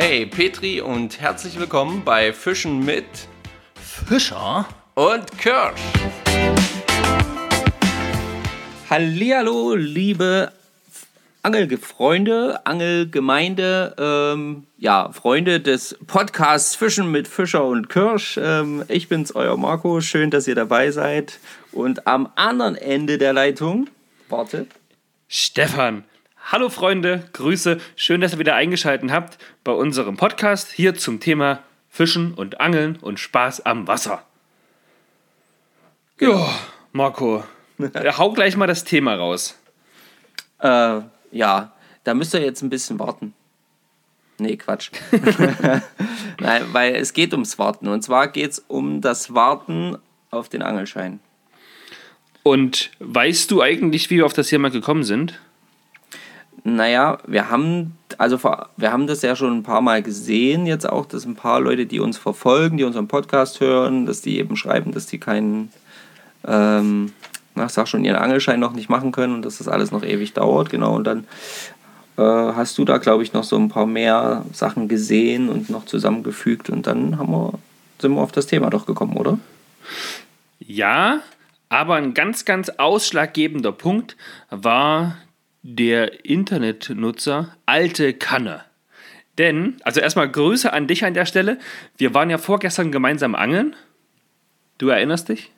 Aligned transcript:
Hey 0.00 0.26
Petri 0.26 0.80
und 0.80 1.20
herzlich 1.20 1.58
willkommen 1.58 2.04
bei 2.04 2.32
Fischen 2.32 2.84
mit 2.84 3.04
Fischer 3.74 4.64
und 4.94 5.36
Kirsch. 5.38 5.80
Hallihallo, 8.88 9.74
liebe 9.74 10.52
Angelfreunde, 11.42 12.64
Angelgemeinde, 12.64 13.96
ähm, 13.98 14.68
ja, 14.78 15.10
Freunde 15.10 15.58
des 15.58 15.98
Podcasts 16.06 16.76
Fischen 16.76 17.10
mit 17.10 17.26
Fischer 17.26 17.64
und 17.64 17.88
Kirsch. 17.88 18.38
Ähm, 18.40 18.84
ich 18.86 19.08
bin's, 19.08 19.34
euer 19.34 19.56
Marco. 19.56 20.00
Schön, 20.00 20.30
dass 20.30 20.46
ihr 20.46 20.54
dabei 20.54 20.92
seid. 20.92 21.40
Und 21.72 22.06
am 22.06 22.30
anderen 22.36 22.76
Ende 22.76 23.18
der 23.18 23.32
Leitung, 23.32 23.88
warte, 24.28 24.68
Stefan. 25.26 26.04
Hallo 26.50 26.70
Freunde, 26.70 27.28
Grüße. 27.34 27.78
Schön, 27.94 28.22
dass 28.22 28.32
ihr 28.32 28.38
wieder 28.38 28.54
eingeschaltet 28.54 29.10
habt 29.10 29.36
bei 29.64 29.72
unserem 29.72 30.16
Podcast 30.16 30.72
hier 30.72 30.94
zum 30.94 31.20
Thema 31.20 31.62
Fischen 31.90 32.32
und 32.32 32.58
Angeln 32.58 32.96
und 33.02 33.20
Spaß 33.20 33.66
am 33.66 33.86
Wasser. 33.86 34.24
Ja, 36.18 36.48
Marco, 36.92 37.44
hau 38.16 38.32
gleich 38.32 38.56
mal 38.56 38.66
das 38.66 38.84
Thema 38.84 39.16
raus. 39.16 39.58
Äh, 40.60 41.02
ja, 41.32 41.72
da 42.04 42.14
müsst 42.14 42.32
ihr 42.32 42.40
jetzt 42.40 42.62
ein 42.62 42.70
bisschen 42.70 42.98
warten. 42.98 43.34
Nee, 44.38 44.56
Quatsch. 44.56 44.90
Nein, 46.40 46.64
weil 46.72 46.94
es 46.94 47.12
geht 47.12 47.32
ums 47.34 47.58
Warten. 47.58 47.88
Und 47.88 48.00
zwar 48.00 48.26
geht 48.28 48.52
es 48.52 48.64
um 48.68 49.02
das 49.02 49.34
Warten 49.34 49.98
auf 50.30 50.48
den 50.48 50.62
Angelschein. 50.62 51.20
Und 52.42 52.90
weißt 53.00 53.50
du 53.50 53.60
eigentlich, 53.60 54.08
wie 54.08 54.16
wir 54.16 54.24
auf 54.24 54.32
das 54.32 54.48
Thema 54.48 54.70
gekommen 54.70 55.04
sind? 55.04 55.38
Naja, 56.76 57.18
wir 57.26 57.50
haben, 57.50 57.96
also 58.18 58.38
wir 58.76 58.92
haben 58.92 59.06
das 59.06 59.22
ja 59.22 59.36
schon 59.36 59.58
ein 59.58 59.62
paar 59.62 59.80
Mal 59.80 60.02
gesehen, 60.02 60.66
jetzt 60.66 60.88
auch, 60.88 61.06
dass 61.06 61.24
ein 61.24 61.34
paar 61.34 61.60
Leute, 61.60 61.86
die 61.86 62.00
uns 62.00 62.18
verfolgen, 62.18 62.76
die 62.76 62.84
unseren 62.84 63.08
Podcast 63.08 63.60
hören, 63.60 64.06
dass 64.06 64.22
die 64.22 64.38
eben 64.38 64.56
schreiben, 64.56 64.92
dass 64.92 65.06
die 65.06 65.18
keinen, 65.18 65.70
ähm, 66.46 67.12
na, 67.54 67.68
sag 67.68 67.88
schon, 67.88 68.04
ihren 68.04 68.16
Angelschein 68.16 68.60
noch 68.60 68.72
nicht 68.72 68.88
machen 68.88 69.12
können 69.12 69.34
und 69.34 69.44
dass 69.44 69.58
das 69.58 69.68
alles 69.68 69.90
noch 69.90 70.02
ewig 70.02 70.32
dauert, 70.34 70.70
genau. 70.70 70.96
Und 70.96 71.04
dann 71.04 71.24
äh, 72.16 72.22
hast 72.22 72.76
du 72.78 72.84
da, 72.84 72.98
glaube 72.98 73.22
ich, 73.22 73.32
noch 73.32 73.44
so 73.44 73.56
ein 73.56 73.68
paar 73.68 73.86
mehr 73.86 74.44
Sachen 74.52 74.88
gesehen 74.88 75.48
und 75.48 75.70
noch 75.70 75.84
zusammengefügt 75.84 76.70
und 76.70 76.86
dann 76.86 77.18
haben 77.18 77.30
wir, 77.30 77.52
sind 78.00 78.14
wir 78.14 78.20
auf 78.20 78.32
das 78.32 78.46
Thema 78.46 78.70
doch 78.70 78.86
gekommen, 78.86 79.16
oder? 79.16 79.38
Ja, 80.58 81.20
aber 81.68 81.96
ein 81.96 82.14
ganz, 82.14 82.44
ganz 82.44 82.70
ausschlaggebender 82.70 83.72
Punkt 83.72 84.16
war 84.50 85.16
der 85.76 86.24
Internetnutzer 86.24 87.54
Alte 87.66 88.14
Kanne. 88.14 88.64
Denn, 89.36 89.76
also 89.82 90.00
erstmal 90.00 90.30
Grüße 90.30 90.72
an 90.72 90.86
dich 90.86 91.04
an 91.04 91.12
der 91.14 91.26
Stelle. 91.26 91.58
Wir 91.96 92.14
waren 92.14 92.30
ja 92.30 92.38
vorgestern 92.38 92.90
gemeinsam 92.90 93.34
angeln. 93.34 93.76
Du 94.78 94.88
erinnerst 94.88 95.28
dich? 95.28 95.52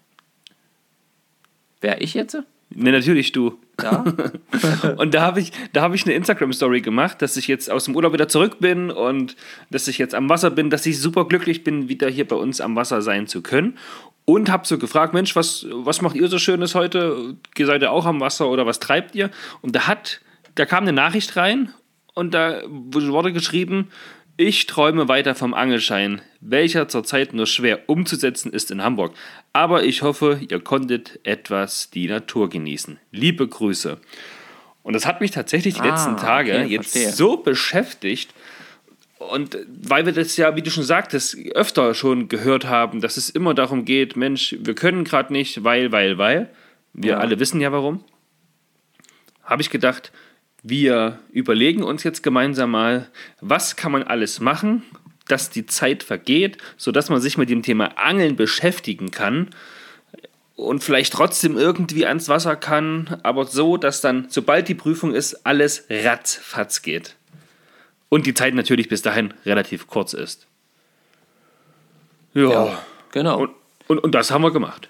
Wer 1.81 2.03
ich 2.03 2.15
jetzt? 2.15 2.37
Ne, 2.73 2.93
natürlich 2.93 3.33
du. 3.33 3.59
Ja. 3.83 4.05
Und 4.97 5.15
da 5.15 5.23
habe 5.23 5.41
ich, 5.41 5.53
da 5.73 5.83
hab 5.83 5.93
ich 5.95 6.05
eine 6.05 6.15
Instagram-Story 6.15 6.81
gemacht, 6.81 7.21
dass 7.21 7.37
ich 7.37 7.49
jetzt 7.49 7.71
aus 7.71 7.85
dem 7.85 7.97
Urlaub 7.97 8.13
wieder 8.13 8.29
zurück 8.29 8.59
bin 8.61 8.91
und 8.91 9.37
dass 9.71 9.89
ich 9.89 9.99
jetzt 9.99 10.15
am 10.15 10.29
Wasser 10.29 10.51
bin, 10.51 10.71
dass 10.71 10.87
ich 10.87 11.01
super 11.01 11.27
glücklich 11.27 11.65
bin, 11.65 11.89
wieder 11.89 12.09
hier 12.09 12.29
bei 12.29 12.37
uns 12.37 12.61
am 12.61 12.77
Wasser 12.77 13.03
sein 13.03 13.27
zu 13.27 13.43
können. 13.43 13.77
Und 14.25 14.51
habe 14.51 14.67
so 14.67 14.79
gefragt, 14.79 15.15
Mensch, 15.15 15.35
was, 15.35 15.67
was 15.71 16.03
macht 16.03 16.15
ihr 16.15 16.29
so 16.29 16.39
Schönes 16.39 16.75
heute? 16.77 17.35
Seid 17.59 17.83
ihr 17.83 17.91
auch 17.91 18.07
am 18.07 18.21
Wasser 18.21 18.49
oder 18.49 18.67
was 18.67 18.79
treibt 18.79 19.17
ihr? 19.17 19.31
Und 19.63 19.75
da 19.75 19.89
hat, 19.89 20.21
da 20.55 20.65
kam 20.67 20.85
eine 20.85 20.93
Nachricht 20.93 21.37
rein 21.37 21.73
und 22.15 22.35
da 22.35 22.61
wurde 22.69 23.33
geschrieben, 23.33 23.89
ich 24.41 24.65
träume 24.67 25.07
weiter 25.07 25.35
vom 25.35 25.53
Angelschein, 25.53 26.23
welcher 26.41 26.89
zurzeit 26.89 27.35
nur 27.35 27.47
schwer 27.47 27.89
umzusetzen 27.91 28.51
ist 28.53 28.71
in 28.71 28.83
Hamburg. 28.83 29.13
Aber 29.53 29.85
ich 29.85 30.01
hoffe, 30.01 30.41
ihr 30.49 30.61
konntet 30.61 31.21
etwas 31.25 31.91
die 31.91 32.07
Natur 32.09 32.49
genießen. 32.49 32.99
Liebe 33.13 33.47
Grüße. 33.47 33.99
Und 34.83 34.95
das 34.95 35.05
hat 35.05 35.21
mich 35.21 35.31
tatsächlich 35.31 35.75
die 35.75 35.81
Ah, 35.81 35.91
letzten 35.91 36.17
Tage 36.17 36.53
okay, 36.55 36.65
jetzt 36.69 36.93
verstehe. 36.93 37.13
so 37.13 37.37
beschäftigt. 37.37 38.31
Und 39.19 39.59
weil 39.83 40.07
wir 40.07 40.15
das 40.15 40.39
ja, 40.39 40.57
wie 40.57 40.63
du 40.63 40.71
schon 40.71 40.85
sagtest, 40.85 41.37
öfter 41.55 41.93
schon 41.93 42.29
gehört 42.29 42.65
haben, 42.65 43.03
dass 43.03 43.19
es 43.19 43.29
immer 43.29 43.53
darum 43.53 43.85
geht, 43.85 44.17
Mensch, 44.17 44.57
wir 44.59 44.75
können 44.75 45.05
gerade 45.05 45.35
nicht, 45.35 45.63
weil, 45.65 45.93
weil, 45.93 46.17
weil. 46.17 46.49
Wir 46.95 47.13
Ja. 47.13 47.19
alle 47.19 47.39
wissen 47.39 47.61
ja 47.61 47.71
warum. 47.73 48.03
Habe 49.45 49.61
ich 49.61 49.69
gedacht, 49.69 50.13
wir 50.63 51.19
überlegen 51.33 51.83
uns 51.83 52.03
jetzt 52.03 52.23
gemeinsam 52.23 52.71
mal, 52.73 53.09
was 53.41 53.77
kann 53.77 53.93
man 53.93 54.03
alles 54.03 54.41
machen, 54.41 54.83
dass 55.29 55.51
die 55.51 55.67
Zeit 55.67 56.03
vergeht, 56.03 56.59
sodass 56.77 57.09
man 57.09 57.21
sich 57.21 57.39
mit 57.39 57.49
dem 57.51 57.63
Thema 57.63 57.99
Angeln 57.99 58.37
beschäftigen 58.37 59.11
kann 59.11 59.51
und 60.57 60.85
vielleicht 60.85 61.13
trotzdem 61.13 61.57
irgendwie 61.57 62.07
ans 62.07 62.29
Wasser 62.29 62.57
kann, 62.57 63.19
aber 63.23 63.47
so, 63.47 63.77
dass 63.77 64.01
dann, 64.01 64.27
sobald 64.29 64.69
die 64.69 64.75
Prüfung 64.75 65.15
ist, 65.15 65.47
alles 65.47 65.87
ratzfatz 65.89 66.83
geht. 66.83 67.17
Und 68.09 68.27
die 68.27 68.35
Zeit 68.35 68.55
natürlich 68.55 68.89
bis 68.89 69.03
dahin 69.03 69.33
relativ 69.47 69.87
kurz 69.87 70.13
ist. 70.13 70.47
Ja. 72.35 72.83
Genau. 73.13 73.41
Und, 73.41 73.51
und, 73.89 73.99
und 73.99 74.15
das 74.15 74.31
haben 74.31 74.43
wir 74.43 74.53
gemacht. 74.53 74.89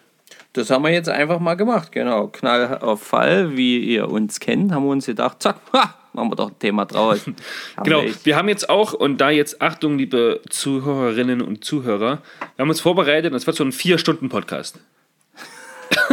Das 0.52 0.68
haben 0.70 0.82
wir 0.82 0.90
jetzt 0.90 1.08
einfach 1.08 1.38
mal 1.38 1.54
gemacht, 1.54 1.92
genau. 1.92 2.26
Knall 2.26 2.78
auf 2.78 3.02
Fall, 3.02 3.56
wie 3.56 3.78
ihr 3.78 4.08
uns 4.10 4.40
kennt, 4.40 4.72
haben 4.72 4.84
wir 4.84 4.90
uns 4.90 5.06
gedacht, 5.06 5.40
zack, 5.40 5.56
ha, 5.72 5.94
machen 6.12 6.30
wir 6.30 6.36
doch 6.36 6.50
ein 6.50 6.58
Thema 6.58 6.86
draus. 6.86 7.20
Genau, 7.84 8.02
wir 8.02 8.14
wir 8.24 8.36
haben 8.36 8.48
jetzt 8.48 8.68
auch, 8.68 8.92
und 8.92 9.18
da 9.20 9.30
jetzt 9.30 9.62
Achtung, 9.62 9.96
liebe 9.98 10.40
Zuhörerinnen 10.48 11.40
und 11.40 11.64
Zuhörer, 11.64 12.18
wir 12.56 12.62
haben 12.62 12.68
uns 12.68 12.80
vorbereitet 12.80 13.32
es 13.32 13.46
wird 13.46 13.56
so 13.56 13.64
ein 13.64 13.70
Vier-Stunden-Podcast. 13.72 14.80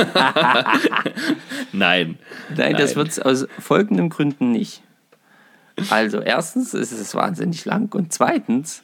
Nein. 1.71 2.17
Nein, 2.55 2.73
das 2.77 2.89
Nein. 2.91 2.95
wird 2.95 3.07
es 3.09 3.19
aus 3.19 3.47
folgenden 3.59 4.09
Gründen 4.09 4.51
nicht. 4.51 4.81
Also, 5.89 6.19
erstens 6.19 6.73
ist 6.73 6.91
es 6.91 7.13
wahnsinnig 7.13 7.65
lang 7.65 7.93
und 7.93 8.11
zweitens 8.13 8.81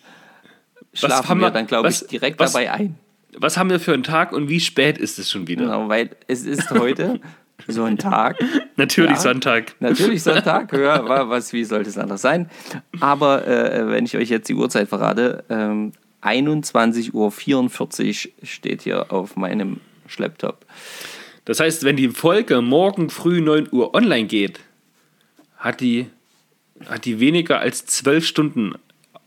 schlafen 0.94 1.28
haben 1.30 1.40
wir 1.41 1.50
dann, 1.52 1.66
glaube 1.68 1.90
ich, 1.90 2.06
direkt 2.08 2.40
was- 2.40 2.53
dabei 2.53 2.72
ein. 2.72 2.97
Was 3.38 3.57
haben 3.57 3.69
wir 3.69 3.79
für 3.79 3.94
einen 3.94 4.03
Tag 4.03 4.31
und 4.33 4.49
wie 4.49 4.59
spät 4.59 4.97
ist 4.97 5.19
es 5.19 5.29
schon 5.31 5.47
wieder? 5.47 5.66
Genau, 5.66 5.89
weil 5.89 6.11
es 6.27 6.44
ist 6.45 6.69
heute 6.71 7.19
so 7.67 7.83
ein 7.83 7.97
Tag. 7.97 8.38
Natürlich 8.75 9.11
Ja. 9.11 9.17
Sonntag. 9.19 9.75
Natürlich 9.79 10.21
Sonntag, 10.23 10.71
ja, 10.73 11.07
wa- 11.07 11.29
was, 11.29 11.53
wie 11.53 11.63
sollte 11.63 11.89
es 11.89 11.97
anders 11.97 12.22
sein? 12.22 12.49
Aber 12.99 13.47
äh, 13.47 13.88
wenn 13.89 14.05
ich 14.05 14.17
euch 14.17 14.29
jetzt 14.29 14.49
die 14.49 14.55
Uhrzeit 14.55 14.89
verrate, 14.89 15.43
ähm, 15.49 15.93
21.44 16.22 17.13
Uhr 17.13 18.47
steht 18.47 18.81
hier 18.83 19.11
auf 19.11 19.35
meinem 19.35 19.79
Schlepptop. 20.07 20.66
Das 21.45 21.59
heißt, 21.59 21.83
wenn 21.83 21.95
die 21.97 22.09
Folge 22.09 22.61
morgen 22.61 23.09
früh 23.09 23.41
9 23.41 23.67
Uhr 23.72 23.93
online 23.93 24.25
geht, 24.27 24.59
hat 25.57 25.81
die, 25.81 26.07
hat 26.88 27.05
die 27.05 27.19
weniger 27.19 27.59
als 27.59 27.85
zwölf 27.85 28.25
Stunden 28.25 28.73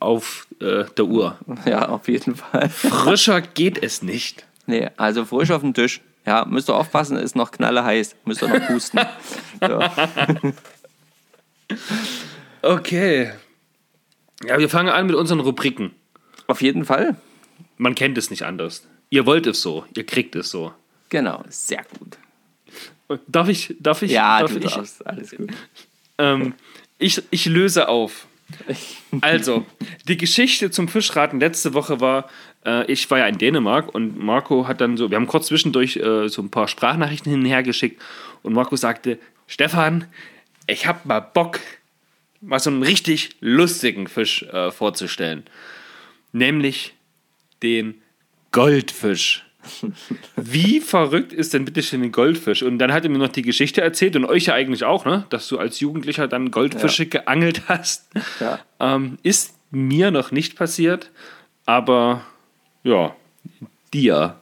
auf 0.06 0.46
äh, 0.60 0.84
der 0.96 1.04
Uhr. 1.04 1.38
Ja, 1.66 1.88
auf 1.88 2.08
jeden 2.08 2.36
Fall. 2.36 2.68
Frischer 2.70 3.40
geht 3.40 3.82
es 3.82 4.02
nicht. 4.02 4.46
Nee, 4.66 4.88
also 4.96 5.24
frisch 5.24 5.50
auf 5.50 5.60
dem 5.62 5.74
Tisch. 5.74 6.00
Ja, 6.24 6.44
müsst 6.44 6.68
ihr 6.70 6.74
aufpassen, 6.74 7.16
ist 7.16 7.36
noch 7.36 7.50
knalleheiß. 7.52 8.16
Müsst 8.24 8.42
ihr 8.42 8.48
noch 8.48 8.66
pusten. 8.66 9.00
Okay. 12.62 13.32
Ja, 14.44 14.58
wir 14.58 14.68
fangen 14.68 14.88
an 14.88 15.06
mit 15.06 15.14
unseren 15.14 15.40
Rubriken. 15.40 15.92
Auf 16.46 16.62
jeden 16.62 16.84
Fall. 16.84 17.16
Man 17.76 17.94
kennt 17.94 18.18
es 18.18 18.30
nicht 18.30 18.42
anders. 18.42 18.86
Ihr 19.10 19.26
wollt 19.26 19.46
es 19.46 19.62
so, 19.62 19.84
ihr 19.96 20.04
kriegt 20.04 20.34
es 20.36 20.50
so. 20.50 20.72
Genau, 21.08 21.44
sehr 21.48 21.84
gut. 21.98 22.18
Darf 23.28 23.48
ich, 23.48 23.74
darf 23.78 24.02
ich, 24.02 24.10
Ja, 24.10 24.40
darf 24.40 24.52
du 24.52 24.58
ich, 24.58 24.74
darfst. 24.74 25.06
Alles 25.06 25.30
gut. 25.30 25.50
ähm, 26.18 26.54
ich, 26.98 27.22
ich 27.30 27.46
löse 27.46 27.88
auf. 27.88 28.26
Also, 29.20 29.64
die 30.08 30.16
Geschichte 30.16 30.70
zum 30.70 30.88
Fischraten 30.88 31.40
letzte 31.40 31.74
Woche 31.74 32.00
war, 32.00 32.28
äh, 32.64 32.90
ich 32.90 33.10
war 33.10 33.18
ja 33.18 33.26
in 33.26 33.38
Dänemark 33.38 33.94
und 33.94 34.18
Marco 34.18 34.68
hat 34.68 34.80
dann 34.80 34.96
so, 34.96 35.10
wir 35.10 35.16
haben 35.16 35.26
kurz 35.26 35.46
zwischendurch 35.46 35.96
äh, 35.96 36.28
so 36.28 36.42
ein 36.42 36.50
paar 36.50 36.68
Sprachnachrichten 36.68 37.30
hin 37.30 37.40
und 37.40 37.46
her 37.46 37.62
geschickt 37.62 38.02
und 38.42 38.52
Marco 38.52 38.76
sagte, 38.76 39.18
Stefan, 39.46 40.06
ich 40.66 40.86
hab 40.86 41.06
mal 41.06 41.20
Bock, 41.20 41.60
mal 42.40 42.58
so 42.58 42.70
einen 42.70 42.82
richtig 42.82 43.36
lustigen 43.40 44.08
Fisch 44.08 44.42
äh, 44.42 44.70
vorzustellen. 44.70 45.44
Nämlich 46.32 46.94
den 47.62 48.02
Goldfisch. 48.52 49.45
Wie 50.36 50.80
verrückt 50.80 51.32
ist 51.32 51.54
denn 51.54 51.64
bitte 51.64 51.82
schön 51.82 52.02
ein 52.02 52.12
Goldfisch? 52.12 52.62
Und 52.62 52.78
dann 52.78 52.92
hat 52.92 53.04
er 53.04 53.10
mir 53.10 53.18
noch 53.18 53.28
die 53.28 53.42
Geschichte 53.42 53.80
erzählt 53.80 54.16
und 54.16 54.24
euch 54.24 54.46
ja 54.46 54.54
eigentlich 54.54 54.84
auch, 54.84 55.04
ne? 55.04 55.26
dass 55.30 55.48
du 55.48 55.58
als 55.58 55.80
Jugendlicher 55.80 56.28
dann 56.28 56.50
Goldfische 56.50 57.06
geangelt 57.06 57.62
hast. 57.68 58.06
Ja. 58.40 58.60
Ähm, 58.80 59.18
ist 59.22 59.54
mir 59.70 60.10
noch 60.10 60.30
nicht 60.30 60.56
passiert, 60.56 61.10
aber 61.64 62.22
ja, 62.84 63.14
dir. 63.92 64.36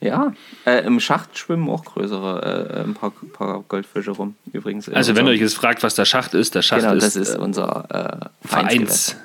Ja, 0.00 0.34
äh, 0.66 0.84
im 0.84 1.00
Schacht 1.00 1.38
schwimmen 1.38 1.68
auch 1.70 1.84
größere, 1.84 2.76
äh, 2.76 2.80
ein 2.82 2.94
paar, 2.94 3.10
paar 3.32 3.64
Goldfische 3.66 4.10
rum. 4.10 4.36
Übrigens. 4.52 4.88
Also, 4.90 5.16
wenn 5.16 5.26
ihr 5.26 5.32
euch 5.32 5.40
jetzt 5.40 5.54
fragt, 5.54 5.82
was 5.82 5.94
der 5.94 6.04
Schacht 6.04 6.34
ist, 6.34 6.54
der 6.54 6.62
Schacht 6.62 6.82
Genau, 6.82 6.94
ist, 6.94 7.04
das 7.04 7.16
ist 7.16 7.34
äh, 7.34 7.38
unser 7.38 8.30
äh, 8.42 8.46
Vereinsgewässer. 8.46 9.16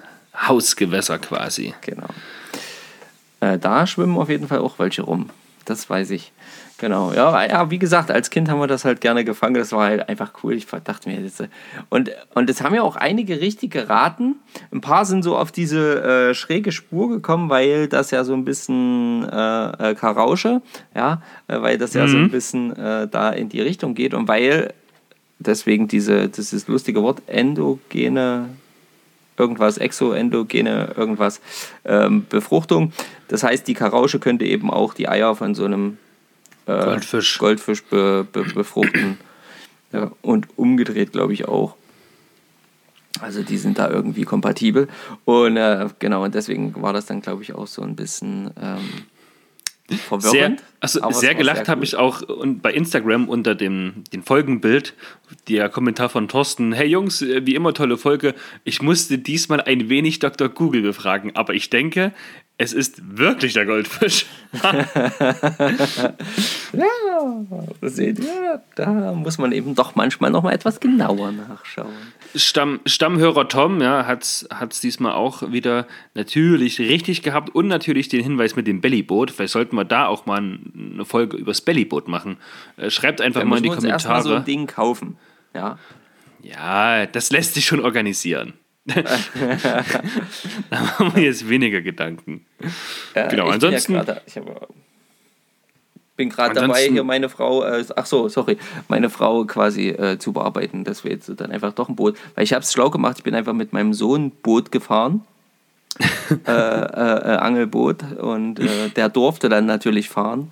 Hausgewässer 0.47 1.19
quasi. 1.19 1.74
Genau. 1.81 2.07
Äh, 3.39 3.57
da 3.57 3.88
schwimmen 3.88 4.18
auf 4.18 4.30
jeden 4.30 4.47
Fall 4.47 4.59
auch 4.59 4.80
welche 4.80 5.03
rum. 5.03 5.30
Das 5.65 5.89
weiß 5.89 6.09
ich. 6.12 6.31
Genau, 6.80 7.12
ja, 7.12 7.45
ja, 7.45 7.69
wie 7.69 7.77
gesagt, 7.77 8.09
als 8.09 8.30
Kind 8.30 8.50
haben 8.50 8.59
wir 8.59 8.68
das 8.68 8.86
halt 8.86 9.01
gerne 9.01 9.25
gefangen. 9.25 9.56
Das 9.56 9.74
war 9.74 9.88
halt 9.88 10.07
einfach 10.07 10.31
cool. 10.44 10.53
Ich 10.53 10.65
dachte 10.65 11.09
mir, 11.09 11.21
das, 11.21 11.44
und, 11.89 12.09
und 12.33 12.50
es 12.50 12.63
haben 12.63 12.74
ja 12.74 12.81
auch 12.81 12.95
einige 12.95 13.41
richtig 13.41 13.71
geraten. 13.71 14.36
Ein 14.71 14.80
paar 14.80 15.06
sind 15.06 15.24
so 15.24 15.38
auf 15.38 15.51
diese 15.51 16.01
äh, 16.30 16.33
schräge 16.33 16.71
Spur 16.71 17.09
gekommen, 17.09 17.50
weil 17.50 17.88
das 17.88 18.12
ja 18.12 18.24
so 18.24 18.33
ein 18.33 18.45
bisschen 18.45 19.27
äh, 19.30 19.92
äh 19.92 19.95
Karausche, 19.95 20.62
ja, 20.95 21.21
äh, 21.47 21.62
weil 21.62 21.77
das 21.77 21.94
ja 21.94 22.07
so 22.07 22.15
ein 22.15 22.24
mhm. 22.24 22.31
bisschen 22.31 22.75
äh, 22.77 23.07
da 23.09 23.30
in 23.30 23.50
die 23.50 23.62
Richtung 23.62 23.94
geht 23.94 24.13
und 24.13 24.30
weil 24.30 24.74
deswegen 25.38 25.89
diese, 25.89 26.30
das 26.30 26.53
ist 26.53 26.69
lustige 26.69 27.03
Wort, 27.03 27.21
endogene 27.27 28.45
irgendwas, 29.39 29.77
exoendogene 29.77 30.94
irgendwas, 30.95 31.41
ähm, 31.86 32.25
Befruchtung. 32.30 32.94
Das 33.27 33.44
heißt, 33.44 33.68
die 33.68 33.74
Karausche 33.74 34.19
könnte 34.19 34.45
eben 34.45 34.69
auch 34.69 34.94
die 34.94 35.07
Eier 35.07 35.36
von 35.36 35.56
so 35.56 35.65
einem 35.65 35.97
äh, 36.65 36.83
Goldfisch, 36.83 37.38
Goldfisch 37.38 37.83
be, 37.83 38.27
be, 38.31 38.44
befruchten. 38.44 39.18
ja, 39.94 40.12
und 40.21 40.47
umgedreht, 40.57 41.12
glaube 41.12 41.33
ich, 41.33 41.47
auch. 41.47 41.75
Also 43.21 43.41
die 43.44 43.57
sind 43.57 43.80
da 43.80 43.89
irgendwie 43.89 44.24
kompatibel. 44.24 44.88
Und 45.25 45.57
äh, 45.57 45.88
genau, 46.00 46.24
und 46.24 46.35
deswegen 46.35 46.80
war 46.81 46.94
das 46.94 47.06
dann, 47.06 47.21
glaube 47.21 47.44
ich, 47.44 47.53
auch 47.53 47.68
so 47.68 47.81
ein 47.81 47.95
bisschen 47.95 48.51
ähm, 48.62 48.89
verwirrend. 49.97 50.59
Sehr, 50.59 51.03
also 51.03 51.12
sehr 51.12 51.36
gelacht 51.36 51.68
habe 51.68 51.83
ich 51.83 51.95
auch 51.95 52.21
und 52.21 52.62
bei 52.62 52.71
Instagram 52.71 53.27
unter 53.27 53.56
dem, 53.56 54.03
dem 54.13 54.24
Folgenbild, 54.24 54.94
der 55.47 55.69
Kommentar 55.69 56.09
von 56.09 56.27
Thorsten, 56.27 56.74
hey 56.74 56.88
Jungs, 56.88 57.21
wie 57.21 57.56
immer 57.56 57.74
tolle 57.74 57.97
Folge. 57.97 58.36
Ich 58.63 58.81
musste 58.81 59.18
diesmal 59.18 59.62
ein 59.62 59.89
wenig 59.89 60.19
Dr. 60.19 60.50
Google 60.50 60.81
befragen, 60.81 61.36
aber 61.36 61.53
ich 61.53 61.69
denke, 61.69 62.13
es 62.57 62.74
ist 62.74 63.01
wirklich 63.18 63.53
der 63.53 63.65
Goldfisch. 63.65 64.25
ja, 64.63 64.75
seht 67.81 68.19
ihr, 68.19 68.62
da 68.75 69.13
muss 69.13 69.38
man 69.38 69.53
eben 69.53 69.75
doch 69.75 69.95
manchmal 69.95 70.30
noch 70.30 70.44
mal 70.44 70.51
etwas 70.51 70.81
genauer 70.81 71.31
nachschauen. 71.31 71.95
Stamm, 72.36 72.80
Stammhörer 72.86 73.48
Tom 73.48 73.81
ja, 73.81 74.06
hat 74.06 74.24
es 74.24 74.80
diesmal 74.80 75.14
auch 75.14 75.52
wieder 75.52 75.88
natürlich 76.14 76.80
richtig 76.80 77.24
gehabt 77.24 77.54
und 77.56 77.68
natürlich 77.68 78.10
den 78.10 78.24
Hinweis 78.24 78.56
mit 78.56 78.68
dem 78.68 78.81
Bellyboot. 78.81 79.31
Vielleicht 79.31 79.54
sollten 79.54 79.76
wir 79.76 79.86
da 79.86 80.08
auch 80.08 80.26
mal 80.26 80.38
eine 80.38 81.06
Folge 81.06 81.38
übers 81.38 81.62
Bellyboot 81.62 82.08
machen. 82.08 82.38
Äh, 82.78 82.90
schreibt 82.90 83.22
einfach 83.22 83.42
da 83.42 83.46
mal 83.46 83.58
in 83.58 83.64
die 83.64 83.70
Kommentare. 83.70 83.94
Erstmal 83.94 84.24
so 84.24 84.34
ein 84.34 84.46
Ding 84.46 84.68
kaufen. 84.68 85.18
Ja. 85.54 85.80
ja, 86.42 87.06
das 87.06 87.31
lässt 87.31 87.56
sich 87.56 87.66
schon 87.66 87.80
organisieren. 87.80 88.54
da 88.86 89.04
machen 90.72 91.16
wir 91.16 91.24
jetzt 91.24 91.48
weniger 91.50 91.81
Gedanken. 91.81 92.46
Ja, 93.16 93.28
genau, 93.28 93.48
ich 93.48 93.54
ansonsten. 93.54 93.94
Ja 93.94 94.22
bin 96.19 96.30
gerade 96.30 96.54
dabei, 96.54 96.89
hier 96.89 97.06
meine 97.06 97.30
Frau, 97.30 97.63
äh, 97.63 97.86
ach 97.95 98.06
so, 98.06 98.27
sorry, 98.27 98.57
meine 98.89 99.10
Frau 99.10 99.45
quasi 99.45 99.88
äh, 99.88 100.19
zu 100.19 100.33
bearbeiten, 100.33 100.83
dass 100.83 101.06
wir 101.06 101.12
jetzt 101.12 101.31
dann 101.38 101.50
einfach 101.50 101.71
doch 101.71 101.88
ein 101.88 101.95
Boot, 101.95 102.18
weil 102.36 102.44
ich 102.44 102.51
habe 102.51 102.62
es 102.62 102.74
schlau 102.74 102.89
gemacht, 102.89 103.16
ich 103.19 103.24
bin 103.24 103.33
einfach 103.33 103.54
mit 103.54 103.71
meinem 103.71 103.94
Sohn 103.94 104.31
Boot 104.31 104.71
gefahren. 104.71 105.21
äh, 106.48 106.51
äh, 106.51 106.54
äh 106.54 107.38
Angelboot 107.38 108.04
und 108.19 108.60
äh, 108.60 108.89
der 108.95 109.10
durfte 109.10 109.50
dann 109.50 109.66
natürlich 109.66 110.07
fahren 110.07 110.51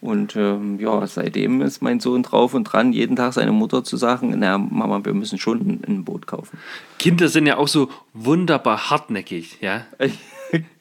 und 0.00 0.36
ähm, 0.36 0.78
ja, 0.80 1.06
seitdem 1.06 1.60
ist 1.60 1.82
mein 1.82 1.98
Sohn 1.98 2.22
drauf 2.22 2.54
und 2.54 2.64
dran, 2.64 2.92
jeden 2.92 3.16
Tag 3.16 3.32
seine 3.32 3.52
Mutter 3.52 3.82
zu 3.82 3.96
sagen, 3.96 4.34
na 4.38 4.56
Mama, 4.56 5.04
wir 5.04 5.14
müssen 5.14 5.38
schon 5.38 5.60
ein, 5.60 5.82
ein 5.86 6.04
Boot 6.04 6.26
kaufen. 6.26 6.58
Kinder 6.98 7.28
sind 7.28 7.46
ja 7.46 7.56
auch 7.56 7.68
so 7.68 7.90
wunderbar 8.14 8.90
hartnäckig, 8.90 9.58
ja. 9.60 9.86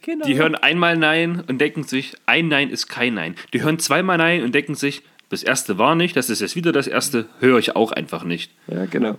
genau. 0.01 0.25
Die 0.25 0.37
hören 0.37 0.55
einmal 0.55 0.97
Nein 0.97 1.43
und 1.47 1.59
denken 1.59 1.83
sich, 1.83 2.15
ein 2.25 2.47
Nein 2.47 2.69
ist 2.69 2.87
kein 2.87 3.13
Nein. 3.13 3.35
Die 3.53 3.63
hören 3.63 3.79
zweimal 3.79 4.17
Nein 4.17 4.43
und 4.43 4.53
denken 4.53 4.75
sich, 4.75 5.03
das 5.29 5.43
erste 5.43 5.77
war 5.77 5.95
nicht, 5.95 6.15
das 6.15 6.29
ist 6.29 6.41
jetzt 6.41 6.55
wieder 6.55 6.71
das 6.71 6.87
erste, 6.87 7.27
höre 7.39 7.59
ich 7.59 7.75
auch 7.75 7.91
einfach 7.91 8.23
nicht. 8.23 8.51
Ja, 8.67 8.85
genau. 8.85 9.17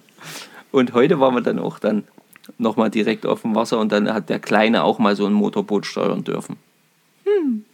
Und 0.70 0.94
heute 0.94 1.20
waren 1.20 1.34
wir 1.34 1.42
dann 1.42 1.58
auch 1.58 1.78
dann 1.78 2.04
nochmal 2.56 2.90
direkt 2.90 3.26
auf 3.26 3.42
dem 3.42 3.54
Wasser 3.54 3.78
und 3.78 3.92
dann 3.92 4.12
hat 4.12 4.28
der 4.28 4.38
Kleine 4.38 4.84
auch 4.84 4.98
mal 4.98 5.16
so 5.16 5.26
ein 5.26 5.32
Motorboot 5.32 5.84
steuern 5.86 6.24
dürfen. 6.24 6.56
Hm. 7.24 7.64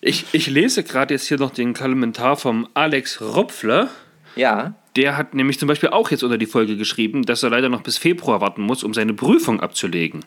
Ich, 0.00 0.26
ich 0.32 0.46
lese 0.46 0.84
gerade 0.84 1.14
jetzt 1.14 1.26
hier 1.26 1.38
noch 1.38 1.50
den 1.50 1.74
Kommentar 1.74 2.36
vom 2.36 2.68
Alex 2.74 3.20
Ropfler. 3.20 3.88
Ja. 4.36 4.74
Der 4.94 5.16
hat 5.16 5.34
nämlich 5.34 5.58
zum 5.58 5.66
Beispiel 5.66 5.88
auch 5.88 6.10
jetzt 6.10 6.22
unter 6.22 6.38
die 6.38 6.46
Folge 6.46 6.76
geschrieben, 6.76 7.24
dass 7.24 7.42
er 7.42 7.50
leider 7.50 7.68
noch 7.68 7.82
bis 7.82 7.98
Februar 7.98 8.40
warten 8.40 8.62
muss, 8.62 8.84
um 8.84 8.94
seine 8.94 9.14
Prüfung 9.14 9.60
abzulegen. 9.60 10.24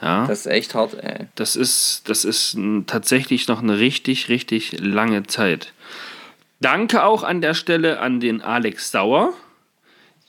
Ja. 0.00 0.26
Das 0.26 0.40
ist 0.40 0.46
echt 0.46 0.74
hart, 0.74 0.94
ey. 0.94 1.26
Das 1.34 1.56
ist, 1.56 2.08
das 2.08 2.24
ist 2.24 2.56
tatsächlich 2.86 3.48
noch 3.48 3.62
eine 3.62 3.78
richtig, 3.78 4.28
richtig 4.28 4.78
lange 4.80 5.24
Zeit. 5.24 5.72
Danke 6.60 7.04
auch 7.04 7.22
an 7.22 7.40
der 7.40 7.54
Stelle 7.54 8.00
an 8.00 8.20
den 8.20 8.42
Alex 8.42 8.90
Sauer, 8.90 9.32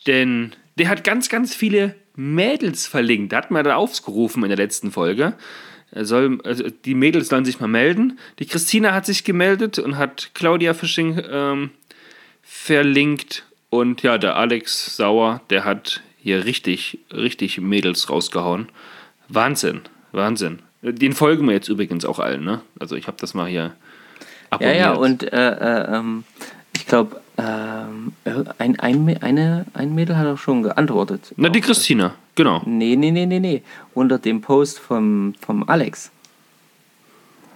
denn 0.08 0.54
der 0.78 0.90
hat 0.90 1.04
ganz, 1.04 1.30
ganz 1.30 1.54
viele 1.56 1.96
Mädels 2.16 2.88
verlinkt. 2.88 3.32
Der 3.32 3.40
hat 3.40 3.52
mir 3.52 3.64
da 3.64 3.76
aufgerufen 3.76 4.44
in 4.44 4.50
der 4.50 4.58
letzten 4.58 4.92
Folge. 4.92 5.34
Er 5.92 6.06
soll, 6.06 6.40
also 6.44 6.70
die 6.70 6.96
Mädels 6.96 7.28
sollen 7.28 7.46
sich 7.46 7.60
mal 7.60 7.68
melden. 7.68 8.18
Die 8.40 8.46
Christina 8.46 8.94
hat 8.94 9.06
sich 9.06 9.24
gemeldet 9.24 9.78
und 9.80 9.98
hat 9.98 10.32
Claudia 10.34 10.74
Fishing 10.74 11.22
ähm, 11.30 11.72
verlinkt. 12.42 13.46
Und 13.70 14.02
ja, 14.02 14.18
der 14.18 14.38
Alex 14.38 14.96
Sauer, 14.96 15.42
der 15.50 15.66
hat 15.66 16.02
hier 16.18 16.46
richtig, 16.46 17.00
richtig 17.12 17.60
Mädels 17.60 18.10
rausgehauen. 18.10 18.70
Wahnsinn, 19.34 19.82
Wahnsinn. 20.12 20.60
Den 20.82 21.14
folgen 21.14 21.46
wir 21.48 21.54
jetzt 21.54 21.70
übrigens 21.70 22.06
auch 22.06 22.20
allen, 22.20 22.44
ne? 22.44 22.62
Also 22.80 22.96
ich 22.96 23.08
habe 23.08 23.18
das 23.20 23.34
mal 23.34 23.48
hier 23.48 23.74
abonniert. 24.50 24.78
Ja, 24.78 24.82
ja, 24.82 24.94
und 24.94 25.32
äh, 25.32 25.52
äh, 25.52 25.96
ähm, 25.96 26.24
ich 26.76 26.86
glaube, 26.86 27.22
ähm, 27.38 28.14
ein, 28.58 28.80
ein, 28.80 29.18
eine, 29.22 29.66
ein 29.74 29.96
Mädel 29.96 30.18
hat 30.18 30.28
auch 30.28 30.38
schon 30.38 30.64
geantwortet. 30.64 31.34
Na, 31.38 31.50
die 31.50 31.62
Christina, 31.62 32.16
genau. 32.36 32.62
Nee, 32.66 32.96
nee, 32.96 33.12
nee, 33.12 33.26
nee, 33.26 33.40
nee. 33.40 33.62
Unter 33.94 34.18
dem 34.20 34.42
Post 34.42 34.80
vom, 34.80 35.36
vom 35.40 35.68
Alex. 35.70 36.12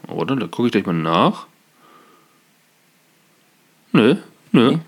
Oder? 0.07 0.36
Da 0.36 0.48
gucke 0.48 0.68
ich 0.68 0.72
gleich 0.72 0.86
mal 0.86 0.94
nach. 0.94 1.48
Nö, 3.92 4.16
nö. 4.51 4.72
Nee. 4.72 4.80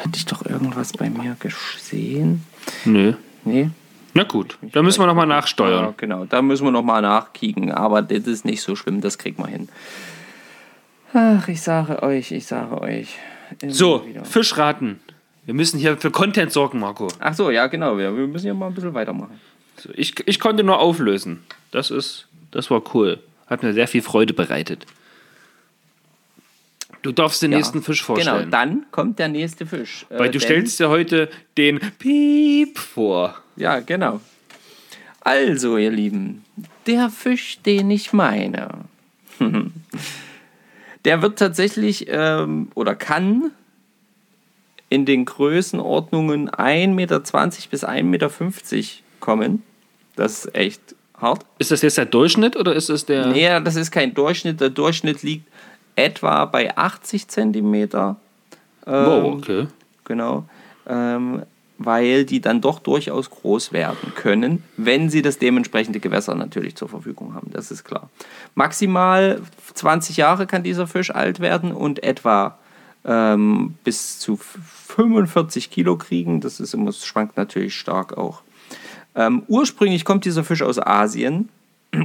Hatte 0.00 0.16
ich 0.16 0.26
doch 0.26 0.44
irgendwas 0.44 0.92
bei 0.92 1.10
mir 1.10 1.36
gesehen? 1.38 2.44
Nö. 2.84 3.14
Nee. 3.44 3.70
Na 4.14 4.22
gut, 4.22 4.58
da 4.62 4.82
müssen 4.82 5.00
wir 5.02 5.06
nochmal 5.06 5.26
nachsteuern. 5.26 5.84
Ja, 5.86 5.94
genau, 5.96 6.24
da 6.24 6.40
müssen 6.40 6.64
wir 6.64 6.70
nochmal 6.70 7.02
nachkicken, 7.02 7.72
aber 7.72 8.00
das 8.00 8.26
ist 8.26 8.44
nicht 8.44 8.62
so 8.62 8.76
schlimm, 8.76 9.00
das 9.00 9.18
kriegt 9.18 9.38
man 9.38 9.48
hin. 9.48 9.68
Ach, 11.12 11.46
ich 11.48 11.60
sage 11.62 12.02
euch, 12.02 12.32
ich 12.32 12.46
sage 12.46 12.80
euch. 12.80 13.18
So, 13.68 14.06
wieder. 14.06 14.24
Fischraten. 14.24 15.00
Wir 15.44 15.54
müssen 15.54 15.78
hier 15.78 15.96
für 15.96 16.10
Content 16.10 16.52
sorgen, 16.52 16.80
Marco. 16.80 17.08
Ach 17.20 17.34
so, 17.34 17.50
ja, 17.50 17.66
genau. 17.66 17.98
Wir, 17.98 18.16
wir 18.16 18.26
müssen 18.26 18.46
ja 18.46 18.54
mal 18.54 18.68
ein 18.68 18.74
bisschen 18.74 18.94
weitermachen. 18.94 19.38
So, 19.76 19.90
ich, 19.94 20.14
ich 20.26 20.40
konnte 20.40 20.64
nur 20.64 20.78
auflösen. 20.78 21.44
Das 21.70 21.90
ist, 21.90 22.26
das 22.50 22.70
war 22.70 22.82
cool. 22.94 23.20
Hat 23.46 23.62
mir 23.62 23.74
sehr 23.74 23.86
viel 23.86 24.02
Freude 24.02 24.32
bereitet. 24.32 24.86
Du 27.02 27.12
darfst 27.12 27.42
den 27.42 27.52
ja, 27.52 27.58
nächsten 27.58 27.82
Fisch 27.82 27.98
genau, 27.98 28.14
vorstellen. 28.14 28.38
Genau, 28.38 28.50
dann 28.50 28.86
kommt 28.90 29.18
der 29.18 29.28
nächste 29.28 29.66
Fisch. 29.66 30.06
Weil 30.08 30.28
äh, 30.28 30.30
du 30.30 30.40
stellst 30.40 30.80
dir 30.80 30.88
heute 30.88 31.28
den 31.58 31.78
Piep 31.98 32.78
vor. 32.78 33.36
Ja, 33.56 33.80
genau. 33.80 34.20
Also, 35.20 35.78
ihr 35.78 35.90
Lieben, 35.90 36.44
der 36.86 37.10
Fisch, 37.10 37.58
den 37.62 37.90
ich 37.90 38.12
meine. 38.12 38.68
Der 41.04 41.20
wird 41.20 41.38
tatsächlich 41.38 42.06
ähm, 42.08 42.68
oder 42.74 42.94
kann 42.94 43.50
in 44.88 45.04
den 45.04 45.24
Größenordnungen 45.26 46.50
1,20 46.50 46.94
Meter 46.94 47.20
bis 47.20 47.84
1,50 47.84 48.02
Meter 48.04 48.30
kommen. 49.20 49.62
Das 50.16 50.44
ist 50.44 50.54
echt 50.54 50.94
hart. 51.20 51.44
Ist 51.58 51.70
das 51.70 51.82
jetzt 51.82 51.98
der 51.98 52.06
Durchschnitt 52.06 52.56
oder 52.56 52.74
ist 52.74 52.88
es 52.88 53.04
der. 53.04 53.26
Nee, 53.26 53.48
das 53.62 53.76
ist 53.76 53.90
kein 53.90 54.14
Durchschnitt. 54.14 54.60
Der 54.60 54.70
Durchschnitt 54.70 55.22
liegt 55.22 55.46
etwa 55.96 56.44
bei 56.46 56.76
80 56.76 57.28
Zentimeter. 57.28 58.16
Ähm, 58.86 59.06
wow, 59.06 59.34
okay. 59.34 59.66
Genau. 60.04 60.44
Ähm, 60.86 61.42
weil 61.78 62.24
die 62.24 62.40
dann 62.40 62.60
doch 62.60 62.78
durchaus 62.78 63.30
groß 63.30 63.72
werden 63.72 64.14
können, 64.14 64.62
wenn 64.76 65.10
sie 65.10 65.22
das 65.22 65.38
dementsprechende 65.38 66.00
Gewässer 66.00 66.34
natürlich 66.34 66.76
zur 66.76 66.88
Verfügung 66.88 67.34
haben. 67.34 67.50
Das 67.52 67.70
ist 67.70 67.84
klar. 67.84 68.10
Maximal 68.54 69.40
20 69.74 70.16
Jahre 70.16 70.46
kann 70.46 70.62
dieser 70.62 70.86
Fisch 70.86 71.10
alt 71.10 71.40
werden 71.40 71.72
und 71.72 72.02
etwa 72.02 72.58
ähm, 73.04 73.74
bis 73.82 74.18
zu 74.18 74.36
45 74.36 75.70
Kilo 75.70 75.96
kriegen. 75.96 76.40
Das 76.40 76.60
ist 76.60 76.74
immer, 76.74 76.86
das 76.86 77.04
schwankt 77.04 77.36
natürlich 77.36 77.74
stark 77.74 78.16
auch. 78.16 78.42
Ähm, 79.16 79.42
ursprünglich 79.48 80.04
kommt 80.04 80.24
dieser 80.24 80.44
Fisch 80.44 80.62
aus 80.62 80.78
Asien. 80.78 81.48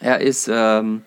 er 0.00 0.20
ist 0.20 0.48
ähm, 0.52 1.02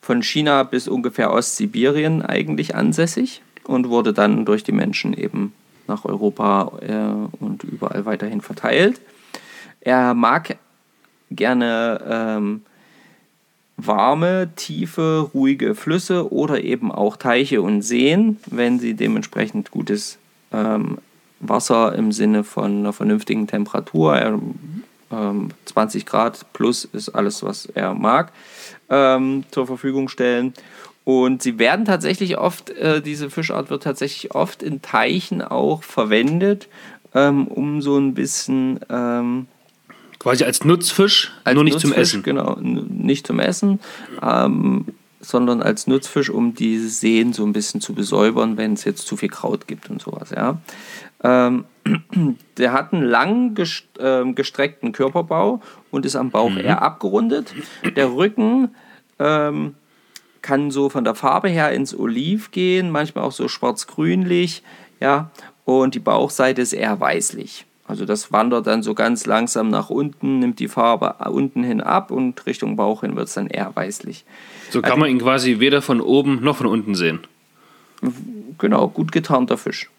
von 0.00 0.22
China 0.22 0.62
bis 0.64 0.88
ungefähr 0.88 1.32
Ostsibirien 1.32 2.22
eigentlich 2.22 2.74
ansässig 2.74 3.42
und 3.64 3.88
wurde 3.88 4.12
dann 4.12 4.44
durch 4.44 4.64
die 4.64 4.72
Menschen 4.72 5.14
eben 5.14 5.52
nach 5.92 6.04
Europa 6.04 6.72
äh, 6.80 7.44
und 7.44 7.64
überall 7.64 8.06
weiterhin 8.06 8.40
verteilt. 8.40 9.00
Er 9.80 10.14
mag 10.14 10.56
gerne 11.30 12.00
ähm, 12.08 12.62
warme, 13.76 14.50
tiefe, 14.56 15.30
ruhige 15.34 15.74
Flüsse 15.74 16.32
oder 16.32 16.62
eben 16.62 16.90
auch 16.92 17.16
Teiche 17.16 17.62
und 17.62 17.82
Seen, 17.82 18.38
wenn 18.46 18.78
sie 18.78 18.94
dementsprechend 18.94 19.70
gutes 19.70 20.18
ähm, 20.52 20.98
Wasser 21.40 21.94
im 21.94 22.12
Sinne 22.12 22.44
von 22.44 22.78
einer 22.78 22.92
vernünftigen 22.92 23.46
Temperatur, 23.46 24.16
er, 24.16 24.38
ähm, 25.10 25.48
20 25.64 26.06
Grad 26.06 26.52
plus 26.52 26.84
ist 26.84 27.08
alles, 27.10 27.42
was 27.42 27.66
er 27.66 27.94
mag, 27.94 28.32
ähm, 28.88 29.44
zur 29.50 29.66
Verfügung 29.66 30.08
stellen. 30.08 30.54
Und 31.04 31.42
sie 31.42 31.58
werden 31.58 31.84
tatsächlich 31.84 32.38
oft, 32.38 32.70
äh, 32.70 33.02
diese 33.02 33.28
Fischart 33.28 33.70
wird 33.70 33.82
tatsächlich 33.82 34.34
oft 34.34 34.62
in 34.62 34.82
Teichen 34.82 35.42
auch 35.42 35.82
verwendet, 35.82 36.68
ähm, 37.14 37.48
um 37.48 37.82
so 37.82 37.98
ein 37.98 38.14
bisschen 38.14 38.80
ähm, 38.88 39.46
Quasi 40.22 40.44
als 40.44 40.64
Nutzfisch, 40.64 41.32
als 41.42 41.56
nur 41.56 41.64
nicht 41.64 41.74
Nutzfisch, 41.74 41.90
zum 41.90 42.00
Essen. 42.00 42.22
Genau, 42.22 42.56
nicht 42.60 43.26
zum 43.26 43.40
Essen, 43.40 43.80
ähm, 44.22 44.86
sondern 45.18 45.62
als 45.62 45.88
Nutzfisch, 45.88 46.30
um 46.30 46.54
die 46.54 46.78
Seen 46.78 47.32
so 47.32 47.44
ein 47.44 47.52
bisschen 47.52 47.80
zu 47.80 47.92
besäubern, 47.92 48.56
wenn 48.56 48.74
es 48.74 48.84
jetzt 48.84 49.08
zu 49.08 49.16
viel 49.16 49.30
Kraut 49.30 49.66
gibt 49.66 49.90
und 49.90 50.00
sowas. 50.00 50.30
Ja. 50.30 50.60
Ähm, 51.24 51.64
der 52.56 52.72
hat 52.72 52.92
einen 52.92 53.02
lang 53.02 53.56
ähm, 53.98 54.36
gestreckten 54.36 54.92
Körperbau 54.92 55.60
und 55.90 56.06
ist 56.06 56.14
am 56.14 56.30
Bauch 56.30 56.56
eher 56.56 56.82
abgerundet. 56.82 57.52
Der 57.96 58.12
Rücken 58.12 58.76
ähm, 59.18 59.74
kann 60.42 60.70
so 60.70 60.88
von 60.88 61.04
der 61.04 61.14
Farbe 61.14 61.48
her 61.48 61.72
ins 61.72 61.96
Oliv 61.98 62.50
gehen, 62.50 62.90
manchmal 62.90 63.24
auch 63.24 63.32
so 63.32 63.48
schwarz-grünlich, 63.48 64.62
ja, 65.00 65.30
und 65.64 65.94
die 65.94 66.00
Bauchseite 66.00 66.60
ist 66.60 66.72
eher 66.72 66.98
weißlich. 67.00 67.64
Also 67.86 68.04
das 68.04 68.32
wandert 68.32 68.66
dann 68.66 68.82
so 68.82 68.94
ganz 68.94 69.26
langsam 69.26 69.68
nach 69.68 69.90
unten, 69.90 70.38
nimmt 70.38 70.60
die 70.60 70.68
Farbe 70.68 71.16
unten 71.30 71.62
hin 71.64 71.80
ab 71.80 72.10
und 72.10 72.46
Richtung 72.46 72.76
Bauch 72.76 73.02
hin 73.02 73.16
wird 73.16 73.28
es 73.28 73.34
dann 73.34 73.48
eher 73.48 73.74
weißlich. 73.74 74.24
So 74.70 74.80
kann 74.80 74.98
man 74.98 75.10
ihn 75.10 75.18
quasi 75.18 75.58
weder 75.58 75.82
von 75.82 76.00
oben 76.00 76.42
noch 76.42 76.56
von 76.56 76.66
unten 76.66 76.94
sehen. 76.94 77.20
Genau, 78.58 78.88
gut 78.88 79.12
getarnter 79.12 79.58
Fisch. 79.58 79.90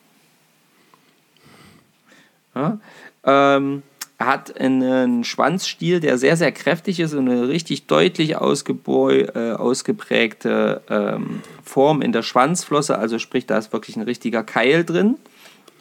Ja, 2.55 2.79
ähm, 3.25 3.83
hat 4.25 4.59
einen 4.59 5.23
Schwanzstiel, 5.23 5.99
der 5.99 6.17
sehr, 6.17 6.37
sehr 6.37 6.51
kräftig 6.51 6.99
ist 6.99 7.13
und 7.13 7.29
eine 7.29 7.47
richtig 7.47 7.87
deutlich 7.87 8.31
äh, 8.31 8.35
ausgeprägte 8.35 10.81
ähm, 10.89 11.41
Form 11.63 12.01
in 12.01 12.11
der 12.11 12.23
Schwanzflosse. 12.23 12.97
Also 12.97 13.19
sprich, 13.19 13.45
da 13.45 13.57
ist 13.57 13.73
wirklich 13.73 13.95
ein 13.95 14.03
richtiger 14.03 14.43
Keil 14.43 14.83
drin. 14.83 15.17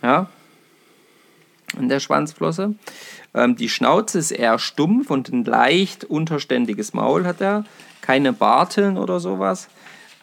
Ja, 0.02 0.28
in 1.78 1.88
der 1.88 2.00
Schwanzflosse. 2.00 2.74
Ähm, 3.34 3.56
die 3.56 3.68
Schnauze 3.68 4.18
ist 4.18 4.30
eher 4.30 4.58
stumpf 4.58 5.10
und 5.10 5.30
ein 5.30 5.44
leicht 5.44 6.04
unterständiges 6.04 6.92
Maul 6.92 7.24
hat 7.24 7.40
er. 7.40 7.64
Keine 8.00 8.32
Barteln 8.32 8.98
oder 8.98 9.20
sowas. 9.20 9.68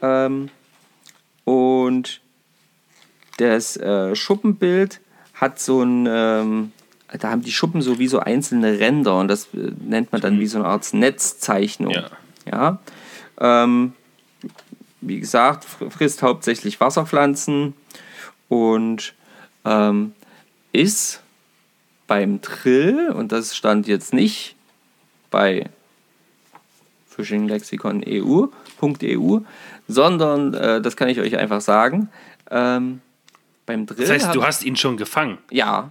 Ähm, 0.02 0.50
und 1.46 2.22
das 3.38 3.78
äh, 3.78 4.16
Schuppenbild 4.16 5.00
hat 5.34 5.60
so 5.60 5.82
ein, 5.82 6.08
ähm, 6.10 6.72
da 7.18 7.30
haben 7.30 7.42
die 7.42 7.51
Schuppen 7.51 7.82
so 7.82 8.00
wie 8.00 8.08
so 8.08 8.20
einzelne 8.20 8.80
Ränder 8.80 9.18
und 9.18 9.28
das 9.28 9.46
äh, 9.54 9.72
nennt 9.80 10.12
man 10.12 10.22
dann 10.22 10.39
wie 10.39 10.48
so 10.48 10.60
eine 10.60 10.68
Art 10.68 10.94
Netzzeichnung. 10.94 11.92
Ja. 11.92 12.10
Ja. 12.51 12.80
Ähm, 13.39 13.94
wie 15.01 15.20
gesagt, 15.20 15.66
fr- 15.66 15.89
frisst 15.89 16.22
hauptsächlich 16.22 16.80
Wasserpflanzen 16.80 17.74
und 18.50 19.13
ähm, 19.66 20.13
ist 20.74 21.22
beim 22.08 22.42
Trill, 22.42 23.10
und 23.12 23.32
das 23.32 23.56
stand 23.56 23.88
jetzt 23.88 24.13
nicht 24.13 24.56
bei 25.32 25.70
fishinglexikon.eu, 27.10 29.39
sondern 29.88 30.54
äh, 30.54 30.82
das 30.82 30.96
kann 30.96 31.10
ich 31.10 31.20
euch 31.20 31.38
einfach 31.38 31.62
sagen. 31.62 32.10
Ähm, 32.51 33.01
beim 33.66 33.86
Drill. 33.86 34.08
Das 34.08 34.10
heißt, 34.10 34.36
du 34.36 34.44
hast 34.44 34.63
ihn 34.63 34.75
schon 34.75 34.98
gefangen. 34.98 35.38
ja, 35.51 35.89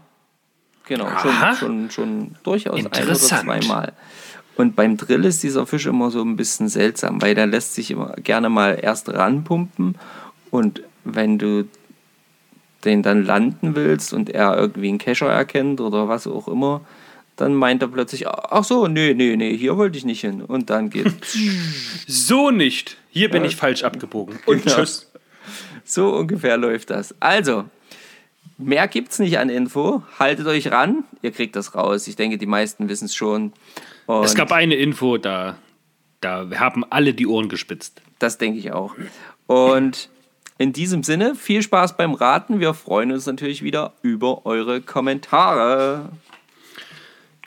genau, 0.89 1.05
Aha. 1.07 1.55
schon, 1.55 1.91
schon, 1.91 1.91
schon 1.91 2.35
durchaus 2.43 2.77
ein 2.77 2.87
oder 2.87 3.15
zweimal. 3.15 3.93
Und 4.57 4.75
beim 4.75 4.97
Drill 4.97 5.25
ist 5.25 5.43
dieser 5.45 5.67
Fisch 5.67 5.87
immer 5.87 6.11
so 6.11 6.21
ein 6.21 6.35
bisschen 6.37 6.69
seltsam, 6.69 7.23
weil 7.23 7.35
der 7.37 7.47
lässt 7.47 7.75
sich 7.75 7.93
immer 7.93 8.15
gerne 8.17 8.49
mal 8.49 8.79
erst 8.83 9.09
ranpumpen 9.09 9.95
und 10.51 10.83
wenn 11.05 11.39
du 11.39 11.69
den 12.85 13.03
dann 13.03 13.25
landen 13.25 13.75
willst 13.77 14.13
und 14.13 14.31
er 14.31 14.57
irgendwie 14.57 14.89
einen 14.89 14.99
Kescher 14.99 15.29
erkennt 15.29 15.81
oder 15.81 16.09
was 16.09 16.27
auch 16.27 16.49
immer, 16.49 16.81
dann 17.37 17.55
meint 17.55 17.83
er 17.83 17.89
plötzlich, 17.89 18.27
ach 18.27 18.65
so, 18.65 18.89
nee, 18.89 19.15
nee, 19.15 19.37
nee, 19.37 19.57
hier 19.57 19.77
wollte 19.77 19.97
ich 19.97 20.05
nicht 20.05 20.21
hin. 20.21 20.43
Und 20.43 20.71
dann 20.71 20.91
geht 20.91 21.13
So 22.09 22.51
nicht. 22.51 22.97
Hier 23.11 23.31
bin 23.31 23.45
ich 23.45 23.55
falsch 23.57 23.85
abgebogen. 23.85 24.39
Und 24.47 24.65
Genau. 24.65 24.77
tschüss. 24.77 25.11
So 25.85 26.15
ungefähr 26.17 26.57
läuft 26.57 26.91
das. 26.91 27.15
Also, 27.21 27.65
mehr 28.59 28.87
gibt's 28.89 29.19
nicht 29.19 29.39
an 29.39 29.49
Info. 29.49 30.03
Haltet 30.19 30.47
euch 30.47 30.71
ran. 30.71 31.05
Ihr 31.23 31.31
kriegt 31.33 31.57
das 31.57 31.75
raus. 31.75 32.07
Ich 32.09 32.17
denke, 32.17 32.37
die 32.39 32.47
meisten 32.47 32.89
wissen 32.89 33.07
es 33.07 33.15
schon. 33.15 33.53
Und 34.07 34.25
Es 34.25 34.35
gab 34.35 34.53
eine 34.53 34.75
Info, 34.75 35.17
da, 35.17 35.57
da 36.21 36.49
haben 36.57 36.85
alle 36.91 37.15
die 37.15 37.27
Ohren 37.27 37.49
gespitzt. 37.49 38.03
das 38.19 38.37
denke 38.39 38.59
ich 38.59 38.73
auch. 38.73 38.95
Und 39.47 40.11
in 40.59 40.73
diesem 40.73 41.03
Sinne, 41.05 41.35
viel 41.37 41.63
Spaß 41.63 41.97
beim 41.97 42.15
Raten. 42.15 42.59
Wir 42.61 42.75
freuen 42.75 43.13
uns 43.13 43.27
natürlich 43.27 43.63
wieder 43.63 43.93
über 44.03 44.45
eure 44.45 44.81
Kommentare. 44.81 46.09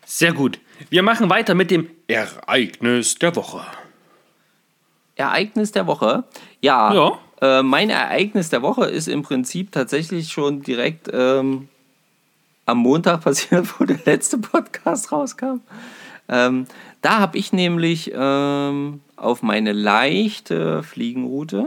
Sehr 0.05 0.33
gut. 0.33 0.59
Wir 0.89 1.03
machen 1.03 1.29
weiter 1.29 1.53
mit 1.53 1.71
dem 1.71 1.89
Ereignis 2.07 3.15
der 3.15 3.35
Woche. 3.35 3.61
Ereignis 5.15 5.71
der 5.71 5.87
Woche. 5.87 6.23
Ja, 6.61 6.93
Ja. 6.93 7.19
Äh, 7.41 7.63
mein 7.63 7.89
Ereignis 7.89 8.49
der 8.49 8.61
Woche 8.61 8.85
ist 8.85 9.07
im 9.07 9.23
Prinzip 9.23 9.71
tatsächlich 9.71 10.29
schon 10.31 10.61
direkt 10.61 11.09
ähm, 11.11 11.67
am 12.65 12.77
Montag 12.77 13.21
passiert, 13.23 13.67
wo 13.79 13.85
der 13.85 13.99
letzte 14.05 14.37
Podcast 14.37 15.11
rauskam. 15.11 15.61
Ähm, 16.29 16.67
da 17.01 17.19
habe 17.19 17.37
ich 17.37 17.51
nämlich 17.51 18.11
ähm, 18.15 19.01
auf 19.17 19.41
meine 19.41 19.73
leichte 19.73 20.83
Fliegenroute, 20.83 21.65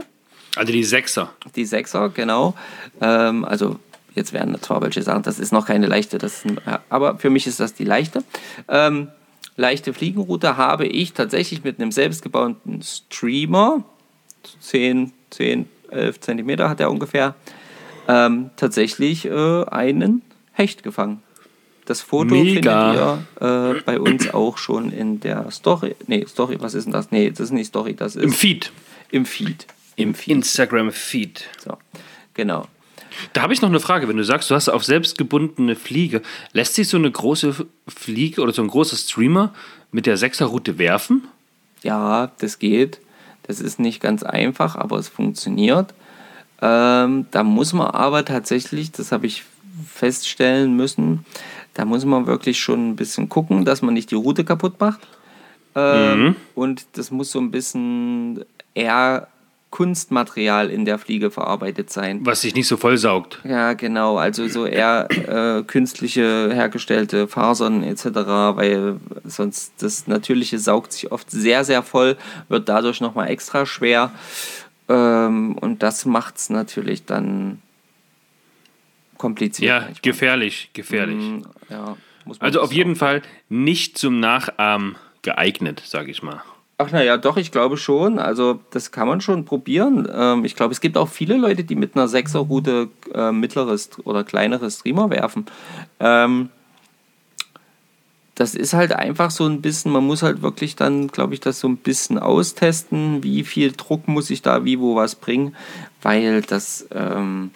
Also 0.55 0.71
die 0.71 0.83
Sechser. 0.83 1.33
die 1.55 1.65
Sechser, 1.65 2.09
genau, 2.09 2.55
ähm, 3.01 3.43
also 3.43 3.77
jetzt 4.15 4.31
werden 4.31 4.59
zwar 4.61 4.81
welche 4.81 5.01
sagen, 5.01 5.23
das 5.23 5.39
ist 5.39 5.51
noch 5.51 5.67
keine 5.67 5.87
leichte, 5.87 6.17
das 6.17 6.45
ein, 6.45 6.57
äh, 6.59 6.79
aber 6.89 7.17
für 7.17 7.29
mich 7.29 7.47
ist 7.47 7.59
das 7.59 7.73
die 7.73 7.83
leichte. 7.83 8.23
Ähm, 8.69 9.09
leichte 9.57 9.93
Fliegenroute 9.93 10.55
habe 10.55 10.87
ich 10.87 11.13
tatsächlich 11.13 11.63
mit 11.63 11.79
einem 11.79 11.91
selbstgebauten 11.91 12.81
Streamer, 12.81 13.83
10, 14.61 15.11
10, 15.35 15.67
11 15.91 16.19
Zentimeter 16.19 16.69
hat 16.69 16.79
er 16.79 16.91
ungefähr, 16.91 17.35
ähm, 18.07 18.49
tatsächlich 18.55 19.25
äh, 19.25 19.63
einen 19.65 20.21
Hecht 20.51 20.83
gefangen. 20.83 21.21
Das 21.85 22.01
Foto 22.01 22.33
Mega. 22.33 22.93
findet 22.93 23.25
ihr 23.41 23.77
äh, 23.77 23.81
bei 23.85 23.99
uns 23.99 24.33
auch 24.33 24.57
schon 24.57 24.91
in 24.91 25.19
der 25.19 25.51
Story. 25.51 25.95
Nee, 26.07 26.25
Story, 26.27 26.57
was 26.59 26.73
ist 26.73 26.85
denn 26.85 26.93
das? 26.93 27.11
Nee, 27.11 27.29
das 27.29 27.39
ist 27.41 27.51
nicht 27.51 27.67
Story, 27.67 27.93
das 27.93 28.15
ist 28.15 28.23
Im 28.23 28.31
Feed. 28.31 28.71
im 29.11 29.25
Feed. 29.25 29.67
Im 29.95 30.15
Feed. 30.15 30.35
Instagram-Feed. 30.35 31.43
So, 31.63 31.77
genau. 32.33 32.67
Da 33.33 33.43
habe 33.43 33.53
ich 33.53 33.61
noch 33.61 33.69
eine 33.69 33.79
Frage. 33.79 34.07
Wenn 34.07 34.17
du 34.17 34.23
sagst, 34.23 34.49
du 34.49 34.55
hast 34.55 34.67
auf 34.67 34.83
selbstgebundene 34.83 35.75
Fliege, 35.75 36.21
lässt 36.53 36.73
sich 36.73 36.87
so 36.89 36.97
eine 36.97 37.09
große 37.09 37.55
Fliege 37.87 38.41
oder 38.41 38.51
so 38.51 38.61
ein 38.61 38.67
großer 38.67 38.97
Streamer 38.97 39.53
mit 39.91 40.05
der 40.05 40.17
Sechserroute 40.17 40.77
werfen? 40.79 41.27
Ja, 41.83 42.31
das 42.39 42.59
geht. 42.59 42.99
Das 43.47 43.59
ist 43.59 43.79
nicht 43.79 44.01
ganz 44.01 44.23
einfach, 44.23 44.75
aber 44.75 44.97
es 44.97 45.07
funktioniert. 45.07 45.93
Ähm, 46.61 47.27
da 47.31 47.43
muss 47.43 47.73
man 47.73 47.87
aber 47.87 48.25
tatsächlich, 48.25 48.91
das 48.91 49.11
habe 49.11 49.27
ich 49.27 49.43
feststellen 49.85 50.75
müssen, 50.75 51.25
da 51.73 51.85
muss 51.85 52.05
man 52.05 52.27
wirklich 52.27 52.59
schon 52.59 52.89
ein 52.89 52.95
bisschen 52.95 53.27
gucken, 53.27 53.65
dass 53.65 53.81
man 53.81 53.93
nicht 53.93 54.11
die 54.11 54.15
Route 54.15 54.45
kaputt 54.45 54.79
macht. 54.79 55.01
Ähm, 55.75 56.35
Und 56.55 56.85
das 56.93 57.11
muss 57.11 57.31
so 57.31 57.39
ein 57.39 57.51
bisschen 57.51 58.45
eher 58.73 59.27
Kunstmaterial 59.71 60.69
in 60.69 60.85
der 60.85 60.97
Fliege 60.97 61.31
verarbeitet 61.31 61.89
sein. 61.89 62.21
Was 62.25 62.41
sich 62.41 62.55
nicht 62.55 62.67
so 62.67 62.77
vollsaugt. 62.77 63.41
Ja, 63.43 63.73
genau. 63.73 64.17
Also 64.17 64.47
so 64.47 64.65
eher 64.65 65.07
äh, 65.11 65.63
künstliche 65.63 66.49
hergestellte 66.53 67.27
Fasern 67.27 67.83
etc., 67.83 68.05
weil 68.05 68.99
sonst 69.25 69.73
das 69.79 70.07
Natürliche 70.07 70.59
saugt 70.59 70.93
sich 70.93 71.11
oft 71.11 71.29
sehr, 71.29 71.65
sehr 71.65 71.83
voll, 71.83 72.15
wird 72.47 72.69
dadurch 72.69 73.01
nochmal 73.01 73.29
extra 73.29 73.65
schwer. 73.65 74.11
Ähm, 74.87 75.57
und 75.57 75.83
das 75.83 76.05
macht 76.05 76.37
es 76.37 76.49
natürlich 76.49 77.05
dann 77.05 77.61
kompliziert. 79.17 79.67
Ja, 79.67 79.79
manchmal. 79.81 80.01
gefährlich, 80.01 80.69
gefährlich. 80.73 81.17
Mm, 81.23 81.41
Ja, 81.69 81.97
Also 82.39 82.61
auf 82.61 82.71
jeden 82.71 82.95
Fall 82.95 83.21
nicht 83.49 83.97
zum 83.97 84.19
Nachahmen 84.19 84.95
geeignet, 85.21 85.81
sage 85.85 86.11
ich 86.11 86.21
mal. 86.23 86.41
Ach 86.77 86.91
naja, 86.91 87.15
doch, 87.15 87.37
ich 87.37 87.51
glaube 87.51 87.77
schon. 87.77 88.19
Also 88.19 88.59
das 88.71 88.91
kann 88.91 89.07
man 89.07 89.21
schon 89.21 89.45
probieren. 89.45 90.07
Ähm, 90.13 90.43
ich 90.43 90.55
glaube, 90.55 90.73
es 90.73 90.81
gibt 90.81 90.97
auch 90.97 91.07
viele 91.07 91.37
Leute, 91.37 91.63
die 91.63 91.75
mit 91.75 91.95
einer 91.95 92.09
Sechserroute 92.09 92.89
äh, 93.13 93.31
mittleres 93.31 93.91
oder 94.03 94.25
kleineres 94.25 94.79
Streamer 94.79 95.09
werfen. 95.09 95.45
Ähm, 96.01 96.49
das 98.35 98.53
ist 98.53 98.73
halt 98.73 98.91
einfach 98.91 99.31
so 99.31 99.45
ein 99.45 99.61
bisschen, 99.61 99.93
man 99.93 100.05
muss 100.05 100.21
halt 100.21 100.41
wirklich 100.41 100.75
dann, 100.75 101.07
glaube 101.07 101.33
ich, 101.33 101.39
das 101.39 101.61
so 101.61 101.69
ein 101.69 101.77
bisschen 101.77 102.19
austesten, 102.19 103.23
wie 103.23 103.45
viel 103.45 103.71
Druck 103.71 104.09
muss 104.09 104.29
ich 104.29 104.41
da 104.41 104.65
wie 104.65 104.77
wo 104.77 104.97
was 104.97 105.15
bringen, 105.15 105.55
weil 106.01 106.41
das, 106.41 106.85
ähm, 106.93 107.51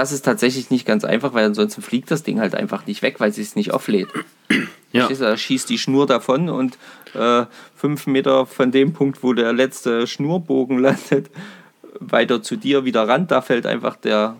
das 0.00 0.12
ist 0.12 0.24
tatsächlich 0.24 0.70
nicht 0.70 0.86
ganz 0.86 1.04
einfach, 1.04 1.34
weil 1.34 1.44
ansonsten 1.44 1.82
fliegt 1.82 2.10
das 2.10 2.22
Ding 2.22 2.40
halt 2.40 2.54
einfach 2.54 2.86
nicht 2.86 3.02
weg, 3.02 3.20
weil 3.20 3.34
sie 3.34 3.42
es 3.42 3.54
nicht 3.54 3.72
auflädt. 3.72 4.08
Ja. 4.92 5.02
Verstehst 5.02 5.20
du, 5.20 5.24
Da 5.26 5.36
schießt 5.36 5.70
die 5.70 5.78
Schnur 5.78 6.08
davon 6.08 6.48
und 6.48 6.76
äh, 7.14 7.44
fünf 7.76 8.08
Meter 8.08 8.44
von 8.44 8.72
dem 8.72 8.92
Punkt, 8.92 9.22
wo 9.22 9.34
der 9.34 9.52
letzte 9.52 10.08
Schnurbogen 10.08 10.78
landet, 10.80 11.30
weiter 12.00 12.42
zu 12.42 12.56
dir 12.56 12.84
wieder 12.84 13.06
ran, 13.06 13.28
da 13.28 13.40
fällt 13.40 13.66
einfach 13.66 13.94
der 13.94 14.34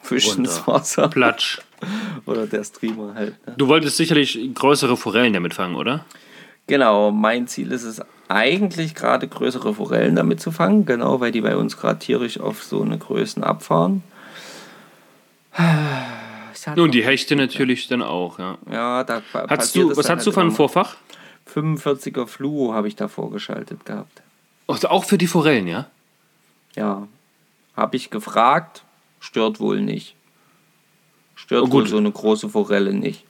Fisch 0.00 0.34
ins 0.34 0.60
Runter. 0.60 0.72
Wasser. 0.72 1.08
Platsch. 1.08 1.60
Oder 2.24 2.46
der 2.46 2.64
Streamer 2.64 3.12
halt. 3.14 3.46
Ne? 3.46 3.54
Du 3.58 3.68
wolltest 3.68 3.98
sicherlich 3.98 4.40
größere 4.54 4.96
Forellen 4.96 5.34
damit 5.34 5.52
fangen, 5.52 5.76
oder? 5.76 6.06
Genau, 6.66 7.10
mein 7.10 7.46
Ziel 7.46 7.70
ist 7.70 7.84
es 7.84 8.00
eigentlich 8.28 8.94
gerade 8.94 9.28
größere 9.28 9.74
Forellen 9.74 10.16
damit 10.16 10.40
zu 10.40 10.52
fangen, 10.52 10.86
genau, 10.86 11.20
weil 11.20 11.32
die 11.32 11.42
bei 11.42 11.54
uns 11.54 11.76
gerade 11.76 11.98
tierisch 11.98 12.40
auf 12.40 12.62
so 12.62 12.80
eine 12.80 12.96
Größen 12.96 13.44
abfahren. 13.44 14.02
Und 16.76 16.92
die 16.92 17.04
Hechte 17.04 17.36
natürlich 17.36 17.86
dann 17.88 18.02
auch, 18.02 18.38
ja. 18.38 18.58
Ja, 18.70 19.04
da 19.04 19.22
Hast 19.48 19.76
du, 19.76 19.96
was 19.96 20.08
hast 20.08 20.26
du 20.26 20.30
halt 20.30 20.34
für 20.34 20.40
ein. 20.40 20.50
Vorfach? 20.50 20.96
45er 21.52 22.26
Fluo 22.26 22.74
habe 22.74 22.88
ich 22.88 22.96
da 22.96 23.08
vorgeschaltet 23.08 23.84
gehabt. 23.84 24.22
Also 24.66 24.88
auch 24.88 25.04
für 25.04 25.16
die 25.16 25.28
Forellen, 25.28 25.68
ja? 25.68 25.88
Ja, 26.74 27.06
habe 27.76 27.96
ich 27.96 28.10
gefragt, 28.10 28.82
stört 29.20 29.60
wohl 29.60 29.80
nicht. 29.80 30.16
Stört 31.36 31.64
Oh, 31.64 31.72
wohl 31.72 31.86
so 31.86 31.98
eine 31.98 32.10
große 32.10 32.48
Forelle 32.48 32.92
nicht. 32.92 33.24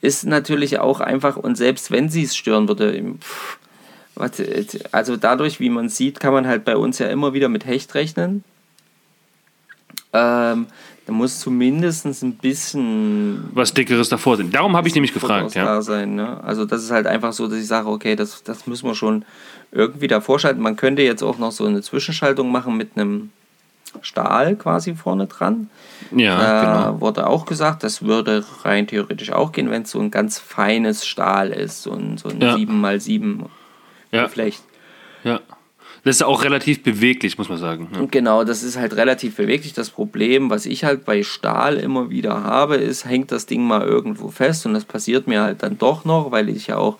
Ist 0.00 0.24
natürlich 0.24 0.78
auch 0.78 1.00
einfach, 1.00 1.36
und 1.36 1.56
selbst 1.56 1.90
wenn 1.90 2.08
sie 2.10 2.22
es 2.22 2.36
stören 2.36 2.68
würde, 2.68 3.02
pff, 3.20 3.58
also 4.92 5.16
dadurch, 5.16 5.58
wie 5.58 5.68
man 5.68 5.88
sieht, 5.88 6.20
kann 6.20 6.32
man 6.32 6.46
halt 6.46 6.64
bei 6.64 6.76
uns 6.76 6.98
ja 6.98 7.08
immer 7.08 7.32
wieder 7.34 7.48
mit 7.48 7.66
Hecht 7.66 7.94
rechnen. 7.94 8.44
Ähm, 10.12 10.66
da 11.06 11.12
muss 11.12 11.38
zumindest 11.38 12.04
ein 12.04 12.32
bisschen 12.34 13.48
Was 13.54 13.72
Dickeres 13.72 14.08
davor 14.08 14.36
sind. 14.36 14.52
Darum 14.54 14.76
habe 14.76 14.88
ich 14.88 14.94
nämlich 14.94 15.14
gefragt, 15.14 15.54
ja. 15.54 15.64
da 15.64 15.82
sein. 15.82 16.16
Ne? 16.16 16.42
Also 16.42 16.64
das 16.64 16.82
ist 16.82 16.90
halt 16.90 17.06
einfach 17.06 17.32
so, 17.32 17.46
dass 17.46 17.58
ich 17.58 17.66
sage, 17.66 17.88
okay, 17.88 18.16
das, 18.16 18.42
das 18.42 18.66
müssen 18.66 18.86
wir 18.88 18.94
schon 18.96 19.24
irgendwie 19.70 20.08
davor 20.08 20.38
schalten. 20.40 20.60
Man 20.60 20.74
könnte 20.76 21.02
jetzt 21.02 21.22
auch 21.22 21.38
noch 21.38 21.52
so 21.52 21.64
eine 21.64 21.80
Zwischenschaltung 21.80 22.50
machen 22.50 22.76
mit 22.76 22.96
einem 22.96 23.30
Stahl 24.02 24.56
quasi 24.56 24.94
vorne 24.94 25.26
dran. 25.26 25.70
Ja, 26.14 26.38
da 26.38 26.64
genau. 26.90 27.00
wurde 27.00 27.26
auch 27.28 27.46
gesagt, 27.46 27.84
das 27.84 28.02
würde 28.02 28.44
rein 28.64 28.86
theoretisch 28.88 29.30
auch 29.32 29.52
gehen, 29.52 29.70
wenn 29.70 29.82
es 29.82 29.92
so 29.92 30.00
ein 30.00 30.10
ganz 30.10 30.38
feines 30.38 31.06
Stahl 31.06 31.50
ist, 31.50 31.82
so 31.82 31.92
ein, 31.92 32.18
so 32.18 32.28
ein 32.28 32.40
Ja. 32.40 32.54
7x7 32.56 33.44
Ja, 34.10 34.24
Geflecht. 34.24 34.62
ja. 35.24 35.40
Das 36.06 36.14
ist 36.14 36.22
auch 36.22 36.44
relativ 36.44 36.84
beweglich, 36.84 37.36
muss 37.36 37.48
man 37.48 37.58
sagen. 37.58 37.88
Ja. 37.92 38.06
Genau, 38.08 38.44
das 38.44 38.62
ist 38.62 38.76
halt 38.76 38.94
relativ 38.94 39.34
beweglich. 39.34 39.72
Das 39.72 39.90
Problem, 39.90 40.50
was 40.50 40.64
ich 40.64 40.84
halt 40.84 41.04
bei 41.04 41.24
Stahl 41.24 41.78
immer 41.78 42.10
wieder 42.10 42.44
habe, 42.44 42.76
ist, 42.76 43.06
hängt 43.06 43.32
das 43.32 43.46
Ding 43.46 43.64
mal 43.66 43.82
irgendwo 43.82 44.28
fest 44.28 44.66
und 44.66 44.74
das 44.74 44.84
passiert 44.84 45.26
mir 45.26 45.42
halt 45.42 45.64
dann 45.64 45.78
doch 45.78 46.04
noch, 46.04 46.30
weil 46.30 46.48
ich 46.48 46.68
ja 46.68 46.76
auch 46.76 46.98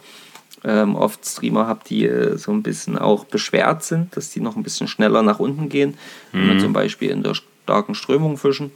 ähm, 0.64 0.96
oft 0.96 1.24
Streamer 1.24 1.68
habe, 1.68 1.82
die 1.88 2.04
äh, 2.04 2.36
so 2.36 2.50
ein 2.50 2.64
bisschen 2.64 2.98
auch 2.98 3.26
beschwert 3.26 3.84
sind, 3.84 4.16
dass 4.16 4.30
die 4.30 4.40
noch 4.40 4.56
ein 4.56 4.64
bisschen 4.64 4.88
schneller 4.88 5.22
nach 5.22 5.38
unten 5.38 5.68
gehen, 5.68 5.96
wenn 6.32 6.48
man 6.48 6.58
zum 6.58 6.72
Beispiel 6.72 7.10
in 7.10 7.22
der 7.22 7.34
starken 7.62 7.94
Strömung 7.94 8.36
fischen. 8.36 8.72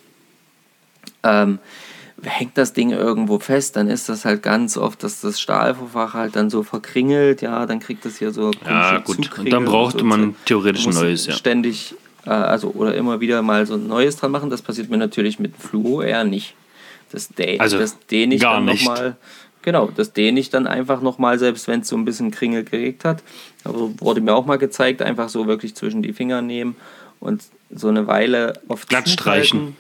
Ähm, 1.24 1.58
hängt 2.22 2.58
das 2.58 2.72
Ding 2.72 2.90
irgendwo 2.90 3.38
fest, 3.38 3.76
dann 3.76 3.88
ist 3.88 4.08
das 4.08 4.24
halt 4.24 4.42
ganz 4.42 4.76
oft, 4.76 5.02
dass 5.02 5.20
das 5.20 5.40
Stahlverfach 5.40 6.14
halt 6.14 6.36
dann 6.36 6.50
so 6.50 6.62
verkringelt, 6.62 7.42
ja, 7.42 7.66
dann 7.66 7.80
kriegt 7.80 8.04
das 8.04 8.16
hier 8.16 8.32
so 8.32 8.50
Ja, 8.64 8.98
gut. 8.98 9.18
Und 9.18 9.24
Zugkringel 9.24 9.50
dann 9.50 9.64
brauchte 9.64 10.00
so 10.00 10.04
man 10.04 10.34
theoretisch 10.44 10.86
ein 10.86 10.94
neues, 10.94 11.26
ja. 11.26 11.32
ständig, 11.32 11.94
äh, 12.26 12.30
also 12.30 12.70
oder 12.70 12.94
immer 12.94 13.20
wieder 13.20 13.42
mal 13.42 13.66
so 13.66 13.74
ein 13.74 13.86
neues 13.86 14.16
dran 14.16 14.32
machen. 14.32 14.50
Das 14.50 14.62
passiert 14.62 14.90
mir 14.90 14.98
natürlich 14.98 15.38
mit 15.38 15.56
Fluo 15.56 16.02
eher 16.02 16.24
nicht. 16.24 16.54
Das, 17.12 17.28
de 17.28 17.58
Also, 17.58 17.78
das 17.78 17.98
dehne 18.06 18.36
ich 18.36 18.40
dann 18.40 18.64
nochmal. 18.64 19.16
Genau, 19.62 19.90
das 19.94 20.14
dehne 20.14 20.40
ich 20.40 20.48
dann 20.48 20.66
einfach 20.66 21.02
nochmal, 21.02 21.38
selbst 21.38 21.68
wenn 21.68 21.80
es 21.80 21.88
so 21.88 21.96
ein 21.96 22.06
bisschen 22.06 22.30
Kringel 22.30 22.64
geregt 22.64 23.04
hat. 23.04 23.22
Aber 23.64 23.90
wurde 24.00 24.22
mir 24.22 24.34
auch 24.34 24.46
mal 24.46 24.56
gezeigt, 24.56 25.02
einfach 25.02 25.28
so 25.28 25.46
wirklich 25.46 25.74
zwischen 25.74 26.02
die 26.02 26.14
Finger 26.14 26.40
nehmen 26.40 26.76
und 27.18 27.42
so 27.70 27.88
eine 27.88 28.06
Weile 28.06 28.54
auf 28.68 28.86
Glatt 28.86 29.08
streichen. 29.08 29.60
halten. 29.60 29.76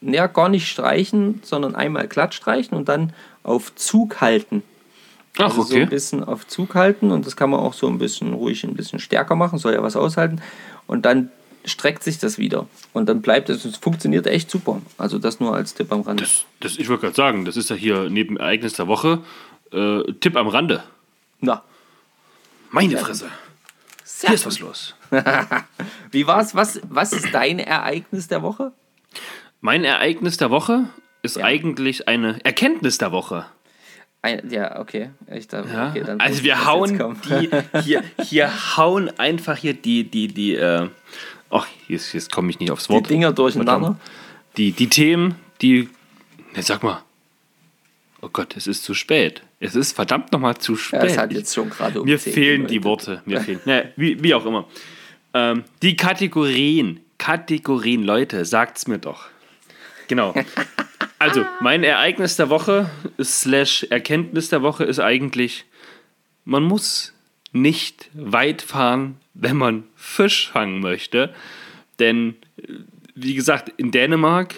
Ja, 0.00 0.26
gar 0.26 0.48
nicht 0.48 0.68
streichen, 0.68 1.40
sondern 1.42 1.74
einmal 1.74 2.06
glatt 2.06 2.34
streichen 2.34 2.76
und 2.76 2.88
dann 2.88 3.12
auf 3.42 3.74
Zug 3.74 4.20
halten. 4.20 4.62
Ach, 5.38 5.44
Also 5.44 5.62
so 5.62 5.74
ein 5.74 5.82
okay. 5.82 5.90
bisschen 5.90 6.24
auf 6.24 6.46
Zug 6.46 6.74
halten 6.74 7.10
und 7.10 7.26
das 7.26 7.36
kann 7.36 7.50
man 7.50 7.60
auch 7.60 7.74
so 7.74 7.86
ein 7.88 7.98
bisschen 7.98 8.32
ruhig 8.32 8.64
ein 8.64 8.74
bisschen 8.74 8.98
stärker 8.98 9.34
machen, 9.36 9.58
soll 9.58 9.74
ja 9.74 9.82
was 9.82 9.96
aushalten. 9.96 10.40
Und 10.86 11.04
dann 11.04 11.30
streckt 11.64 12.02
sich 12.04 12.18
das 12.18 12.38
wieder. 12.38 12.66
Und 12.92 13.08
dann 13.08 13.22
bleibt 13.22 13.50
es, 13.50 13.64
es 13.64 13.76
funktioniert 13.76 14.26
echt 14.26 14.50
super. 14.50 14.80
Also 14.98 15.18
das 15.18 15.40
nur 15.40 15.54
als 15.54 15.74
Tipp 15.74 15.92
am 15.92 16.02
Rande. 16.02 16.22
Das, 16.22 16.44
das, 16.60 16.78
ich 16.78 16.88
wollte 16.88 17.02
gerade 17.02 17.16
sagen, 17.16 17.44
das 17.44 17.56
ist 17.56 17.70
ja 17.70 17.76
hier 17.76 18.08
neben 18.08 18.36
Ereignis 18.36 18.74
der 18.74 18.86
Woche 18.86 19.20
äh, 19.72 20.02
Tipp 20.20 20.36
am 20.36 20.48
Rande. 20.48 20.84
Na, 21.40 21.62
Meine 22.70 22.96
Fresse. 22.96 23.28
sehr 24.04 24.30
Hier 24.30 24.36
ist 24.36 24.46
was 24.46 24.60
los. 24.60 24.94
Wie 26.10 26.26
war's? 26.26 26.54
Was, 26.54 26.80
was 26.88 27.12
ist 27.12 27.28
dein 27.32 27.58
Ereignis 27.58 28.28
der 28.28 28.42
Woche? 28.42 28.72
Mein 29.60 29.84
Ereignis 29.84 30.36
der 30.36 30.50
Woche 30.50 30.84
ist 31.22 31.36
Ja. 31.36 31.44
eigentlich 31.44 32.08
eine 32.08 32.38
Erkenntnis 32.44 32.98
der 32.98 33.12
Woche. 33.12 33.46
Ein, 34.22 34.50
ja, 34.50 34.80
okay. 34.80 35.10
Dachte, 35.26 35.68
Ja? 35.72 35.90
okay 35.90 36.04
also 36.18 36.42
wir 36.42 36.64
hauen 36.66 36.98
jetzt 36.98 37.30
die, 37.74 37.80
hier, 37.82 38.02
hier 38.22 38.76
hauen 38.76 39.10
einfach 39.18 39.56
hier 39.56 39.74
die, 39.74 40.04
die, 40.04 40.28
die, 40.28 40.54
äh, 40.56 40.88
ach, 41.50 41.66
jetzt, 41.88 42.12
jetzt 42.12 42.32
komme 42.32 42.50
ich 42.50 42.58
nicht 42.58 42.70
aufs 42.70 42.88
die 42.88 42.94
Wort. 42.94 43.08
Dinger 43.08 43.32
durcheinander. 43.32 43.98
Die, 44.56 44.72
die 44.72 44.88
Themen, 44.88 45.36
die, 45.62 45.88
ne, 46.54 46.62
sag 46.62 46.82
mal, 46.82 47.02
oh 48.20 48.28
Gott, 48.32 48.56
es 48.56 48.66
ist 48.66 48.82
zu 48.84 48.94
spät. 48.94 49.42
Es 49.60 49.74
ist 49.76 49.92
verdammt 49.92 50.32
nochmal 50.32 50.56
zu 50.58 50.72
Ja, 50.72 50.78
spät. 50.78 51.04
es 51.04 51.18
hat 51.18 51.32
jetzt 51.32 51.54
schon 51.54 51.70
gerade 51.70 52.00
um 52.00 52.06
Mir 52.06 52.18
10 52.18 52.32
fehlen 52.32 52.66
die 52.66 52.80
geläutet. 52.80 52.84
Worte. 53.08 53.22
Mir 53.26 53.40
fehlen. 53.40 53.60
Ne, 53.64 53.92
wie, 53.96 54.22
wie 54.22 54.34
auch 54.34 54.44
immer. 54.44 54.66
Ähm, 55.34 55.64
die 55.82 55.96
Kategorien. 55.96 57.00
Kategorien, 57.18 58.02
Leute, 58.02 58.44
sagt's 58.44 58.86
mir 58.88 58.98
doch. 58.98 59.26
Genau. 60.08 60.34
Also, 61.18 61.44
mein 61.60 61.82
Ereignis 61.82 62.36
der 62.36 62.50
Woche, 62.50 62.90
slash 63.22 63.84
Erkenntnis 63.90 64.48
der 64.48 64.62
Woche 64.62 64.84
ist 64.84 65.00
eigentlich, 65.00 65.64
man 66.44 66.62
muss 66.62 67.14
nicht 67.52 68.10
weit 68.12 68.62
fahren, 68.62 69.16
wenn 69.34 69.56
man 69.56 69.84
Fisch 69.96 70.50
fangen 70.50 70.80
möchte. 70.80 71.34
Denn, 71.98 72.36
wie 73.14 73.34
gesagt, 73.34 73.72
in 73.78 73.90
Dänemark, 73.90 74.54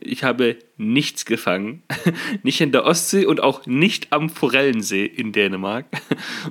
ich 0.00 0.24
habe 0.24 0.56
nichts 0.78 1.26
gefangen. 1.26 1.82
Nicht 2.42 2.60
in 2.62 2.72
der 2.72 2.86
Ostsee 2.86 3.26
und 3.26 3.42
auch 3.42 3.66
nicht 3.66 4.12
am 4.14 4.30
Forellensee 4.30 5.04
in 5.04 5.32
Dänemark. 5.32 5.84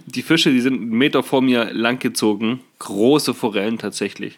Die 0.05 0.21
Fische, 0.21 0.51
die 0.51 0.61
sind 0.61 0.75
einen 0.75 0.91
Meter 0.91 1.23
vor 1.23 1.41
mir 1.41 1.73
langgezogen. 1.73 2.59
Große 2.77 3.33
Forellen 3.33 3.79
tatsächlich. 3.79 4.37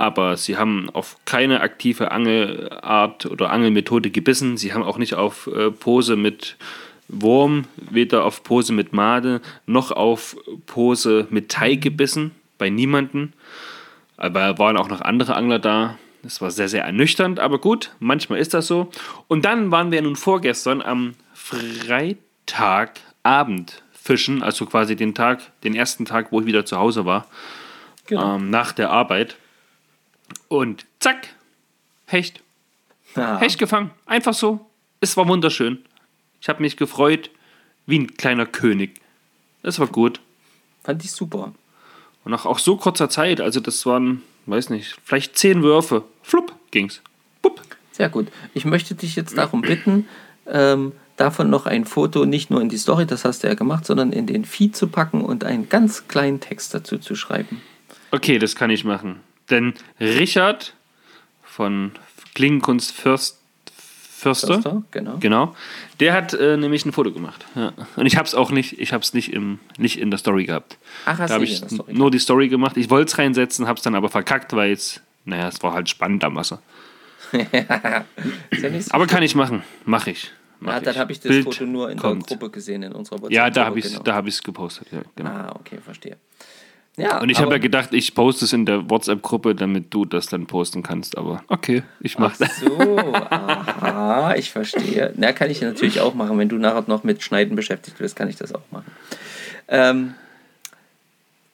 Aber 0.00 0.36
sie 0.38 0.56
haben 0.56 0.88
auf 0.90 1.18
keine 1.26 1.60
aktive 1.60 2.10
Angelart 2.10 3.26
oder 3.26 3.50
Angelmethode 3.50 4.10
gebissen. 4.10 4.56
Sie 4.56 4.72
haben 4.72 4.82
auch 4.82 4.96
nicht 4.96 5.12
auf 5.14 5.46
äh, 5.46 5.70
Pose 5.70 6.16
mit 6.16 6.56
Wurm, 7.08 7.66
weder 7.76 8.24
auf 8.24 8.42
Pose 8.42 8.72
mit 8.72 8.94
Made, 8.94 9.42
noch 9.66 9.90
auf 9.90 10.38
Pose 10.64 11.26
mit 11.28 11.50
Tai 11.50 11.74
gebissen. 11.74 12.30
Bei 12.56 12.70
niemanden. 12.70 13.34
Aber 14.16 14.56
waren 14.58 14.78
auch 14.78 14.88
noch 14.88 15.02
andere 15.02 15.34
Angler 15.34 15.58
da. 15.58 15.98
Das 16.22 16.40
war 16.40 16.50
sehr, 16.50 16.70
sehr 16.70 16.84
ernüchternd, 16.84 17.38
aber 17.38 17.58
gut, 17.58 17.94
manchmal 17.98 18.38
ist 18.38 18.54
das 18.54 18.66
so. 18.66 18.88
Und 19.28 19.44
dann 19.44 19.70
waren 19.70 19.90
wir 19.90 20.00
nun 20.00 20.16
vorgestern 20.16 20.80
am 20.80 21.12
Freitagabend 21.34 23.82
fischen, 23.92 24.42
also 24.42 24.64
quasi 24.66 24.96
den 24.96 25.14
Tag, 25.14 25.40
den 25.62 25.74
ersten 25.74 26.06
Tag, 26.06 26.32
wo 26.32 26.40
ich 26.40 26.46
wieder 26.46 26.64
zu 26.64 26.78
Hause 26.78 27.04
war, 27.04 27.26
Genau. 28.06 28.36
ähm, 28.36 28.48
nach 28.50 28.72
der 28.72 28.90
Arbeit. 28.90 29.36
Und 30.50 30.84
zack, 30.98 31.28
Hecht. 32.06 32.42
Ah, 33.14 33.38
Hecht 33.38 33.58
gefangen. 33.60 33.92
Einfach 34.04 34.34
so. 34.34 34.66
Es 35.00 35.16
war 35.16 35.28
wunderschön. 35.28 35.78
Ich 36.40 36.48
habe 36.48 36.60
mich 36.60 36.76
gefreut 36.76 37.30
wie 37.86 38.00
ein 38.00 38.16
kleiner 38.16 38.46
König. 38.46 39.00
Das 39.62 39.78
war 39.78 39.86
gut. 39.86 40.20
Fand 40.82 41.04
ich 41.04 41.12
super. 41.12 41.52
Und 42.24 42.32
nach 42.32 42.46
auch 42.46 42.58
so 42.58 42.76
kurzer 42.76 43.08
Zeit, 43.08 43.40
also 43.40 43.60
das 43.60 43.86
waren, 43.86 44.24
weiß 44.46 44.70
nicht, 44.70 44.96
vielleicht 45.04 45.38
zehn 45.38 45.62
Würfe. 45.62 46.02
Flupp, 46.24 46.52
ging's. 46.72 47.00
Bupp. 47.42 47.62
Sehr 47.92 48.08
gut. 48.08 48.26
Ich 48.52 48.64
möchte 48.64 48.96
dich 48.96 49.14
jetzt 49.14 49.38
darum 49.38 49.62
bitten, 49.62 50.08
ähm, 50.48 50.92
davon 51.16 51.48
noch 51.48 51.66
ein 51.66 51.84
Foto 51.84 52.24
nicht 52.24 52.50
nur 52.50 52.60
in 52.60 52.68
die 52.68 52.78
Story, 52.78 53.06
das 53.06 53.24
hast 53.24 53.44
du 53.44 53.46
ja 53.46 53.54
gemacht, 53.54 53.86
sondern 53.86 54.12
in 54.12 54.26
den 54.26 54.44
Feed 54.44 54.74
zu 54.74 54.88
packen 54.88 55.24
und 55.24 55.44
einen 55.44 55.68
ganz 55.68 56.08
kleinen 56.08 56.40
Text 56.40 56.74
dazu 56.74 56.98
zu 56.98 57.14
schreiben. 57.14 57.62
Okay, 58.10 58.40
das 58.40 58.56
kann 58.56 58.70
ich 58.70 58.84
machen. 58.84 59.20
Denn 59.50 59.74
Richard 59.98 60.74
von 61.42 61.92
Klingenkunst 62.34 62.92
First 62.92 63.40
Förster. 64.20 64.54
Förster, 64.54 64.82
genau. 64.90 65.16
Genau. 65.18 65.56
Der 65.98 66.12
hat 66.12 66.34
äh, 66.34 66.58
nämlich 66.58 66.84
ein 66.84 66.92
Foto 66.92 67.10
gemacht. 67.10 67.46
Ja. 67.54 67.72
Und 67.96 68.04
ich 68.04 68.18
habe 68.18 68.28
es 68.28 68.34
auch 68.34 68.50
nicht, 68.50 68.78
ich 68.78 68.92
habe 68.92 69.02
es 69.02 69.14
nicht, 69.14 69.32
im, 69.32 69.60
nicht 69.78 69.98
in 69.98 70.10
der 70.10 70.18
Story 70.18 70.44
gehabt. 70.44 70.76
Ach, 71.06 71.18
hast 71.18 71.30
da 71.30 71.34
habe 71.36 71.44
ich 71.44 71.62
nur 71.88 72.10
die 72.10 72.18
Story 72.18 72.48
gemacht. 72.48 72.76
Ich 72.76 72.90
wollte 72.90 73.10
es 73.10 73.18
reinsetzen, 73.18 73.66
habe 73.66 73.78
es 73.78 73.82
dann 73.82 73.94
aber 73.94 74.10
verkackt, 74.10 74.52
weil 74.52 74.72
es, 74.72 75.00
naja, 75.24 75.48
es 75.48 75.62
war 75.62 75.72
halt 75.72 75.88
spannend 75.88 76.22
am 76.24 76.36
Wasser. 76.36 76.60
Ja 77.52 78.04
so 78.58 78.90
Aber 78.90 79.06
kann 79.06 79.22
ich 79.22 79.36
machen. 79.36 79.62
Mache 79.84 80.10
ich. 80.10 80.32
Mach 80.58 80.72
ja, 80.72 80.80
dann 80.80 80.96
habe 80.96 81.12
ich 81.12 81.20
das 81.20 81.28
Bild 81.28 81.44
Foto 81.44 81.64
nur 81.64 81.90
in 81.90 81.96
kommt. 81.96 82.28
der 82.28 82.36
Gruppe 82.36 82.50
gesehen, 82.50 82.82
in 82.82 82.92
unserer 82.92 83.18
WhatsApp. 83.18 83.32
Ja, 83.32 83.48
da 83.48 83.64
habe 83.66 83.78
ich 83.78 83.86
genau. 83.86 84.02
da 84.02 84.16
hab 84.16 84.26
gepostet. 84.26 84.88
Ja, 84.90 85.02
genau. 85.14 85.30
Ah, 85.30 85.56
okay, 85.58 85.78
verstehe. 85.82 86.16
Ja, 86.96 87.20
Und 87.22 87.30
ich 87.30 87.38
habe 87.38 87.52
ja 87.52 87.58
gedacht, 87.58 87.90
ich 87.94 88.14
poste 88.14 88.44
es 88.44 88.52
in 88.52 88.66
der 88.66 88.90
WhatsApp-Gruppe, 88.90 89.54
damit 89.54 89.94
du 89.94 90.04
das 90.04 90.26
dann 90.26 90.46
posten 90.46 90.82
kannst. 90.82 91.16
Aber 91.16 91.42
okay, 91.48 91.82
ich 92.00 92.18
mache 92.18 92.34
Ach 92.34 92.38
das. 92.46 92.60
so, 92.60 93.14
aha, 93.14 94.34
ich 94.36 94.50
verstehe. 94.50 95.12
Na, 95.16 95.32
kann 95.32 95.50
ich 95.50 95.62
natürlich 95.62 96.00
auch 96.00 96.14
machen. 96.14 96.36
Wenn 96.38 96.48
du 96.50 96.56
nachher 96.58 96.84
noch 96.88 97.02
mit 97.04 97.22
Schneiden 97.22 97.56
beschäftigt 97.56 97.96
bist, 97.98 98.16
kann 98.16 98.28
ich 98.28 98.36
das 98.36 98.54
auch 98.54 98.62
machen. 98.70 98.90
Ähm, 99.68 100.14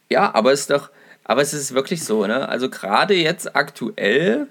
ja, 0.08 0.34
aber 0.34 0.52
es 0.52 0.60
ist 0.62 0.70
doch, 0.70 0.90
aber 1.24 1.42
es 1.42 1.52
ist 1.54 1.74
wirklich 1.74 2.02
so, 2.02 2.26
ne? 2.26 2.48
Also 2.48 2.68
gerade 2.70 3.14
jetzt 3.14 3.54
aktuell, 3.54 4.46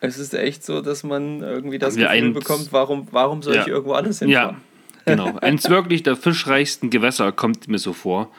es 0.00 0.18
ist 0.18 0.34
echt 0.34 0.64
so, 0.64 0.80
dass 0.80 1.02
man 1.02 1.40
irgendwie 1.40 1.78
das 1.78 1.94
Haben 1.94 2.00
wir 2.02 2.08
Gefühl 2.10 2.32
bekommt, 2.32 2.68
warum, 2.72 3.08
warum 3.10 3.42
soll 3.42 3.54
Ja. 3.56 3.62
ich 3.62 3.68
irgendwo 3.68 3.92
anders 3.94 4.20
Ja, 4.20 4.26
hinfahren? 4.26 4.56
genau. 5.06 5.36
Eins 5.38 5.68
wirklich 5.70 6.02
der 6.02 6.16
fischreichsten 6.16 6.90
Gewässer 6.90 7.32
kommt 7.32 7.68
mir 7.68 7.78
so 7.78 7.92
vor. 7.92 8.30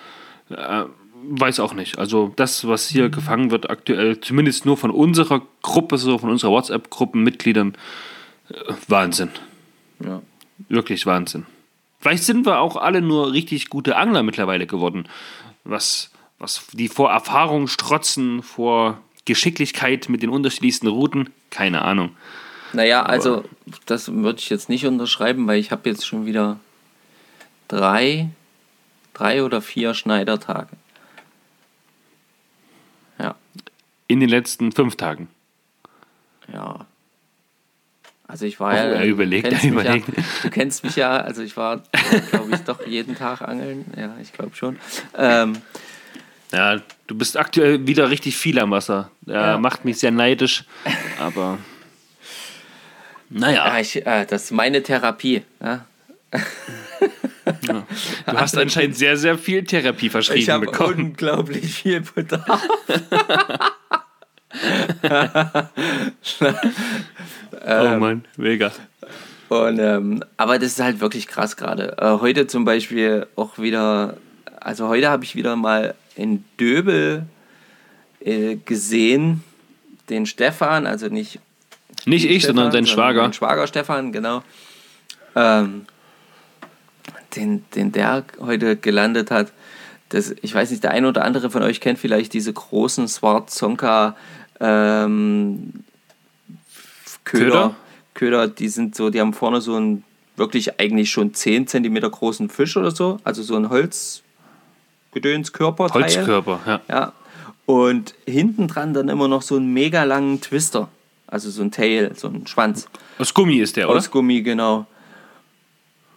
Äh, 0.54 0.86
weiß 1.24 1.60
auch 1.60 1.74
nicht. 1.74 2.00
Also 2.00 2.34
das, 2.36 2.68
was 2.68 2.88
hier 2.88 3.06
Mhm. 3.06 3.12
gefangen 3.12 3.52
wird 3.52 3.70
aktuell, 3.70 4.20
zumindest 4.22 4.66
nur 4.66 4.78
von 4.78 4.92
unserer 4.92 5.42
Gruppe, 5.62 5.98
so 5.98 6.18
von 6.18 6.30
unserer 6.30 6.52
WhatsApp-Gruppenmitgliedern, 6.52 7.76
äh, 8.50 8.54
Wahnsinn. 8.88 9.30
Ja. 10.04 10.22
Wirklich 10.70 11.06
Wahnsinn. 11.06 11.46
Vielleicht 12.00 12.24
sind 12.24 12.46
wir 12.46 12.60
auch 12.60 12.76
alle 12.76 13.02
nur 13.02 13.32
richtig 13.34 13.70
gute 13.70 13.96
Angler 13.96 14.24
mittlerweile 14.24 14.66
geworden. 14.66 15.08
Was, 15.64 16.10
was 16.40 16.66
die 16.74 16.88
vor 16.88 17.12
Erfahrung 17.12 17.68
strotzen, 17.68 18.42
vor 18.42 18.98
Geschicklichkeit 19.26 20.10
mit 20.10 20.24
den 20.24 20.32
unterschiedlichsten 20.32 20.88
Routen, 20.88 21.30
keine 21.52 21.84
Ahnung. 21.84 22.16
Naja, 22.74 23.04
also 23.04 23.44
das 23.86 24.12
würde 24.12 24.40
ich 24.40 24.50
jetzt 24.50 24.70
nicht 24.70 24.88
unterschreiben, 24.88 25.46
weil 25.46 25.60
ich 25.60 25.72
habe 25.72 25.88
jetzt 25.90 26.08
schon 26.08 26.26
wieder 26.26 26.60
drei, 27.68 28.30
drei 29.14 29.44
oder 29.44 29.62
vier 29.62 29.94
Schneidertage. 29.94 30.70
Ja, 33.20 33.36
In 34.08 34.20
den 34.20 34.30
letzten 34.30 34.72
fünf 34.72 34.96
Tagen. 34.96 35.28
ja. 36.52 36.86
Also 38.28 38.46
ich 38.46 38.62
war 38.62 38.72
Oh, 38.72 38.76
ja. 38.78 38.84
er 38.84 39.06
überlegt, 39.06 39.46
er 39.52 39.62
überlegt. 39.70 40.08
Ja, 40.18 40.24
du 40.44 40.50
kennst 40.50 40.86
mich 40.86 40.96
ja, 40.96 41.18
also 41.18 41.42
ich 41.42 41.58
war, 41.58 41.84
glaube 42.30 42.56
ich, 42.56 42.62
doch 42.62 42.88
jeden 42.88 43.14
Tag 43.18 43.42
angeln. 43.42 43.84
Ja, 43.98 44.16
ich 44.22 44.32
glaube 44.32 44.56
schon. 44.56 44.80
Ähm, 45.18 45.58
Ja, 46.54 46.80
du 47.08 47.16
bist 47.18 47.36
aktuell 47.36 47.86
wieder 47.88 48.10
richtig 48.10 48.38
viel 48.38 48.58
am 48.60 48.72
Wasser. 48.72 49.12
Ja, 49.26 49.52
Ja. 49.52 49.58
Macht 49.58 49.84
mich 49.84 49.98
sehr 50.00 50.12
neidisch, 50.12 50.64
aber 51.20 51.58
naja, 53.30 53.68
ja, 53.68 53.80
ich, 53.80 54.06
äh, 54.06 54.26
das 54.26 54.46
ist 54.46 54.52
meine 54.52 54.82
Therapie. 54.82 55.44
Ja. 55.62 55.86
Du 57.66 57.84
hast 58.28 58.58
anscheinend 58.58 58.96
sehr, 58.96 59.18
sehr 59.18 59.38
viel 59.38 59.64
Therapie 59.64 60.08
Ich 60.08 60.12
verschrieben 60.12 60.52
habe 60.52 60.66
bekommen. 60.68 60.94
unglaublich 60.94 61.74
viel 61.74 62.02
Bedarf. 62.02 62.46
oh 67.66 67.98
Mann, 67.98 68.26
mega. 68.38 68.72
Und, 69.50 69.80
ähm, 69.80 70.24
aber 70.38 70.60
das 70.60 70.74
ist 70.74 70.80
halt 70.80 71.02
wirklich 71.02 71.28
krass 71.28 71.58
gerade. 71.58 71.98
Äh, 71.98 72.20
heute 72.22 72.48
zum 72.48 72.64
Beispiel 72.64 73.28
auch 73.36 73.58
wieder, 73.58 74.18
also 74.60 74.88
heute 74.88 75.10
habe 75.10 75.24
ich 75.24 75.36
wieder 75.36 75.56
mal 75.56 75.96
in 76.16 76.44
Döbel 76.60 77.26
äh, 78.22 78.56
gesehen, 78.56 79.44
den 80.10 80.26
Stefan, 80.26 80.88
also 80.88 81.08
nicht 81.08 81.40
Nicht 82.06 82.26
ich, 82.26 82.44
Stefan, 82.44 82.56
sondern 82.56 82.72
dein 82.72 82.88
Schwager. 82.88 83.24
Mein 83.24 83.34
Schwager 83.34 83.68
Stefan, 83.68 84.12
genau. 84.12 84.44
Ähm, 85.36 85.86
den, 87.36 87.66
den 87.76 87.92
der 87.92 88.24
heute 88.40 88.78
gelandet 88.78 89.32
hat. 89.32 89.52
Das, 90.10 90.36
ich 90.42 90.54
weiß 90.54 90.72
nicht, 90.72 90.84
der 90.84 90.92
eine 90.92 91.08
oder 91.08 91.24
andere 91.24 91.50
von 91.50 91.64
euch 91.64 91.80
kennt 91.80 92.00
vielleicht 92.00 92.34
diese 92.34 92.52
großen 92.52 93.08
Swarzonka 93.08 94.16
ähm, 94.60 95.72
Köder. 97.24 97.46
Köder? 97.46 97.76
Köder, 98.14 98.48
die 98.48 98.68
sind 98.68 98.96
so, 98.96 99.10
die 99.10 99.20
haben 99.22 99.34
vorne 99.34 99.62
so 99.62 99.76
einen 99.76 100.04
wirklich 100.36 100.80
eigentlich 100.80 101.10
schon 101.12 101.34
10 101.34 101.68
cm 101.68 102.02
großen 102.02 102.50
Fisch 102.50 102.76
oder 102.78 102.92
so. 102.92 103.20
Also 103.24 103.42
so 103.44 103.56
ein 103.56 103.70
Holzgedönskörper. 103.70 105.90
Holzkörper, 105.94 106.60
ja. 106.66 106.82
Ja. 106.90 107.14
Und 107.66 108.16
hinten 108.26 108.68
dran 108.68 108.94
dann 108.94 109.08
immer 109.08 109.28
noch 109.28 109.44
so 109.44 109.56
einen 109.56 109.74
mega 109.74 110.04
langen 110.04 110.42
Twister. 110.42 110.90
Also 111.28 111.50
so 111.50 111.62
ein 111.62 111.72
Tail, 111.72 112.12
so 112.16 112.28
ein 112.28 112.46
Schwanz. 112.48 112.90
Aus 113.18 113.34
Gummi 113.34 113.60
ist 113.60 113.78
der, 113.78 113.90
oder? 113.90 114.00
Aus 114.00 114.12
Gummi, 114.12 114.42
genau. 114.42 114.86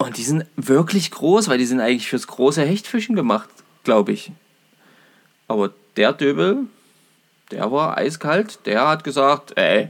Und 0.04 0.18
die 0.18 0.22
sind 0.22 0.44
wirklich 0.56 1.10
groß, 1.10 1.48
weil 1.48 1.56
die 1.56 1.64
sind 1.64 1.80
eigentlich 1.80 2.08
fürs 2.08 2.26
große 2.26 2.62
Hechtfischen 2.62 3.16
gemacht, 3.16 3.48
glaube 3.84 4.12
ich. 4.12 4.32
Aber 5.48 5.70
der 5.96 6.12
Döbel, 6.12 6.66
der 7.50 7.72
war 7.72 7.96
eiskalt. 7.96 8.58
Der 8.66 8.86
hat 8.86 9.02
gesagt, 9.02 9.56
ey, 9.56 9.88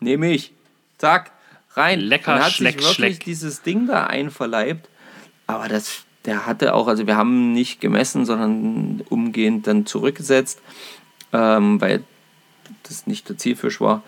nehme 0.00 0.32
ich. 0.32 0.52
Zack, 0.98 1.30
rein. 1.74 2.00
Lecker, 2.00 2.34
Und 2.34 2.42
hat 2.42 2.50
schleck, 2.52 2.80
sich 2.80 2.80
wirklich 2.82 2.94
schleck. 2.96 3.24
dieses 3.24 3.62
Ding 3.62 3.86
da 3.86 4.06
einverleibt. 4.06 4.88
Aber 5.46 5.68
das, 5.68 6.02
der 6.24 6.46
hatte 6.46 6.74
auch, 6.74 6.88
also 6.88 7.06
wir 7.06 7.16
haben 7.16 7.52
nicht 7.52 7.80
gemessen, 7.80 8.26
sondern 8.26 9.02
umgehend 9.08 9.68
dann 9.68 9.86
zurückgesetzt, 9.86 10.60
ähm, 11.32 11.80
weil 11.80 12.02
das 12.82 13.06
nicht 13.06 13.28
der 13.28 13.38
Zielfisch 13.38 13.80
war. 13.80 14.02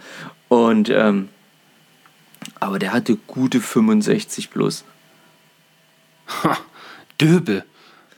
Und 0.48 0.88
ähm, 0.88 1.28
aber 2.62 2.78
der 2.78 2.92
hatte 2.92 3.16
gute 3.26 3.60
65 3.60 4.50
plus. 4.50 4.84
Döbel. 7.20 7.64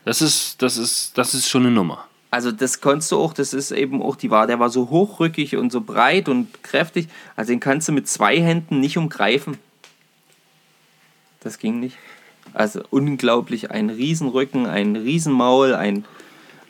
Das 0.05 0.21
ist, 0.21 0.61
das 0.61 0.77
ist, 0.77 1.17
das 1.17 1.33
ist 1.33 1.49
schon 1.49 1.63
eine 1.65 1.71
Nummer. 1.71 2.07
Also 2.29 2.51
das 2.51 2.79
konntest 2.79 3.11
du 3.11 3.17
auch, 3.17 3.33
das 3.33 3.53
ist 3.53 3.71
eben 3.71 4.03
auch, 4.03 4.15
die 4.15 4.29
war, 4.29 4.45
der 4.45 4.59
war 4.59 4.69
so 4.69 4.91
hochrückig 4.91 5.55
und 5.55 5.71
so 5.71 5.81
breit 5.81 6.29
und 6.29 6.61
kräftig. 6.63 7.07
Also 7.35 7.53
den 7.53 7.59
kannst 7.59 7.87
du 7.87 7.91
mit 7.91 8.07
zwei 8.07 8.39
Händen 8.39 8.79
nicht 8.79 8.97
umgreifen. 8.97 9.57
Das 11.39 11.57
ging 11.57 11.79
nicht. 11.79 11.97
Also 12.53 12.83
unglaublich, 12.91 13.71
ein 13.71 13.89
Riesenrücken, 13.89 14.67
ein 14.67 14.95
Riesenmaul, 14.95 15.73
ein 15.73 16.05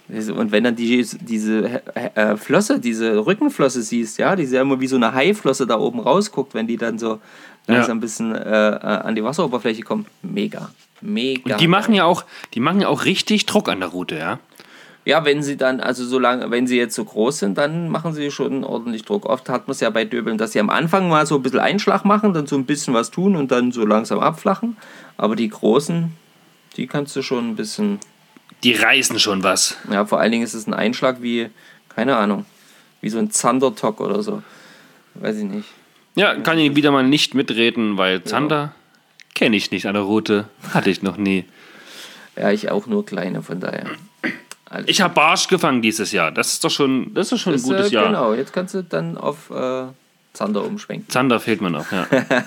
und 0.07 0.51
wenn 0.51 0.63
dann 0.63 0.75
die, 0.75 1.05
diese 1.21 1.81
äh, 1.95 2.37
Flosse, 2.37 2.79
diese 2.79 3.25
Rückenflosse 3.25 3.81
siehst, 3.81 4.19
ja, 4.19 4.35
die 4.35 4.43
ist 4.43 4.53
ja 4.53 4.61
immer 4.61 4.79
wie 4.79 4.87
so 4.87 4.97
eine 4.97 5.13
Haiflosse 5.13 5.65
da 5.65 5.79
oben 5.79 5.99
rausguckt, 5.99 6.53
wenn 6.53 6.67
die 6.67 6.77
dann 6.77 6.99
so 6.99 7.19
langsam 7.67 7.97
ein 7.97 8.01
bisschen 8.01 8.35
äh, 8.35 8.69
äh, 8.69 8.79
an 8.79 9.15
die 9.15 9.23
Wasseroberfläche 9.23 9.81
kommt. 9.81 10.07
Mega. 10.21 10.69
Mega. 11.01 11.53
Und 11.55 11.61
die 11.61 11.67
machen 11.67 11.93
ja 11.95 12.05
auch, 12.05 12.23
die 12.53 12.59
machen 12.59 12.81
ja 12.81 12.87
auch 12.87 13.05
richtig 13.05 13.45
Druck 13.47 13.67
an 13.67 13.79
der 13.79 13.89
Route, 13.89 14.15
ja. 14.15 14.39
Ja, 15.05 15.23
wenn 15.23 15.43
sie 15.43 15.55
dann, 15.55 15.81
also 15.81 16.03
solange, 16.03 16.49
wenn 16.49 16.65
sie 16.65 16.77
jetzt 16.77 16.95
so 16.95 17.05
groß 17.05 17.37
sind, 17.37 17.59
dann 17.59 17.89
machen 17.89 18.13
sie 18.13 18.31
schon 18.31 18.63
ordentlich 18.63 19.05
Druck. 19.05 19.27
Oft 19.27 19.49
hat 19.49 19.67
man 19.67 19.73
es 19.73 19.79
ja 19.79 19.91
bei 19.91 20.03
Döbeln, 20.03 20.39
dass 20.39 20.53
sie 20.53 20.59
am 20.59 20.71
Anfang 20.71 21.09
mal 21.09 21.27
so 21.27 21.35
ein 21.35 21.43
bisschen 21.43 21.59
Einschlag 21.59 22.05
machen, 22.05 22.33
dann 22.33 22.47
so 22.47 22.55
ein 22.55 22.65
bisschen 22.65 22.95
was 22.95 23.11
tun 23.11 23.35
und 23.35 23.51
dann 23.51 23.71
so 23.71 23.85
langsam 23.85 24.19
abflachen. 24.19 24.77
Aber 25.15 25.35
die 25.35 25.49
großen, 25.49 26.11
die 26.75 26.87
kannst 26.87 27.15
du 27.15 27.21
schon 27.21 27.49
ein 27.49 27.55
bisschen, 27.55 27.99
Die 28.63 28.73
reißen 28.73 29.19
schon 29.19 29.43
was. 29.43 29.77
ja, 29.91 30.05
vor 30.05 30.19
allen 30.19 30.31
Dingen 30.31 30.43
ist 30.43 30.53
es 30.53 30.67
ein 30.67 30.73
Einschlag 30.73 31.21
wie, 31.21 31.49
keine 31.89 32.15
Ahnung, 32.15 32.45
wie 33.01 33.09
so 33.09 33.19
ein 33.19 33.31
Zandertock 33.31 34.01
oder 34.01 34.23
so. 34.23 34.41
Weiß 35.15 35.37
ich 35.37 35.43
nicht. 35.43 35.69
Ja, 36.15 36.35
kann 36.35 36.57
ich 36.57 36.75
wieder 36.75 36.91
mal 36.91 37.03
nicht 37.03 37.33
mitreden, 37.33 37.97
weil 37.97 38.23
Zander 38.23 38.73
kenne 39.33 39.55
ich 39.57 39.71
nicht 39.71 39.85
an 39.85 39.93
der 39.93 40.03
Route. 40.03 40.47
Hatte 40.73 40.89
ich 40.89 41.03
noch 41.03 41.17
nie. 41.17 41.45
Ja, 42.35 42.51
ich 42.51 42.71
auch 42.71 42.87
nur 42.87 43.05
kleine, 43.05 43.41
von 43.43 43.59
daher. 43.59 43.85
Alles 44.67 44.87
Ich 44.89 45.01
habe 45.01 45.13
Barsch 45.13 45.47
gefangen 45.47 45.81
dieses 45.81 46.11
Jahr. 46.11 46.31
Das 46.31 46.53
ist 46.53 46.63
doch 46.63 46.71
schon, 46.71 47.13
das 47.13 47.31
ist 47.31 47.41
schon 47.41 47.53
ein 47.53 47.57
ist, 47.57 47.63
gutes 47.63 47.91
äh, 47.91 47.95
Jahr. 47.95 48.07
Genau, 48.07 48.33
jetzt 48.33 48.51
kannst 48.51 48.73
du 48.73 48.83
dann 48.83 49.17
auf 49.17 49.49
äh, 49.51 49.85
Zander 50.33 50.65
umschwenken. 50.65 51.09
Zander 51.09 51.39
fehlt 51.39 51.61
mir 51.61 51.69
noch, 51.69 51.91
ja. 51.91 52.07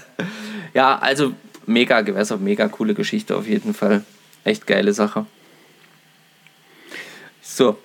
Ja, 0.75 0.99
also 0.99 1.33
mega 1.67 2.03
Gewässer, 2.03 2.37
mega 2.37 2.69
coole 2.69 2.95
Geschichte 2.95 3.37
auf 3.37 3.47
jeden 3.47 3.73
Fall. 3.73 4.05
Echt 4.45 4.67
geile 4.67 4.93
Sache. 4.93 5.27
So. 7.49 7.77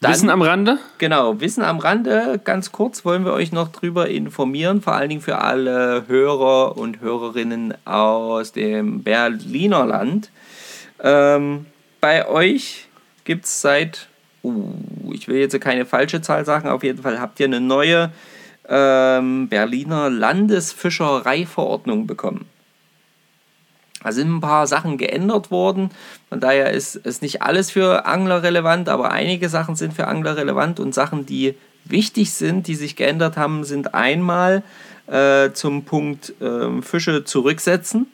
Dann, 0.00 0.12
Wissen 0.12 0.30
am 0.30 0.42
Rande? 0.42 0.78
genau, 0.98 1.40
Wissen 1.40 1.64
am 1.64 1.78
Rande, 1.78 2.40
ganz 2.44 2.70
kurz 2.70 3.04
wollen 3.04 3.24
wir 3.24 3.32
euch 3.32 3.50
noch 3.50 3.68
drüber 3.68 4.08
informieren, 4.08 4.82
vor 4.82 4.94
allen 4.94 5.08
Dingen 5.08 5.22
für 5.22 5.38
alle 5.38 6.04
Hörer 6.06 6.76
und 6.76 7.00
Hörerinnen 7.00 7.74
aus 7.86 8.52
dem 8.52 9.02
Berliner 9.02 9.86
Land. 9.86 10.30
Ähm, 11.02 11.66
bei 12.00 12.28
euch 12.28 12.86
gibt 13.24 13.46
es 13.46 13.60
seit, 13.60 14.08
uh, 14.44 14.72
ich 15.10 15.26
will 15.28 15.38
jetzt 15.38 15.58
keine 15.60 15.86
falsche 15.86 16.20
Zahl 16.20 16.44
sagen, 16.44 16.68
auf 16.68 16.84
jeden 16.84 17.02
Fall 17.02 17.18
habt 17.18 17.40
ihr 17.40 17.46
eine 17.46 17.60
neue 17.60 18.12
ähm, 18.68 19.48
Berliner 19.48 20.10
Landesfischereiverordnung 20.10 22.06
bekommen. 22.06 22.44
Da 24.06 24.12
sind 24.12 24.36
ein 24.36 24.40
paar 24.40 24.68
Sachen 24.68 24.98
geändert 24.98 25.50
worden. 25.50 25.90
Von 26.28 26.38
daher 26.38 26.70
ist 26.70 26.94
es 27.02 27.22
nicht 27.22 27.42
alles 27.42 27.72
für 27.72 28.06
Angler 28.06 28.44
relevant, 28.44 28.88
aber 28.88 29.10
einige 29.10 29.48
Sachen 29.48 29.74
sind 29.74 29.94
für 29.94 30.06
Angler 30.06 30.36
relevant 30.36 30.78
und 30.78 30.94
Sachen, 30.94 31.26
die 31.26 31.56
wichtig 31.84 32.32
sind, 32.32 32.68
die 32.68 32.76
sich 32.76 32.94
geändert 32.94 33.36
haben, 33.36 33.64
sind 33.64 33.94
einmal 33.94 34.62
äh, 35.08 35.50
zum 35.54 35.82
Punkt 35.82 36.40
äh, 36.40 36.82
Fische 36.82 37.24
zurücksetzen. 37.24 38.06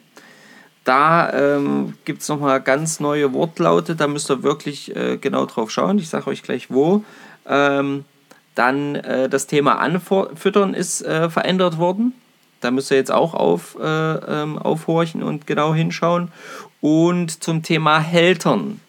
Da 0.83 1.31
ähm, 1.31 1.93
gibt 2.05 2.23
es 2.23 2.27
nochmal 2.27 2.59
ganz 2.59 2.99
neue 2.99 3.31
Wortlaute, 3.31 3.95
da 3.95 4.07
müsst 4.07 4.31
ihr 4.31 4.41
wirklich 4.41 4.95
äh, 4.95 5.17
genau 5.17 5.45
drauf 5.45 5.69
schauen. 5.69 5.99
Ich 5.99 6.09
sage 6.09 6.25
euch 6.25 6.41
gleich 6.41 6.71
wo. 6.71 7.03
Ähm, 7.45 8.03
dann 8.55 8.95
äh, 8.95 9.29
das 9.29 9.45
Thema 9.45 9.77
Anfüttern 9.77 10.73
ist 10.73 11.03
äh, 11.03 11.29
verändert 11.29 11.77
worden. 11.77 12.13
Da 12.63 12.71
müsst 12.71 12.91
ihr 12.91 12.97
jetzt 12.97 13.11
auch 13.11 13.33
auf, 13.33 13.77
äh, 13.79 13.83
ähm, 13.83 14.57
aufhorchen 14.57 15.23
und 15.23 15.47
genau 15.47 15.73
hinschauen. 15.73 16.31
Und 16.81 17.43
zum 17.43 17.63
Thema 17.63 17.99
Hältern, 17.99 18.79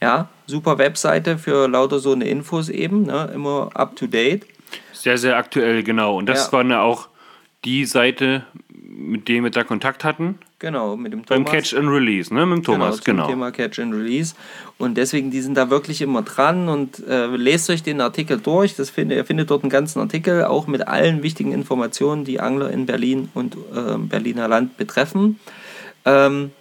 Ja, 0.00 0.28
super 0.46 0.78
Webseite 0.78 1.38
für 1.38 1.68
lauter 1.68 1.98
so 1.98 2.12
eine 2.12 2.28
Infos 2.28 2.68
eben, 2.68 3.02
ne, 3.02 3.31
immer 3.35 3.70
up 3.74 3.96
to 3.96 4.07
date. 4.07 4.46
Sehr, 4.92 5.18
sehr 5.18 5.37
aktuell, 5.37 5.83
genau. 5.83 6.16
Und 6.16 6.26
das 6.26 6.46
ja. 6.46 6.52
war 6.52 6.64
ja 6.64 6.83
auch 6.83 7.09
die 7.64 7.85
Seite, 7.85 8.44
mit 8.68 9.28
der 9.28 9.42
wir 9.42 9.50
da 9.50 9.64
Kontakt 9.64 10.05
hatten. 10.05 10.38
Genau, 10.59 10.96
mit 10.96 11.12
dem 11.12 11.26
Thomas. 11.26 11.44
Beim 11.44 11.52
Catch 11.52 11.74
and 11.74 11.88
Release, 11.88 12.33
ne? 12.33 12.46
Mit 12.46 12.59
dem 12.59 12.64
Thomas, 12.64 13.02
genau. 13.02 13.26
genau. 13.26 13.28
Thema 13.28 13.50
Catch 13.50 13.81
and 13.81 13.92
Release. 13.94 14.37
Und 14.78 14.96
deswegen, 14.96 15.33
die 15.33 15.40
sind 15.40 15.57
da 15.57 15.70
wirklich 15.70 16.02
immer 16.02 16.22
dran 16.22 16.68
und 16.68 17.05
äh, 17.09 17.26
lest 17.26 17.68
euch 17.68 17.83
den 17.83 18.00
Artikel 18.00 18.38
durch. 18.38 18.76
Das 18.76 18.88
find, 18.88 19.11
ihr 19.11 19.24
findet 19.24 19.50
dort 19.50 19.64
einen 19.64 19.70
ganzen 19.70 19.98
Artikel, 19.98 20.44
auch 20.44 20.68
mit 20.68 20.87
allen 20.87 21.24
wichtigen 21.24 21.52
Informationen, 21.52 22.24
die 22.24 22.38
Angler 22.38 22.70
in 22.70 22.87
Berlin 22.87 23.28
und 23.35 23.57
äh, 23.57 23.98
Berliner 23.98 24.46
Land 24.46 24.76
betreffen. 24.76 25.40
Ähm, 26.05 26.52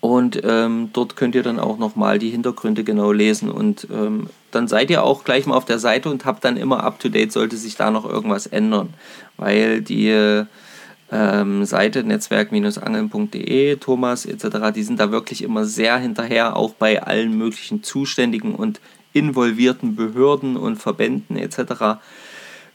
und 0.00 0.40
ähm, 0.44 0.90
dort 0.92 1.16
könnt 1.16 1.34
ihr 1.34 1.42
dann 1.42 1.58
auch 1.58 1.78
nochmal 1.78 2.18
die 2.18 2.30
Hintergründe 2.30 2.84
genau 2.84 3.12
lesen. 3.12 3.50
Und 3.50 3.88
ähm, 3.90 4.28
dann 4.50 4.68
seid 4.68 4.90
ihr 4.90 5.02
auch 5.02 5.24
gleich 5.24 5.46
mal 5.46 5.56
auf 5.56 5.64
der 5.64 5.78
Seite 5.78 6.10
und 6.10 6.24
habt 6.24 6.44
dann 6.44 6.56
immer 6.56 6.84
up 6.84 7.00
to 7.00 7.08
date, 7.08 7.32
sollte 7.32 7.56
sich 7.56 7.76
da 7.76 7.90
noch 7.90 8.08
irgendwas 8.08 8.46
ändern. 8.46 8.94
Weil 9.36 9.80
die 9.80 10.44
ähm, 11.10 11.64
Seite 11.64 12.04
netzwerk-angeln.de, 12.04 13.76
Thomas 13.76 14.26
etc., 14.26 14.72
die 14.74 14.82
sind 14.82 15.00
da 15.00 15.10
wirklich 15.10 15.42
immer 15.42 15.64
sehr 15.64 15.96
hinterher, 15.98 16.56
auch 16.56 16.74
bei 16.74 17.02
allen 17.02 17.36
möglichen 17.36 17.82
zuständigen 17.82 18.54
und 18.54 18.80
involvierten 19.12 19.96
Behörden 19.96 20.56
und 20.56 20.76
Verbänden 20.76 21.36
etc. 21.36 22.00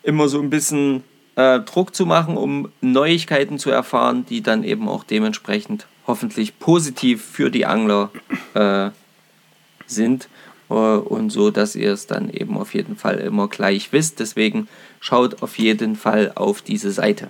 immer 0.02 0.28
so 0.28 0.42
ein 0.42 0.50
bisschen 0.50 1.04
äh, 1.36 1.60
Druck 1.60 1.94
zu 1.94 2.06
machen, 2.06 2.36
um 2.36 2.70
Neuigkeiten 2.82 3.60
zu 3.60 3.70
erfahren, 3.70 4.26
die 4.28 4.42
dann 4.42 4.64
eben 4.64 4.90
auch 4.90 5.04
dementsprechend 5.04 5.86
hoffentlich 6.08 6.60
positiv 6.60 7.24
für 7.24 7.50
die 7.52 7.66
Angler 7.66 8.12
äh, 8.54 8.90
sind 9.86 10.30
äh, 10.70 10.74
und 10.74 11.30
so, 11.30 11.52
dass 11.52 11.76
ihr 11.76 11.94
es 11.94 12.08
dann 12.08 12.30
eben 12.30 12.58
auf 12.58 12.74
jeden 12.74 12.96
Fall 12.96 13.20
immer 13.20 13.48
gleich 13.48 13.92
wisst. 13.92 14.20
Deswegen 14.20 14.68
schaut 15.00 15.42
auf 15.42 15.58
jeden 15.58 15.96
Fall 15.96 16.32
auf 16.36 16.62
diese 16.62 16.92
Seite. 16.92 17.30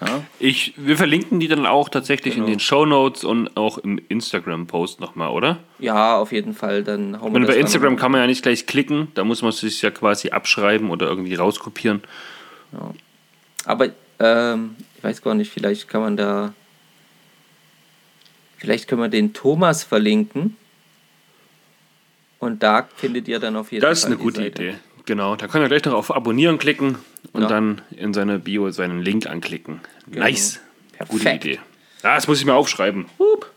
Ja. 0.00 0.22
Ich, 0.38 0.74
wir 0.76 0.96
verlinken 0.96 1.40
die 1.40 1.48
dann 1.48 1.66
auch 1.66 1.88
tatsächlich 1.88 2.34
genau. 2.34 2.46
in 2.46 2.52
den 2.52 2.60
Show 2.60 2.84
Notes 2.84 3.24
und 3.24 3.56
auch 3.56 3.78
im 3.78 3.98
Instagram-Post 4.08 5.00
nochmal, 5.00 5.30
oder? 5.30 5.58
Ja, 5.78 6.18
auf 6.18 6.32
jeden 6.32 6.54
Fall. 6.54 6.84
Dann 6.84 7.18
hauen 7.18 7.32
wir 7.32 7.40
Meine, 7.40 7.46
bei 7.46 7.56
Instagram 7.56 7.96
kann 7.96 8.12
man 8.12 8.20
ja 8.20 8.26
nicht 8.26 8.42
gleich 8.42 8.66
klicken, 8.66 9.08
da 9.14 9.24
muss 9.24 9.40
man 9.42 9.52
sich 9.52 9.80
ja 9.80 9.90
quasi 9.90 10.30
abschreiben 10.30 10.90
oder 10.90 11.06
irgendwie 11.08 11.34
rauskopieren. 11.34 12.02
Ja. 12.72 12.92
Aber 13.64 13.88
ähm, 14.18 14.76
ich 14.96 15.04
weiß 15.04 15.22
gar 15.22 15.34
nicht, 15.34 15.50
vielleicht 15.50 15.88
kann 15.88 16.02
man 16.02 16.16
da. 16.16 16.52
Vielleicht 18.56 18.88
können 18.88 19.02
wir 19.02 19.08
den 19.08 19.32
Thomas 19.32 19.84
verlinken. 19.84 20.56
Und 22.38 22.62
da 22.62 22.88
findet 22.96 23.28
ihr 23.28 23.38
dann 23.38 23.56
auf 23.56 23.72
jeden 23.72 23.82
Fall. 23.82 23.90
Das 23.90 24.00
ist 24.00 24.04
eine 24.06 24.16
gute 24.16 24.42
Seite. 24.42 24.62
Idee. 24.62 24.74
Genau, 25.06 25.36
da 25.36 25.46
könnt 25.46 25.64
ihr 25.64 25.68
gleich 25.68 25.84
noch 25.84 25.94
auf 25.94 26.14
Abonnieren 26.14 26.58
klicken 26.58 26.96
und 27.32 27.42
ja. 27.42 27.48
dann 27.48 27.80
in 27.90 28.12
seine 28.12 28.38
Bio 28.40 28.70
seinen 28.70 29.00
Link 29.00 29.26
anklicken. 29.26 29.80
Genau. 30.10 30.26
Nice. 30.26 30.60
Perfekt. 30.92 31.10
Gute 31.10 31.30
Idee. 31.30 31.60
Ja, 32.02 32.16
das 32.16 32.26
muss 32.26 32.40
ich 32.40 32.44
mir 32.44 32.54
aufschreiben. 32.54 33.06
Hup. 33.18 33.50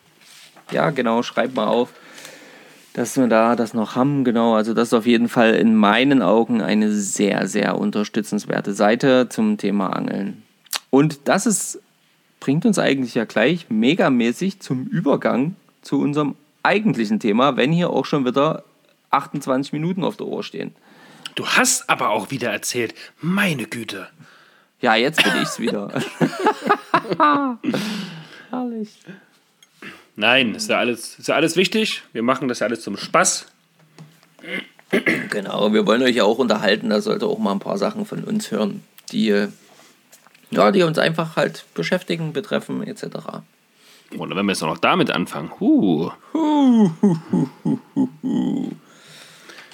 Ja, 0.72 0.92
genau, 0.92 1.24
schreibt 1.24 1.56
mal 1.56 1.68
auf, 1.68 1.90
dass 2.94 3.18
wir 3.18 3.28
da 3.28 3.56
das 3.56 3.74
noch 3.74 3.96
haben. 3.96 4.24
Genau, 4.24 4.54
also 4.54 4.74
das 4.74 4.90
ist 4.90 4.94
auf 4.94 5.08
jeden 5.08 5.30
Fall 5.30 5.56
in 5.56 5.76
meinen 5.76 6.22
Augen 6.22 6.62
eine 6.62 6.92
sehr, 6.92 7.48
sehr 7.48 7.78
unterstützenswerte 7.78 8.74
Seite 8.74 9.28
zum 9.30 9.58
Thema 9.58 9.96
Angeln. 9.96 10.44
Und 10.92 11.28
das 11.28 11.46
ist, 11.46 11.80
bringt 12.40 12.66
uns 12.66 12.80
eigentlich 12.80 13.16
ja 13.16 13.26
gleich 13.26 13.70
megamäßig 13.70 14.60
zum 14.60 14.86
Übergang 14.86 15.56
zu 15.82 16.00
unserem 16.00 16.36
eigentlichen 16.64 17.20
Thema, 17.20 17.58
wenn 17.58 17.72
hier 17.72 17.90
auch 17.90 18.06
schon 18.06 18.26
wieder 18.26 18.64
28 19.12 19.74
Minuten 19.74 20.04
auf 20.04 20.18
der 20.18 20.28
Uhr 20.28 20.44
stehen. 20.44 20.74
Du 21.36 21.46
hast 21.46 21.90
aber 21.90 22.10
auch 22.10 22.32
wieder 22.32 22.52
erzählt. 22.52 22.94
Meine 23.22 23.66
Güte. 23.66 24.08
Ja, 24.82 24.96
jetzt 24.96 25.24
bin 25.24 25.34
ich's 25.42 25.60
wieder. 25.60 25.90
Herrlich. 28.50 28.90
Nein, 30.16 30.56
ist 30.56 30.70
ja, 30.70 30.78
alles, 30.78 31.18
ist 31.18 31.30
ja 31.30 31.36
alles 31.36 31.56
wichtig. 31.56 32.04
Wir 32.12 32.24
machen 32.24 32.50
das 32.50 32.60
ja 32.60 32.68
alles 32.68 32.82
zum 32.82 32.98
Spaß. 32.98 33.46
Genau, 35.30 35.72
wir 35.72 35.86
wollen 35.86 36.02
euch 36.02 36.16
ja 36.16 36.24
auch 36.26 36.40
unterhalten. 36.40 36.90
Da 36.90 37.00
sollte 37.00 37.26
auch 37.26 37.40
mal 37.40 37.54
ein 37.54 37.60
paar 37.60 37.78
Sachen 37.78 38.06
von 38.06 38.24
uns 38.26 38.52
hören, 38.52 38.84
die, 39.12 39.48
ja, 40.52 40.72
die 40.72 40.84
uns 40.84 40.98
einfach 40.98 41.36
halt 41.36 41.66
beschäftigen, 41.74 42.34
betreffen, 42.34 42.84
etc. 42.84 43.04
Oder 44.18 44.36
wenn 44.36 44.46
wir 44.46 44.54
jetzt 44.54 44.62
noch 44.62 44.78
damit 44.78 45.12
anfangen. 45.12 45.52
Huh. 45.60 46.12
Huh, 46.34 46.92
huh, 47.02 47.48
huh 47.64 48.72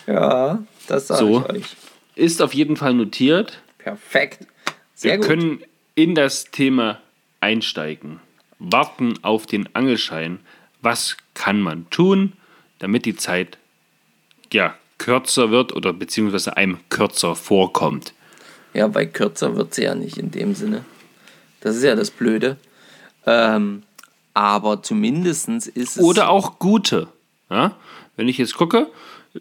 ja. 0.08 0.64
Das 0.88 1.08
sage 1.08 1.20
so. 1.20 1.40
ich 1.40 1.50
euch. 1.50 1.76
Ist 2.16 2.42
auf 2.42 2.54
jeden 2.54 2.78
Fall 2.78 2.94
notiert. 2.94 3.60
Perfekt. 3.78 4.48
Sehr 4.94 5.14
Wir 5.14 5.18
gut. 5.18 5.28
können 5.28 5.64
in 5.96 6.16
das 6.16 6.46
Thema 6.46 7.00
einsteigen. 7.42 8.20
Warten 8.60 9.16
auf 9.24 9.46
den 9.46 9.74
Angelschein. 9.76 10.40
Was 10.82 11.18
kann 11.34 11.62
man 11.62 11.90
tun, 11.90 12.34
damit 12.80 13.06
die 13.06 13.16
Zeit 13.16 13.58
ja, 14.54 14.76
kürzer 14.98 15.52
wird 15.52 15.74
oder 15.74 15.94
beziehungsweise 15.94 16.56
einem 16.56 16.80
kürzer 16.90 17.36
vorkommt? 17.36 18.14
Ja, 18.76 18.94
weil 18.94 19.08
kürzer 19.08 19.56
wird 19.56 19.74
sie 19.74 19.84
ja 19.84 19.96
nicht 19.96 20.18
in 20.18 20.32
dem 20.32 20.54
Sinne. 20.54 20.84
Das 21.62 21.78
ist 21.78 21.84
ja 21.84 21.96
das 21.96 22.12
Blöde. 22.12 22.58
Ähm, 23.26 23.84
aber 24.34 24.84
zumindest 24.84 25.48
ist 25.50 25.98
es. 25.98 26.04
Oder 26.04 26.30
auch 26.30 26.60
gute. 26.60 27.08
Ja? 27.50 27.78
Wenn 28.18 28.28
ich 28.28 28.38
jetzt 28.38 28.56
gucke, 28.56 28.88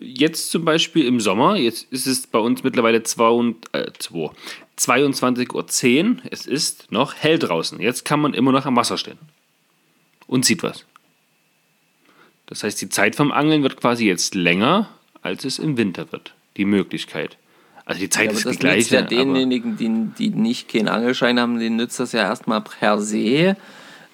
jetzt 0.01 0.51
zum 0.51 0.65
Beispiel 0.65 1.07
im 1.07 1.21
Sommer, 1.21 1.57
jetzt 1.57 1.87
ist 1.91 2.07
es 2.07 2.27
bei 2.27 2.39
uns 2.39 2.63
mittlerweile 2.63 2.99
22.10 2.99 4.15
Uhr. 4.15 4.33
Es 6.31 6.47
ist 6.47 6.93
noch 6.93 7.15
hell 7.15 7.39
draußen. 7.39 7.81
Jetzt 7.81 8.05
kann 8.05 8.21
man 8.21 8.35
immer 8.35 8.53
noch 8.53 8.67
am 8.67 8.77
Wasser 8.77 8.99
stehen 8.99 9.19
und 10.27 10.45
sieht 10.45 10.63
was. 10.63 10.85
Das 12.47 12.63
heißt, 12.63 12.81
die 12.81 12.89
Zeit 12.89 13.17
vom 13.17 13.33
Angeln 13.33 13.63
wird 13.63 13.79
quasi 13.79 14.07
jetzt 14.07 14.35
länger, 14.35 14.91
als 15.23 15.45
es 15.45 15.59
im 15.59 15.77
Winter 15.77 16.13
wird. 16.13 16.35
Die 16.57 16.67
Möglichkeit. 16.67 17.39
Also 17.87 18.01
die 18.01 18.09
Zeit 18.09 18.27
ja, 18.27 18.33
ist 18.33 18.51
die 18.51 18.57
gleiche. 18.57 18.95
Ja 18.97 19.03
denjenigen, 19.03 19.77
die, 19.77 20.09
die 20.19 20.31
nicht 20.31 20.69
keinen 20.71 20.89
Angelschein 20.89 21.39
haben, 21.39 21.59
denen 21.59 21.77
nützt 21.77 22.01
das 22.01 22.13
ja 22.13 22.23
erstmal 22.23 22.63
per 22.63 23.01
se 23.01 23.57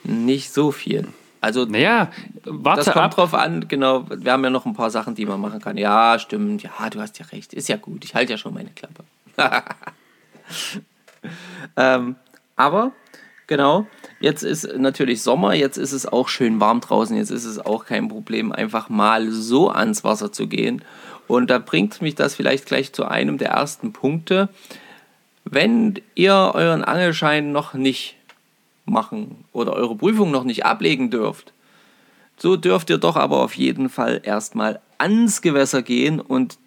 nicht 0.02 0.52
so 0.52 0.72
viel. 0.72 1.08
Also, 1.40 1.64
naja, 1.64 2.10
warte 2.44 2.84
das 2.84 2.92
kommt 2.92 3.06
ab. 3.06 3.14
drauf 3.14 3.34
an, 3.34 3.66
genau. 3.66 4.04
Wir 4.10 4.32
haben 4.32 4.44
ja 4.44 4.50
noch 4.50 4.66
ein 4.66 4.74
paar 4.74 4.90
Sachen, 4.90 5.14
die 5.14 5.24
man 5.24 5.40
machen 5.40 5.60
kann. 5.60 5.78
Ja, 5.78 6.18
stimmt. 6.18 6.62
Ja, 6.62 6.90
du 6.90 7.00
hast 7.00 7.18
ja 7.18 7.26
recht. 7.26 7.54
Ist 7.54 7.68
ja 7.68 7.76
gut. 7.76 8.04
Ich 8.04 8.14
halte 8.14 8.32
ja 8.32 8.38
schon 8.38 8.52
meine 8.52 8.70
Klappe. 8.70 9.04
ähm, 11.76 12.16
aber, 12.56 12.92
genau, 13.46 13.86
jetzt 14.20 14.42
ist 14.42 14.68
natürlich 14.76 15.22
Sommer. 15.22 15.54
Jetzt 15.54 15.78
ist 15.78 15.92
es 15.92 16.04
auch 16.04 16.28
schön 16.28 16.60
warm 16.60 16.80
draußen. 16.82 17.16
Jetzt 17.16 17.30
ist 17.30 17.46
es 17.46 17.58
auch 17.58 17.86
kein 17.86 18.08
Problem, 18.08 18.52
einfach 18.52 18.90
mal 18.90 19.30
so 19.30 19.70
ans 19.70 20.04
Wasser 20.04 20.32
zu 20.32 20.46
gehen. 20.46 20.84
Und 21.30 21.48
da 21.48 21.60
bringt 21.60 22.02
mich 22.02 22.16
das 22.16 22.34
vielleicht 22.34 22.66
gleich 22.66 22.92
zu 22.92 23.04
einem 23.04 23.38
der 23.38 23.50
ersten 23.50 23.92
Punkte. 23.92 24.48
Wenn 25.44 26.00
ihr 26.16 26.50
euren 26.54 26.82
Angelschein 26.82 27.52
noch 27.52 27.72
nicht 27.72 28.16
machen 28.84 29.44
oder 29.52 29.74
eure 29.74 29.94
Prüfung 29.94 30.32
noch 30.32 30.42
nicht 30.42 30.66
ablegen 30.66 31.08
dürft, 31.08 31.52
so 32.36 32.56
dürft 32.56 32.90
ihr 32.90 32.98
doch 32.98 33.14
aber 33.14 33.44
auf 33.44 33.54
jeden 33.54 33.90
Fall 33.90 34.20
erstmal 34.24 34.80
ans 34.98 35.40
Gewässer 35.40 35.82
gehen 35.82 36.18
und 36.18 36.58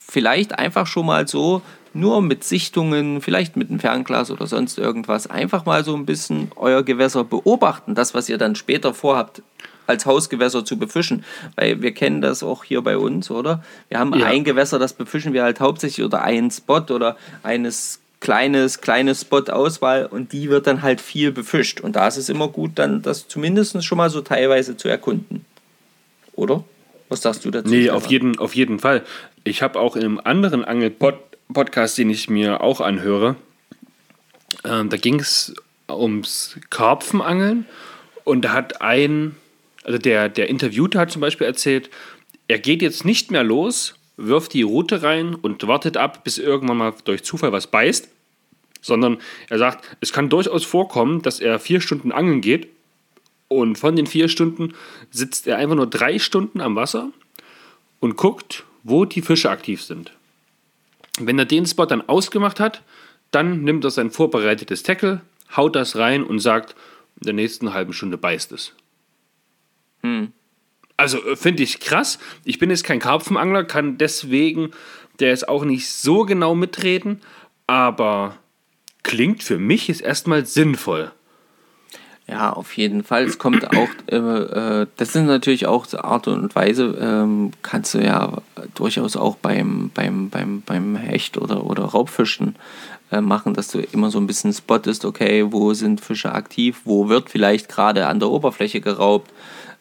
vielleicht 0.00 0.58
einfach 0.58 0.88
schon 0.88 1.06
mal 1.06 1.28
so 1.28 1.62
nur 1.94 2.22
mit 2.22 2.42
Sichtungen, 2.42 3.20
vielleicht 3.20 3.56
mit 3.56 3.70
einem 3.70 3.78
Fernglas 3.78 4.32
oder 4.32 4.48
sonst 4.48 4.78
irgendwas, 4.78 5.28
einfach 5.28 5.64
mal 5.64 5.84
so 5.84 5.94
ein 5.94 6.06
bisschen 6.06 6.50
euer 6.56 6.82
Gewässer 6.82 7.22
beobachten, 7.22 7.94
das, 7.94 8.14
was 8.14 8.28
ihr 8.28 8.36
dann 8.36 8.56
später 8.56 8.94
vorhabt, 8.94 9.42
als 9.86 10.06
Hausgewässer 10.06 10.64
zu 10.64 10.78
befischen. 10.78 11.24
Weil 11.56 11.82
wir 11.82 11.92
kennen 11.92 12.20
das 12.20 12.42
auch 12.42 12.64
hier 12.64 12.82
bei 12.82 12.98
uns, 12.98 13.30
oder? 13.30 13.62
Wir 13.88 13.98
haben 13.98 14.14
ja. 14.14 14.26
ein 14.26 14.44
Gewässer, 14.44 14.78
das 14.78 14.92
befischen 14.92 15.32
wir 15.32 15.42
halt 15.42 15.60
hauptsächlich 15.60 16.04
oder 16.04 16.22
einen 16.22 16.50
Spot 16.50 16.82
oder 16.90 17.16
eines 17.42 18.00
kleines, 18.20 18.80
kleines 18.80 19.22
Spot-Auswahl 19.22 20.06
und 20.06 20.32
die 20.32 20.48
wird 20.48 20.66
dann 20.66 20.82
halt 20.82 21.00
viel 21.00 21.32
befischt. 21.32 21.80
Und 21.80 21.96
da 21.96 22.08
ist 22.08 22.16
es 22.16 22.28
immer 22.28 22.48
gut, 22.48 22.72
dann 22.74 23.02
das 23.02 23.28
zumindest 23.28 23.84
schon 23.84 23.98
mal 23.98 24.10
so 24.10 24.20
teilweise 24.20 24.76
zu 24.76 24.88
erkunden. 24.88 25.44
Oder? 26.34 26.64
Was 27.08 27.22
sagst 27.22 27.44
du 27.44 27.50
dazu? 27.50 27.68
Nee, 27.68 27.90
auf 27.90 28.06
jeden, 28.06 28.38
auf 28.38 28.54
jeden 28.54 28.78
Fall. 28.78 29.04
Ich 29.44 29.62
habe 29.62 29.78
auch 29.78 29.96
in 29.96 30.02
einem 30.02 30.20
anderen 30.22 30.64
Angel-Podcast, 30.64 31.98
den 31.98 32.10
ich 32.10 32.28
mir 32.28 32.62
auch 32.62 32.80
anhöre, 32.80 33.36
äh, 34.64 34.84
da 34.84 34.96
ging 34.96 35.20
es 35.20 35.54
ums 35.88 36.56
Karpfenangeln 36.70 37.66
und 38.24 38.42
da 38.42 38.52
hat 38.52 38.80
ein, 38.82 39.36
also 39.86 39.98
der, 39.98 40.28
der 40.28 40.48
Interviewte 40.48 40.98
hat 40.98 41.12
zum 41.12 41.20
Beispiel 41.20 41.46
erzählt, 41.46 41.90
er 42.48 42.58
geht 42.58 42.82
jetzt 42.82 43.04
nicht 43.04 43.30
mehr 43.30 43.44
los, 43.44 43.94
wirft 44.16 44.52
die 44.52 44.62
Route 44.62 45.04
rein 45.04 45.36
und 45.36 45.64
wartet 45.68 45.96
ab, 45.96 46.24
bis 46.24 46.38
irgendwann 46.38 46.76
mal 46.76 46.94
durch 47.04 47.22
Zufall 47.22 47.52
was 47.52 47.68
beißt, 47.68 48.08
sondern 48.80 49.18
er 49.48 49.58
sagt, 49.58 49.96
es 50.00 50.12
kann 50.12 50.28
durchaus 50.28 50.64
vorkommen, 50.64 51.22
dass 51.22 51.38
er 51.38 51.60
vier 51.60 51.80
Stunden 51.80 52.10
angeln 52.10 52.40
geht 52.40 52.68
und 53.46 53.78
von 53.78 53.94
den 53.94 54.08
vier 54.08 54.28
Stunden 54.28 54.74
sitzt 55.12 55.46
er 55.46 55.56
einfach 55.56 55.76
nur 55.76 55.86
drei 55.86 56.18
Stunden 56.18 56.60
am 56.60 56.74
Wasser 56.74 57.10
und 58.00 58.16
guckt, 58.16 58.64
wo 58.82 59.04
die 59.04 59.22
Fische 59.22 59.50
aktiv 59.50 59.84
sind. 59.84 60.10
Wenn 61.20 61.38
er 61.38 61.44
den 61.44 61.64
Spot 61.64 61.86
dann 61.86 62.08
ausgemacht 62.08 62.58
hat, 62.58 62.82
dann 63.30 63.62
nimmt 63.62 63.84
er 63.84 63.90
sein 63.90 64.10
vorbereitetes 64.10 64.82
Tackle, 64.82 65.20
haut 65.56 65.76
das 65.76 65.94
rein 65.94 66.24
und 66.24 66.40
sagt, 66.40 66.74
in 67.20 67.26
der 67.26 67.34
nächsten 67.34 67.72
halben 67.72 67.92
Stunde 67.92 68.18
beißt 68.18 68.50
es. 68.50 68.72
Hm. 70.06 70.32
Also 70.96 71.22
äh, 71.24 71.36
finde 71.36 71.62
ich 71.62 71.80
krass. 71.80 72.18
Ich 72.44 72.58
bin 72.58 72.70
jetzt 72.70 72.84
kein 72.84 73.00
Karpfenangler, 73.00 73.64
kann 73.64 73.98
deswegen 73.98 74.70
der 75.20 75.32
ist 75.32 75.48
auch 75.48 75.64
nicht 75.64 75.88
so 75.88 76.24
genau 76.24 76.54
mitreden, 76.54 77.22
aber 77.66 78.36
klingt 79.02 79.42
für 79.42 79.58
mich 79.58 79.88
ist 79.88 80.02
erstmal 80.02 80.44
sinnvoll. 80.44 81.10
Ja, 82.28 82.52
auf 82.52 82.76
jeden 82.76 83.04
Fall. 83.04 83.24
Es 83.24 83.38
kommt 83.38 83.66
auch, 83.76 83.88
äh, 84.10 84.16
äh, 84.16 84.86
das 84.96 85.12
sind 85.12 85.26
natürlich 85.26 85.66
auch 85.66 85.84
so 85.86 85.98
Art 85.98 86.28
und 86.28 86.54
Weise, 86.54 86.96
ähm, 87.00 87.52
kannst 87.62 87.94
du 87.94 87.98
ja 87.98 88.42
durchaus 88.74 89.16
auch 89.16 89.36
beim, 89.36 89.90
beim, 89.94 90.28
beim, 90.28 90.62
beim 90.62 90.96
Hecht 90.96 91.38
oder, 91.38 91.64
oder 91.64 91.84
Raubfischen 91.84 92.56
äh, 93.10 93.20
machen, 93.20 93.54
dass 93.54 93.68
du 93.68 93.78
immer 93.78 94.10
so 94.10 94.18
ein 94.18 94.26
bisschen 94.26 94.52
spottest, 94.52 95.04
okay, 95.04 95.46
wo 95.50 95.72
sind 95.72 96.00
Fische 96.00 96.32
aktiv, 96.32 96.80
wo 96.84 97.08
wird 97.08 97.30
vielleicht 97.30 97.68
gerade 97.68 98.06
an 98.06 98.18
der 98.18 98.30
Oberfläche 98.30 98.80
geraubt, 98.80 99.30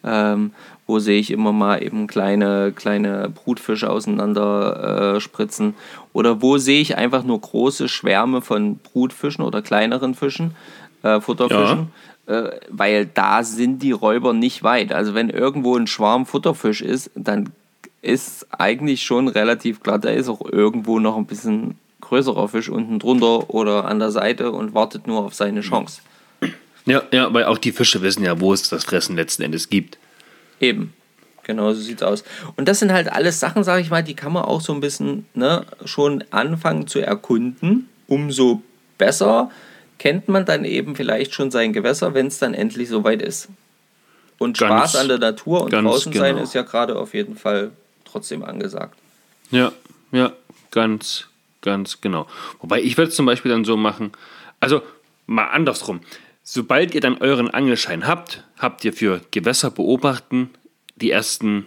ähm, 0.06 0.52
wo 0.88 1.00
sehe 1.00 1.20
ich 1.20 1.32
immer 1.32 1.52
mal 1.52 1.82
eben 1.82 2.08
kleine, 2.08 2.72
kleine 2.74 3.30
Brutfische 3.30 3.90
auseinander 3.90 5.16
äh, 5.16 5.20
spritzen 5.20 5.74
oder 6.14 6.42
wo 6.42 6.58
sehe 6.58 6.82
ich 6.82 6.98
einfach 6.98 7.24
nur 7.24 7.42
große 7.42 7.90
Schwärme 7.90 8.42
von 8.42 8.78
Brutfischen 8.78 9.44
oder 9.44 9.62
kleineren 9.62 10.14
Fischen, 10.14 10.56
äh, 11.04 11.20
Futterfischen. 11.20 11.80
Ja 11.80 11.88
äh, 12.28 12.60
weil 12.70 13.06
da 13.06 13.44
sind 13.44 13.84
die 13.84 13.92
Räuber 13.92 14.34
nicht 14.34 14.64
weit. 14.64 14.92
Also 14.92 15.14
wenn 15.14 15.30
irgendwo 15.30 15.76
ein 15.76 15.86
Schwarm 15.86 16.26
Futterfisch 16.26 16.82
ist, 16.82 17.12
dann 17.14 17.52
ist 18.02 18.48
eigentlich 18.52 19.04
schon 19.04 19.28
relativ 19.28 19.82
klar, 19.82 20.00
da 20.00 20.10
ist 20.10 20.30
auch 20.30 20.42
irgendwo 20.42 21.00
noch 21.00 21.18
ein 21.18 21.26
bisschen 21.26 21.76
größerer 22.02 22.48
Fisch 22.48 22.70
unten 22.70 23.00
drunter 23.00 23.50
oder 23.50 23.86
an 23.86 24.00
der 24.00 24.12
Seite 24.12 24.52
und 24.52 24.74
wartet 24.74 25.08
nur 25.08 25.24
auf 25.24 25.34
seine 25.34 25.62
Chance. 25.62 26.02
Ja, 26.86 27.04
ja, 27.12 27.34
weil 27.34 27.46
auch 27.46 27.58
die 27.58 27.72
Fische 27.72 28.02
wissen 28.02 28.24
ja, 28.24 28.40
wo 28.40 28.54
es 28.54 28.70
das 28.70 28.84
Fressen 28.84 29.16
letzten 29.16 29.44
Endes 29.44 29.70
gibt. 29.70 29.98
Eben. 30.60 30.94
Genau, 31.44 31.74
so 31.74 31.82
sieht's 31.82 32.02
aus. 32.02 32.24
Und 32.56 32.68
das 32.68 32.80
sind 32.80 32.92
halt 32.92 33.12
alles 33.12 33.40
Sachen, 33.40 33.64
sage 33.64 33.82
ich 33.82 33.92
mal, 33.92 34.04
die 34.04 34.16
kann 34.16 34.34
man 34.34 34.46
auch 34.46 34.62
so 34.62 34.74
ein 34.74 34.82
bisschen 34.82 35.26
ne, 35.36 35.66
schon 35.86 36.24
anfangen 36.32 36.88
zu 36.88 37.00
erkunden. 37.00 37.88
Umso 38.08 38.64
besser 38.98 39.52
kennt 40.00 40.28
man 40.28 40.46
dann 40.46 40.66
eben 40.66 40.96
vielleicht 40.96 41.34
schon 41.34 41.52
sein 41.52 41.72
Gewässer, 41.72 42.14
wenn 42.14 42.28
es 42.28 42.40
dann 42.40 42.54
endlich 42.54 42.90
soweit 42.90 43.22
ist. 43.22 43.50
Und 44.38 44.58
ganz, 44.58 44.92
Spaß 44.92 44.96
an 44.98 45.08
der 45.08 45.20
Natur 45.20 45.64
und 45.64 45.72
draußen 45.72 46.12
genau. 46.12 46.24
sein 46.24 46.38
ist 46.38 46.54
ja 46.54 46.64
gerade 46.64 46.98
auf 46.98 47.14
jeden 47.14 47.36
Fall 47.36 47.72
trotzdem 48.04 48.44
angesagt. 48.44 48.98
Ja, 49.52 49.72
ja, 50.12 50.34
ganz, 50.72 51.28
ganz 51.62 52.02
genau. 52.02 52.28
Wobei 52.60 52.82
ich 52.82 52.98
würde 52.98 53.10
es 53.10 53.16
zum 53.16 53.26
Beispiel 53.26 53.52
dann 53.52 53.66
so 53.66 53.78
machen, 53.78 54.12
also 54.60 54.82
mal 55.28 55.48
andersrum. 55.48 56.02
Sobald 56.48 56.94
ihr 56.94 57.02
dann 57.02 57.18
euren 57.18 57.50
Angelschein 57.50 58.06
habt, 58.06 58.44
habt 58.60 58.86
ihr 58.86 58.94
für 58.94 59.20
Gewässer 59.32 59.72
beobachten 59.72 60.52
die 60.96 61.10
ersten 61.10 61.66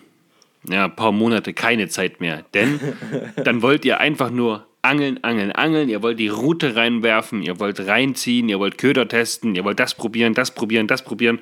ja, 0.69 0.87
paar 0.87 1.11
Monate 1.11 1.53
keine 1.53 1.89
Zeit 1.89 2.21
mehr. 2.21 2.45
Denn 2.55 2.79
dann 3.45 3.61
wollt 3.61 3.85
ihr 3.85 3.99
einfach 3.99 4.31
nur 4.31 4.69
angeln, 4.81 5.23
angeln, 5.25 5.51
angeln. 5.51 5.89
Ihr 5.89 6.01
wollt 6.01 6.21
die 6.21 6.29
Route 6.29 6.77
reinwerfen, 6.77 7.43
ihr 7.43 7.59
wollt 7.59 7.81
reinziehen, 7.81 8.49
ihr 8.49 8.61
wollt 8.61 8.79
Köder 8.79 9.09
testen, 9.09 9.57
ihr 9.57 9.65
wollt 9.65 9.81
das 9.81 9.97
probieren, 9.97 10.35
das 10.35 10.55
probieren, 10.55 10.87
das 10.87 11.03
probieren. 11.03 11.41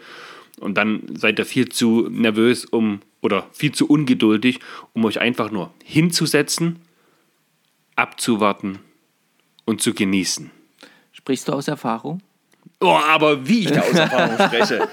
Und 0.58 0.78
dann 0.78 1.02
seid 1.14 1.38
ihr 1.38 1.44
viel 1.44 1.68
zu 1.68 2.08
nervös 2.10 2.64
um 2.64 3.00
oder 3.20 3.46
viel 3.52 3.72
zu 3.72 3.86
ungeduldig, 3.86 4.60
um 4.94 5.04
euch 5.04 5.20
einfach 5.20 5.50
nur 5.50 5.74
hinzusetzen, 5.84 6.78
abzuwarten 7.96 8.78
und 9.66 9.82
zu 9.82 9.92
genießen. 9.92 10.50
Sprichst 11.12 11.48
du 11.48 11.52
aus 11.52 11.68
Erfahrung? 11.68 12.22
Oh, 12.80 12.88
aber 12.88 13.48
wie 13.48 13.60
ich 13.60 13.72
da 13.72 13.80
aus 13.80 13.92
Erfahrung 13.92 14.36
spreche. 14.46 14.88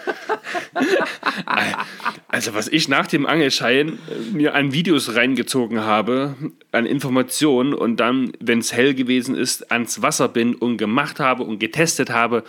Also 2.28 2.54
was 2.54 2.68
ich 2.68 2.88
nach 2.88 3.08
dem 3.08 3.26
Angelschein 3.26 4.00
mir 4.32 4.56
an 4.56 4.74
Videos 4.74 5.16
reingezogen 5.16 5.82
habe, 5.82 6.36
an 6.72 6.86
Informationen 6.86 7.74
und 7.74 7.98
dann, 7.98 8.32
wenn 8.40 8.60
es 8.60 8.74
hell 8.74 8.94
gewesen 8.94 9.36
ist, 9.36 9.72
ans 9.72 10.02
Wasser 10.02 10.30
bin 10.30 10.56
und 10.56 10.78
gemacht 10.78 11.20
habe 11.20 11.44
und 11.44 11.60
getestet 11.60 12.10
habe, 12.10 12.44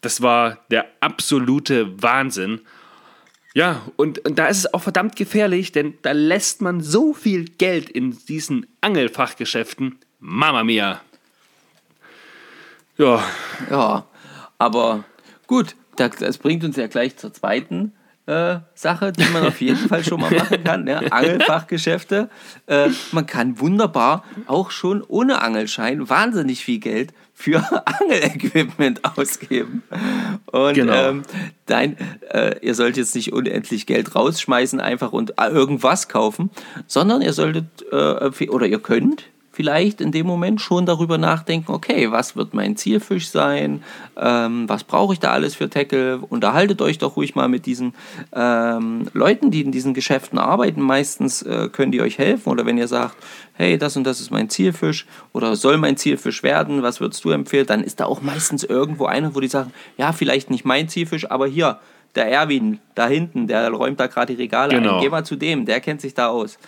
das 0.00 0.22
war 0.22 0.64
der 0.70 0.86
absolute 1.00 2.00
Wahnsinn. 2.02 2.60
Ja, 3.54 3.82
und, 3.96 4.18
und 4.26 4.38
da 4.38 4.48
ist 4.48 4.58
es 4.58 4.74
auch 4.74 4.82
verdammt 4.82 5.16
gefährlich, 5.16 5.72
denn 5.72 5.94
da 6.02 6.12
lässt 6.12 6.60
man 6.60 6.80
so 6.80 7.14
viel 7.14 7.46
Geld 7.46 7.88
in 7.88 8.16
diesen 8.28 8.66
Angelfachgeschäften. 8.82 9.98
Mama 10.20 10.62
mia. 10.62 11.00
Ja. 12.98 13.24
Ja, 13.70 14.06
aber 14.58 15.04
gut, 15.46 15.76
das 15.96 16.38
bringt 16.38 16.64
uns 16.64 16.76
ja 16.76 16.86
gleich 16.86 17.16
zur 17.16 17.32
zweiten 17.32 17.92
äh, 18.26 18.58
Sache, 18.74 19.12
die 19.12 19.24
man 19.32 19.46
auf 19.46 19.60
jeden 19.60 19.88
Fall 19.88 20.04
schon 20.04 20.20
mal 20.20 20.30
machen 20.30 20.64
kann. 20.64 20.86
Ja? 20.86 20.98
Angelfachgeschäfte. 21.10 22.28
Äh, 22.66 22.88
man 23.12 23.26
kann 23.26 23.60
wunderbar 23.60 24.24
auch 24.46 24.70
schon 24.70 25.02
ohne 25.02 25.40
Angelschein 25.40 26.08
wahnsinnig 26.08 26.64
viel 26.64 26.78
Geld 26.78 27.12
für 27.32 27.62
Angelequipment 28.00 29.02
ausgeben. 29.04 29.82
Und 30.46 30.74
genau. 30.74 31.10
ähm, 31.10 31.22
nein, 31.68 31.96
äh, 32.30 32.58
ihr 32.62 32.74
sollt 32.74 32.96
jetzt 32.96 33.14
nicht 33.14 33.32
unendlich 33.32 33.86
Geld 33.86 34.14
rausschmeißen 34.14 34.80
einfach 34.80 35.12
und 35.12 35.38
äh, 35.38 35.48
irgendwas 35.48 36.08
kaufen, 36.08 36.50
sondern 36.86 37.22
ihr 37.22 37.32
solltet 37.32 37.66
äh, 37.92 38.48
oder 38.48 38.66
ihr 38.66 38.80
könnt 38.80 39.24
vielleicht 39.56 40.02
in 40.02 40.12
dem 40.12 40.26
Moment 40.26 40.60
schon 40.60 40.84
darüber 40.84 41.16
nachdenken, 41.16 41.72
okay, 41.72 42.10
was 42.12 42.36
wird 42.36 42.52
mein 42.52 42.76
Zielfisch 42.76 43.30
sein, 43.30 43.82
ähm, 44.14 44.68
was 44.68 44.84
brauche 44.84 45.14
ich 45.14 45.18
da 45.18 45.30
alles 45.32 45.54
für 45.54 45.70
Tackle, 45.70 46.18
unterhaltet 46.18 46.82
euch 46.82 46.98
doch 46.98 47.16
ruhig 47.16 47.34
mal 47.34 47.48
mit 47.48 47.64
diesen 47.64 47.94
ähm, 48.34 49.06
Leuten, 49.14 49.50
die 49.50 49.62
in 49.62 49.72
diesen 49.72 49.94
Geschäften 49.94 50.38
arbeiten, 50.38 50.82
meistens 50.82 51.40
äh, 51.40 51.70
können 51.72 51.90
die 51.90 52.02
euch 52.02 52.18
helfen. 52.18 52.50
Oder 52.50 52.66
wenn 52.66 52.76
ihr 52.76 52.86
sagt, 52.86 53.16
hey, 53.54 53.78
das 53.78 53.96
und 53.96 54.04
das 54.04 54.20
ist 54.20 54.30
mein 54.30 54.50
Zielfisch 54.50 55.06
oder 55.32 55.56
soll 55.56 55.78
mein 55.78 55.96
Zielfisch 55.96 56.42
werden, 56.42 56.82
was 56.82 57.00
würdest 57.00 57.24
du 57.24 57.30
empfehlen, 57.30 57.66
dann 57.66 57.82
ist 57.82 58.00
da 58.00 58.04
auch 58.04 58.20
meistens 58.20 58.62
irgendwo 58.62 59.06
einer, 59.06 59.34
wo 59.34 59.40
die 59.40 59.48
sagen, 59.48 59.72
ja, 59.96 60.12
vielleicht 60.12 60.50
nicht 60.50 60.66
mein 60.66 60.90
Zielfisch, 60.90 61.30
aber 61.30 61.46
hier, 61.46 61.78
der 62.14 62.30
Erwin 62.30 62.78
da 62.94 63.06
hinten, 63.06 63.46
der 63.46 63.70
räumt 63.70 64.00
da 64.00 64.06
gerade 64.06 64.34
die 64.34 64.42
Regale 64.42 64.74
genau. 64.74 64.96
ein, 64.96 65.02
geh 65.02 65.08
mal 65.08 65.24
zu 65.24 65.36
dem, 65.36 65.64
der 65.64 65.80
kennt 65.80 66.02
sich 66.02 66.12
da 66.12 66.28
aus. 66.28 66.58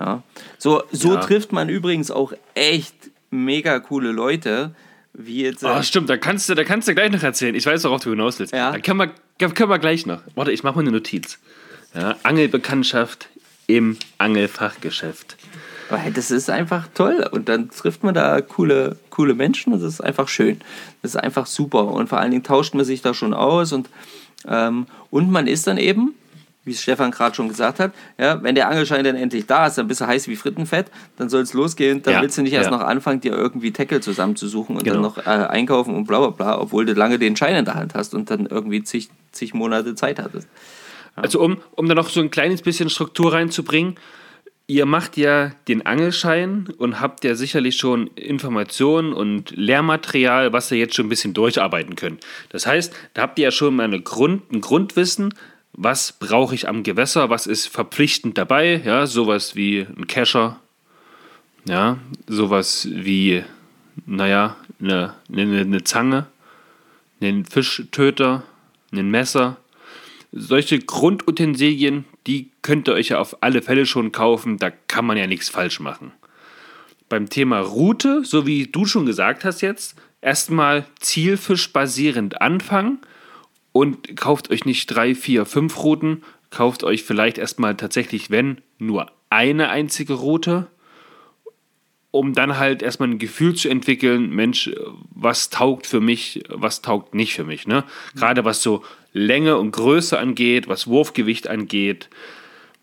Ja. 0.00 0.22
So, 0.58 0.82
so 0.92 1.14
ja. 1.14 1.20
trifft 1.20 1.52
man 1.52 1.68
übrigens 1.68 2.10
auch 2.10 2.32
echt 2.54 2.94
mega 3.30 3.78
coole 3.80 4.12
Leute. 4.12 4.74
Wie 5.12 5.42
jetzt, 5.42 5.64
oh, 5.64 5.82
stimmt, 5.82 6.08
da 6.08 6.16
kannst, 6.16 6.48
du, 6.48 6.54
da 6.54 6.62
kannst 6.62 6.86
du 6.86 6.94
gleich 6.94 7.10
noch 7.10 7.22
erzählen. 7.22 7.54
Ich 7.54 7.66
weiß, 7.66 7.82
worauf 7.84 8.02
du 8.02 8.10
hinaus 8.10 8.38
willst. 8.38 8.52
Ja. 8.52 8.70
Da 8.70 8.78
können 8.78 8.98
wir, 8.98 9.48
können 9.50 9.70
wir 9.70 9.78
gleich 9.78 10.06
noch. 10.06 10.20
Warte, 10.36 10.52
ich 10.52 10.62
mache 10.62 10.76
mal 10.76 10.82
eine 10.82 10.92
Notiz. 10.92 11.38
Ja, 11.94 12.16
Angelbekanntschaft 12.22 13.28
im 13.66 13.96
Angelfachgeschäft. 14.18 15.36
Das 16.14 16.30
ist 16.30 16.50
einfach 16.50 16.86
toll. 16.94 17.26
Und 17.30 17.48
dann 17.48 17.70
trifft 17.70 18.04
man 18.04 18.14
da 18.14 18.40
coole, 18.40 18.96
coole 19.10 19.34
Menschen 19.34 19.72
und 19.72 19.82
das 19.82 19.94
ist 19.94 20.00
einfach 20.00 20.28
schön. 20.28 20.60
Das 21.02 21.12
ist 21.12 21.16
einfach 21.16 21.46
super. 21.46 21.88
Und 21.88 22.08
vor 22.08 22.18
allen 22.18 22.30
Dingen 22.30 22.44
tauscht 22.44 22.74
man 22.74 22.84
sich 22.84 23.02
da 23.02 23.14
schon 23.14 23.34
aus 23.34 23.72
und, 23.72 23.88
ähm, 24.46 24.86
und 25.10 25.30
man 25.30 25.46
ist 25.46 25.66
dann 25.66 25.78
eben 25.78 26.14
wie 26.68 26.72
es 26.72 26.80
Stefan 26.82 27.10
gerade 27.10 27.34
schon 27.34 27.48
gesagt 27.48 27.80
hat. 27.80 27.92
Ja, 28.18 28.40
wenn 28.44 28.54
der 28.54 28.68
Angelschein 28.68 29.02
dann 29.02 29.16
endlich 29.16 29.46
da 29.46 29.66
ist, 29.66 29.76
dann 29.78 29.88
bist 29.88 30.00
du 30.00 30.06
heiß 30.06 30.28
wie 30.28 30.36
Frittenfett, 30.36 30.86
dann 31.16 31.28
soll 31.28 31.42
es 31.42 31.52
losgehen. 31.54 32.02
Dann 32.02 32.14
Ja, 32.14 32.22
willst 32.22 32.38
du 32.38 32.42
nicht 32.42 32.52
erst 32.52 32.70
ja. 32.70 32.76
noch 32.76 32.84
anfangen, 32.84 33.20
dir 33.20 33.32
irgendwie 33.32 33.72
Tackle 33.72 34.00
zusammenzusuchen 34.00 34.76
und 34.76 34.86
dann 34.86 34.94
Genau. 34.94 35.08
noch 35.08 35.18
äh, 35.18 35.22
einkaufen 35.22 35.96
und 35.96 36.04
bla 36.06 36.18
bla 36.20 36.28
bla, 36.30 36.60
obwohl 36.60 36.84
du 36.86 36.92
lange 36.92 37.18
den 37.18 37.34
Schein 37.34 37.56
in 37.56 37.64
der 37.64 37.74
Hand 37.74 37.94
hast 37.94 38.14
und 38.14 38.30
dann 38.30 38.46
irgendwie 38.46 38.84
zig, 38.84 39.08
zig 39.32 39.54
Monate 39.54 39.96
Zeit 39.96 40.20
hattest. 40.20 40.46
Also 41.16 41.40
um, 41.40 41.56
um 41.72 41.88
da 41.88 41.96
noch 41.96 42.10
so 42.10 42.20
ein 42.20 42.30
kleines 42.30 42.62
bisschen 42.62 42.90
Struktur 42.90 43.32
reinzubringen, 43.32 43.96
ihr 44.70 44.84
macht 44.86 45.16
ja 45.16 45.50
den 45.66 45.86
Angelschein 45.86 46.68
und 46.76 47.00
habt 47.00 47.24
ja 47.24 47.34
sicherlich 47.34 47.76
schon 47.76 48.08
Informationen 48.08 49.12
und 49.14 49.50
Lehrmaterial, 49.56 50.52
was 50.52 50.70
ihr 50.70 50.78
jetzt 50.78 50.94
schon 50.94 51.06
ein 51.06 51.08
bisschen 51.08 51.32
durcharbeiten 51.34 51.96
könnt. 51.96 52.24
Das 52.50 52.66
heißt, 52.66 52.94
da 53.14 53.22
habt 53.22 53.38
ihr 53.38 53.44
ja 53.46 53.50
schon 53.50 53.74
mal 53.76 53.84
eine 53.84 54.00
Grund, 54.00 54.52
ein 54.52 54.60
Grundwissen, 54.60 55.32
was 55.80 56.12
brauche 56.12 56.56
ich 56.56 56.68
am 56.68 56.82
Gewässer, 56.82 57.30
was 57.30 57.46
ist 57.46 57.68
verpflichtend 57.68 58.36
dabei, 58.36 58.82
ja, 58.84 59.06
sowas 59.06 59.54
wie 59.54 59.86
ein 59.96 60.08
Kescher, 60.08 60.58
ja, 61.66 61.98
sowas 62.26 62.88
wie, 62.90 63.44
naja, 64.04 64.56
eine, 64.80 65.14
eine, 65.32 65.60
eine 65.60 65.84
Zange, 65.84 66.26
einen 67.20 67.44
Fischtöter, 67.44 68.42
ein 68.90 69.08
Messer, 69.08 69.56
solche 70.32 70.80
Grundutensilien, 70.80 72.06
die 72.26 72.50
könnt 72.62 72.88
ihr 72.88 72.94
euch 72.94 73.10
ja 73.10 73.20
auf 73.20 73.40
alle 73.44 73.62
Fälle 73.62 73.86
schon 73.86 74.10
kaufen, 74.10 74.58
da 74.58 74.70
kann 74.70 75.06
man 75.06 75.16
ja 75.16 75.28
nichts 75.28 75.48
falsch 75.48 75.78
machen. 75.78 76.10
Beim 77.08 77.30
Thema 77.30 77.60
Route, 77.60 78.24
so 78.24 78.46
wie 78.46 78.66
du 78.66 78.84
schon 78.84 79.06
gesagt 79.06 79.44
hast 79.44 79.60
jetzt, 79.60 79.94
erstmal 80.20 80.86
zielfischbasierend 80.98 82.42
anfangen 82.42 82.98
und 83.78 84.16
kauft 84.16 84.50
euch 84.50 84.64
nicht 84.64 84.86
drei, 84.86 85.14
vier, 85.14 85.46
fünf 85.46 85.84
Routen, 85.84 86.24
kauft 86.50 86.82
euch 86.82 87.04
vielleicht 87.04 87.38
erstmal 87.38 87.76
tatsächlich, 87.76 88.28
wenn, 88.28 88.60
nur 88.78 89.12
eine 89.30 89.68
einzige 89.68 90.14
Route, 90.14 90.66
um 92.10 92.32
dann 92.32 92.58
halt 92.58 92.82
erstmal 92.82 93.08
ein 93.08 93.20
Gefühl 93.20 93.54
zu 93.54 93.68
entwickeln, 93.68 94.30
Mensch, 94.30 94.68
was 95.10 95.50
taugt 95.50 95.86
für 95.86 96.00
mich, 96.00 96.42
was 96.48 96.82
taugt 96.82 97.14
nicht 97.14 97.34
für 97.34 97.44
mich. 97.44 97.68
Ne? 97.68 97.84
Gerade 98.16 98.44
was 98.44 98.64
so 98.64 98.82
Länge 99.12 99.56
und 99.58 99.70
Größe 99.70 100.18
angeht, 100.18 100.66
was 100.66 100.88
Wurfgewicht 100.88 101.46
angeht, 101.46 102.10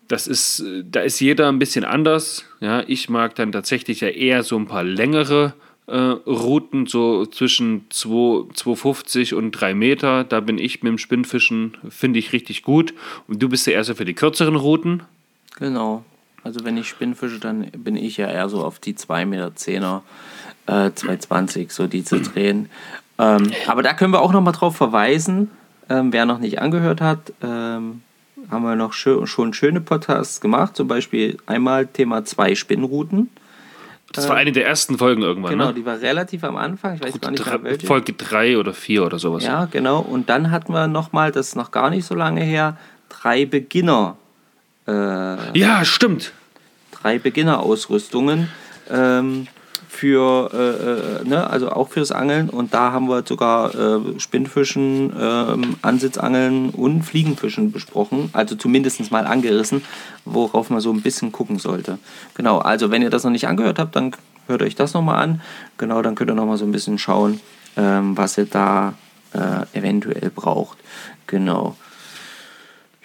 das 0.08 0.26
ist, 0.26 0.64
da 0.82 1.00
ist 1.00 1.20
jeder 1.20 1.48
ein 1.48 1.58
bisschen 1.58 1.84
anders. 1.84 2.46
Ja, 2.60 2.84
ich 2.86 3.10
mag 3.10 3.34
dann 3.34 3.52
tatsächlich 3.52 4.00
ja 4.00 4.08
eher 4.08 4.44
so 4.44 4.56
ein 4.56 4.66
paar 4.66 4.84
längere 4.84 5.52
äh, 5.86 5.96
Routen, 5.96 6.86
so 6.86 7.26
zwischen 7.26 7.86
2, 7.90 8.52
250 8.54 9.34
und 9.34 9.52
3 9.52 9.74
Meter. 9.74 10.24
Da 10.24 10.40
bin 10.40 10.58
ich 10.58 10.82
mit 10.82 10.90
dem 10.90 10.98
Spinnfischen, 10.98 11.76
finde 11.88 12.18
ich 12.18 12.32
richtig 12.32 12.62
gut. 12.62 12.94
Und 13.28 13.42
du 13.42 13.48
bist 13.48 13.66
ja 13.66 13.74
eher 13.74 13.84
so 13.84 13.94
für 13.94 14.04
die 14.04 14.14
kürzeren 14.14 14.56
Routen. 14.56 15.02
Genau. 15.58 16.04
Also 16.42 16.64
wenn 16.64 16.76
ich 16.76 16.88
Spinnfische, 16.88 17.40
dann 17.40 17.70
bin 17.72 17.96
ich 17.96 18.16
ja 18.16 18.28
eher 18.28 18.48
so 18.48 18.62
auf 18.64 18.78
die 18.78 18.94
2,10 18.94 19.26
Meter, 19.26 20.02
äh, 20.66 20.90
2,20, 20.90 21.72
so 21.72 21.86
die 21.86 22.04
zu 22.04 22.20
drehen. 22.20 22.68
Ähm, 23.18 23.50
aber 23.66 23.82
da 23.82 23.94
können 23.94 24.12
wir 24.12 24.20
auch 24.20 24.32
nochmal 24.32 24.52
drauf 24.52 24.76
verweisen, 24.76 25.50
ähm, 25.88 26.12
wer 26.12 26.26
noch 26.26 26.38
nicht 26.38 26.60
angehört 26.60 27.00
hat, 27.00 27.32
ähm, 27.42 28.02
haben 28.50 28.62
wir 28.62 28.76
noch 28.76 28.92
schö 28.92 29.26
schon 29.26 29.54
schöne 29.54 29.80
Podcasts 29.80 30.40
gemacht, 30.40 30.76
zum 30.76 30.86
Beispiel 30.86 31.38
einmal 31.46 31.86
Thema 31.86 32.24
zwei 32.24 32.54
Spinnrouten. 32.54 33.30
Das 34.12 34.28
war 34.28 34.36
eine 34.36 34.52
der 34.52 34.66
ersten 34.66 34.96
Folgen 34.98 35.22
irgendwann, 35.22 35.50
Genau, 35.52 35.66
ne? 35.66 35.74
die 35.74 35.84
war 35.84 36.00
relativ 36.00 36.42
am 36.44 36.56
Anfang, 36.56 36.94
ich 36.94 37.02
weiß 37.02 37.20
gar 37.20 37.30
nicht 37.30 37.44
mehr 37.44 37.58
Drei, 37.58 37.64
welche. 37.64 37.86
Folge 37.86 38.12
3 38.12 38.56
oder 38.58 38.72
4 38.72 39.04
oder 39.04 39.18
sowas. 39.18 39.44
Ja, 39.44 39.66
genau. 39.66 39.98
Und 40.00 40.28
dann 40.30 40.50
hatten 40.50 40.72
wir 40.72 40.86
nochmal, 40.86 41.32
das 41.32 41.48
ist 41.48 41.56
noch 41.56 41.70
gar 41.70 41.90
nicht 41.90 42.06
so 42.06 42.14
lange 42.14 42.42
her, 42.42 42.76
drei 43.08 43.44
Beginner. 43.44 44.16
Äh, 44.86 45.58
ja 45.58 45.84
stimmt. 45.84 46.32
drei 46.92 47.18
Beginner-Ausrüstungen 47.18 48.48
ähm, 48.90 49.48
für, 49.96 50.50
äh, 50.52 51.22
äh, 51.22 51.28
ne, 51.28 51.48
also 51.48 51.70
auch 51.70 51.88
fürs 51.88 52.12
Angeln. 52.12 52.50
Und 52.50 52.74
da 52.74 52.92
haben 52.92 53.08
wir 53.08 53.22
sogar 53.26 53.74
äh, 53.74 54.20
Spinnfischen, 54.20 55.12
ähm, 55.18 55.76
Ansitzangeln 55.80 56.70
und 56.70 57.02
Fliegenfischen 57.02 57.72
besprochen. 57.72 58.28
Also 58.32 58.56
zumindest 58.56 59.10
mal 59.10 59.26
angerissen, 59.26 59.82
worauf 60.24 60.68
man 60.68 60.80
so 60.80 60.92
ein 60.92 61.00
bisschen 61.00 61.32
gucken 61.32 61.58
sollte. 61.58 61.98
Genau, 62.34 62.58
also 62.58 62.90
wenn 62.90 63.02
ihr 63.02 63.10
das 63.10 63.24
noch 63.24 63.30
nicht 63.30 63.48
angehört 63.48 63.78
habt, 63.78 63.96
dann 63.96 64.12
hört 64.46 64.62
euch 64.62 64.74
das 64.74 64.92
nochmal 64.92 65.22
an. 65.22 65.40
Genau, 65.78 66.02
dann 66.02 66.14
könnt 66.14 66.30
ihr 66.30 66.34
nochmal 66.34 66.58
so 66.58 66.66
ein 66.66 66.72
bisschen 66.72 66.98
schauen, 66.98 67.40
ähm, 67.76 68.16
was 68.16 68.36
ihr 68.36 68.46
da 68.46 68.94
äh, 69.32 69.78
eventuell 69.78 70.30
braucht. 70.30 70.78
Genau. 71.26 71.74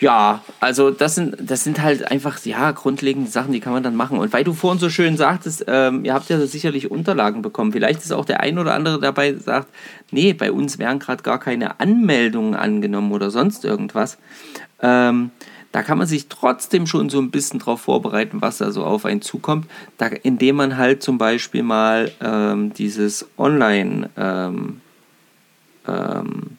Ja, 0.01 0.41
also 0.59 0.89
das 0.89 1.13
sind, 1.13 1.35
das 1.39 1.63
sind 1.63 1.79
halt 1.79 2.09
einfach 2.09 2.43
ja, 2.43 2.71
grundlegende 2.71 3.29
Sachen, 3.29 3.53
die 3.53 3.59
kann 3.59 3.71
man 3.71 3.83
dann 3.83 3.95
machen. 3.95 4.17
Und 4.17 4.33
weil 4.33 4.43
du 4.43 4.53
vorhin 4.53 4.79
so 4.79 4.89
schön 4.89 5.15
sagtest, 5.15 5.65
ähm, 5.67 6.03
ihr 6.03 6.15
habt 6.15 6.27
ja 6.27 6.43
sicherlich 6.47 6.89
Unterlagen 6.89 7.43
bekommen. 7.43 7.71
Vielleicht 7.71 8.01
ist 8.01 8.11
auch 8.11 8.25
der 8.25 8.39
ein 8.39 8.57
oder 8.57 8.73
andere 8.73 8.99
dabei, 8.99 9.35
sagt, 9.35 9.67
nee, 10.09 10.33
bei 10.33 10.51
uns 10.51 10.79
werden 10.79 10.97
gerade 10.97 11.21
gar 11.21 11.39
keine 11.39 11.79
Anmeldungen 11.79 12.55
angenommen 12.55 13.11
oder 13.11 13.29
sonst 13.29 13.63
irgendwas. 13.63 14.17
Ähm, 14.81 15.29
da 15.71 15.83
kann 15.83 15.99
man 15.99 16.07
sich 16.07 16.29
trotzdem 16.29 16.87
schon 16.87 17.11
so 17.11 17.19
ein 17.21 17.29
bisschen 17.29 17.59
drauf 17.59 17.81
vorbereiten, 17.81 18.41
was 18.41 18.57
da 18.57 18.71
so 18.71 18.83
auf 18.83 19.05
einen 19.05 19.21
zukommt, 19.21 19.67
da, 19.99 20.07
indem 20.07 20.55
man 20.55 20.77
halt 20.77 21.03
zum 21.03 21.19
Beispiel 21.19 21.61
mal 21.61 22.11
ähm, 22.21 22.73
dieses 22.73 23.29
Online 23.37 24.09
ähm, 24.17 24.81
ähm, 25.87 26.57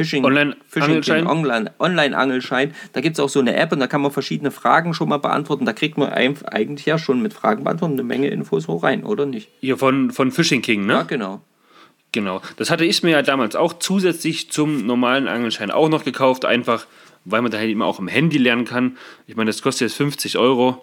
Fishing, 0.00 0.24
Online- 0.24 0.56
Fishing 0.66 0.88
Angelschein? 0.88 1.26
Online, 1.26 1.74
Online-Angelschein. 1.78 2.74
Da 2.94 3.02
gibt 3.02 3.18
es 3.18 3.20
auch 3.20 3.28
so 3.28 3.38
eine 3.38 3.54
App 3.54 3.70
und 3.70 3.80
da 3.80 3.86
kann 3.86 4.00
man 4.00 4.10
verschiedene 4.10 4.50
Fragen 4.50 4.94
schon 4.94 5.10
mal 5.10 5.18
beantworten. 5.18 5.66
Da 5.66 5.74
kriegt 5.74 5.98
man 5.98 6.08
eigentlich 6.08 6.86
ja 6.86 6.98
schon 6.98 7.20
mit 7.20 7.34
Fragen 7.34 7.64
beantworten 7.64 7.92
eine 7.94 8.02
Menge 8.02 8.28
Infos 8.28 8.66
hoch 8.66 8.82
rein, 8.82 9.04
oder 9.04 9.26
nicht? 9.26 9.50
Hier 9.60 9.76
von, 9.76 10.10
von 10.10 10.30
Fishing 10.30 10.62
King, 10.62 10.86
ne? 10.86 10.94
Ja, 10.94 11.02
genau. 11.02 11.42
Genau. 12.12 12.40
Das 12.56 12.70
hatte 12.70 12.86
ich 12.86 13.02
mir 13.02 13.10
ja 13.10 13.20
damals 13.20 13.56
auch 13.56 13.74
zusätzlich 13.74 14.50
zum 14.50 14.86
normalen 14.86 15.28
Angelschein 15.28 15.70
auch 15.70 15.90
noch 15.90 16.02
gekauft, 16.02 16.46
einfach 16.46 16.86
weil 17.26 17.42
man 17.42 17.50
da 17.50 17.58
halt 17.58 17.68
eben 17.68 17.82
auch 17.82 17.98
im 17.98 18.08
Handy 18.08 18.38
lernen 18.38 18.64
kann. 18.64 18.96
Ich 19.26 19.36
meine, 19.36 19.50
das 19.50 19.60
kostet 19.60 19.90
jetzt 19.90 19.98
50 19.98 20.38
Euro. 20.38 20.82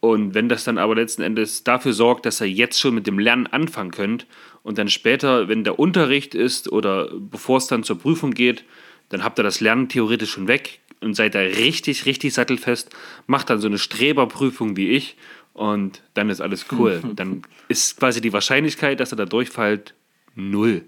Und 0.00 0.34
wenn 0.34 0.48
das 0.48 0.64
dann 0.64 0.76
aber 0.76 0.96
letzten 0.96 1.22
Endes 1.22 1.62
dafür 1.62 1.92
sorgt, 1.92 2.26
dass 2.26 2.40
ihr 2.40 2.50
jetzt 2.50 2.80
schon 2.80 2.96
mit 2.96 3.06
dem 3.06 3.20
Lernen 3.20 3.46
anfangen 3.46 3.92
könnt 3.92 4.26
und 4.66 4.78
dann 4.78 4.88
später, 4.88 5.46
wenn 5.46 5.62
der 5.62 5.78
Unterricht 5.78 6.34
ist 6.34 6.72
oder 6.72 7.08
bevor 7.14 7.58
es 7.58 7.68
dann 7.68 7.84
zur 7.84 8.00
Prüfung 8.00 8.32
geht, 8.32 8.64
dann 9.10 9.22
habt 9.22 9.38
ihr 9.38 9.44
das 9.44 9.60
Lernen 9.60 9.88
theoretisch 9.88 10.32
schon 10.32 10.48
weg 10.48 10.80
und 11.00 11.14
seid 11.14 11.36
da 11.36 11.38
richtig, 11.38 12.04
richtig 12.04 12.34
sattelfest, 12.34 12.90
macht 13.28 13.48
dann 13.48 13.60
so 13.60 13.68
eine 13.68 13.78
Streberprüfung 13.78 14.76
wie 14.76 14.88
ich 14.90 15.16
und 15.52 16.02
dann 16.14 16.30
ist 16.30 16.40
alles 16.40 16.66
cool. 16.72 17.00
Dann 17.14 17.42
ist 17.68 17.96
quasi 18.00 18.20
die 18.20 18.32
Wahrscheinlichkeit, 18.32 18.98
dass 18.98 19.12
ihr 19.12 19.16
da 19.16 19.24
durchfällt, 19.24 19.94
null. 20.34 20.82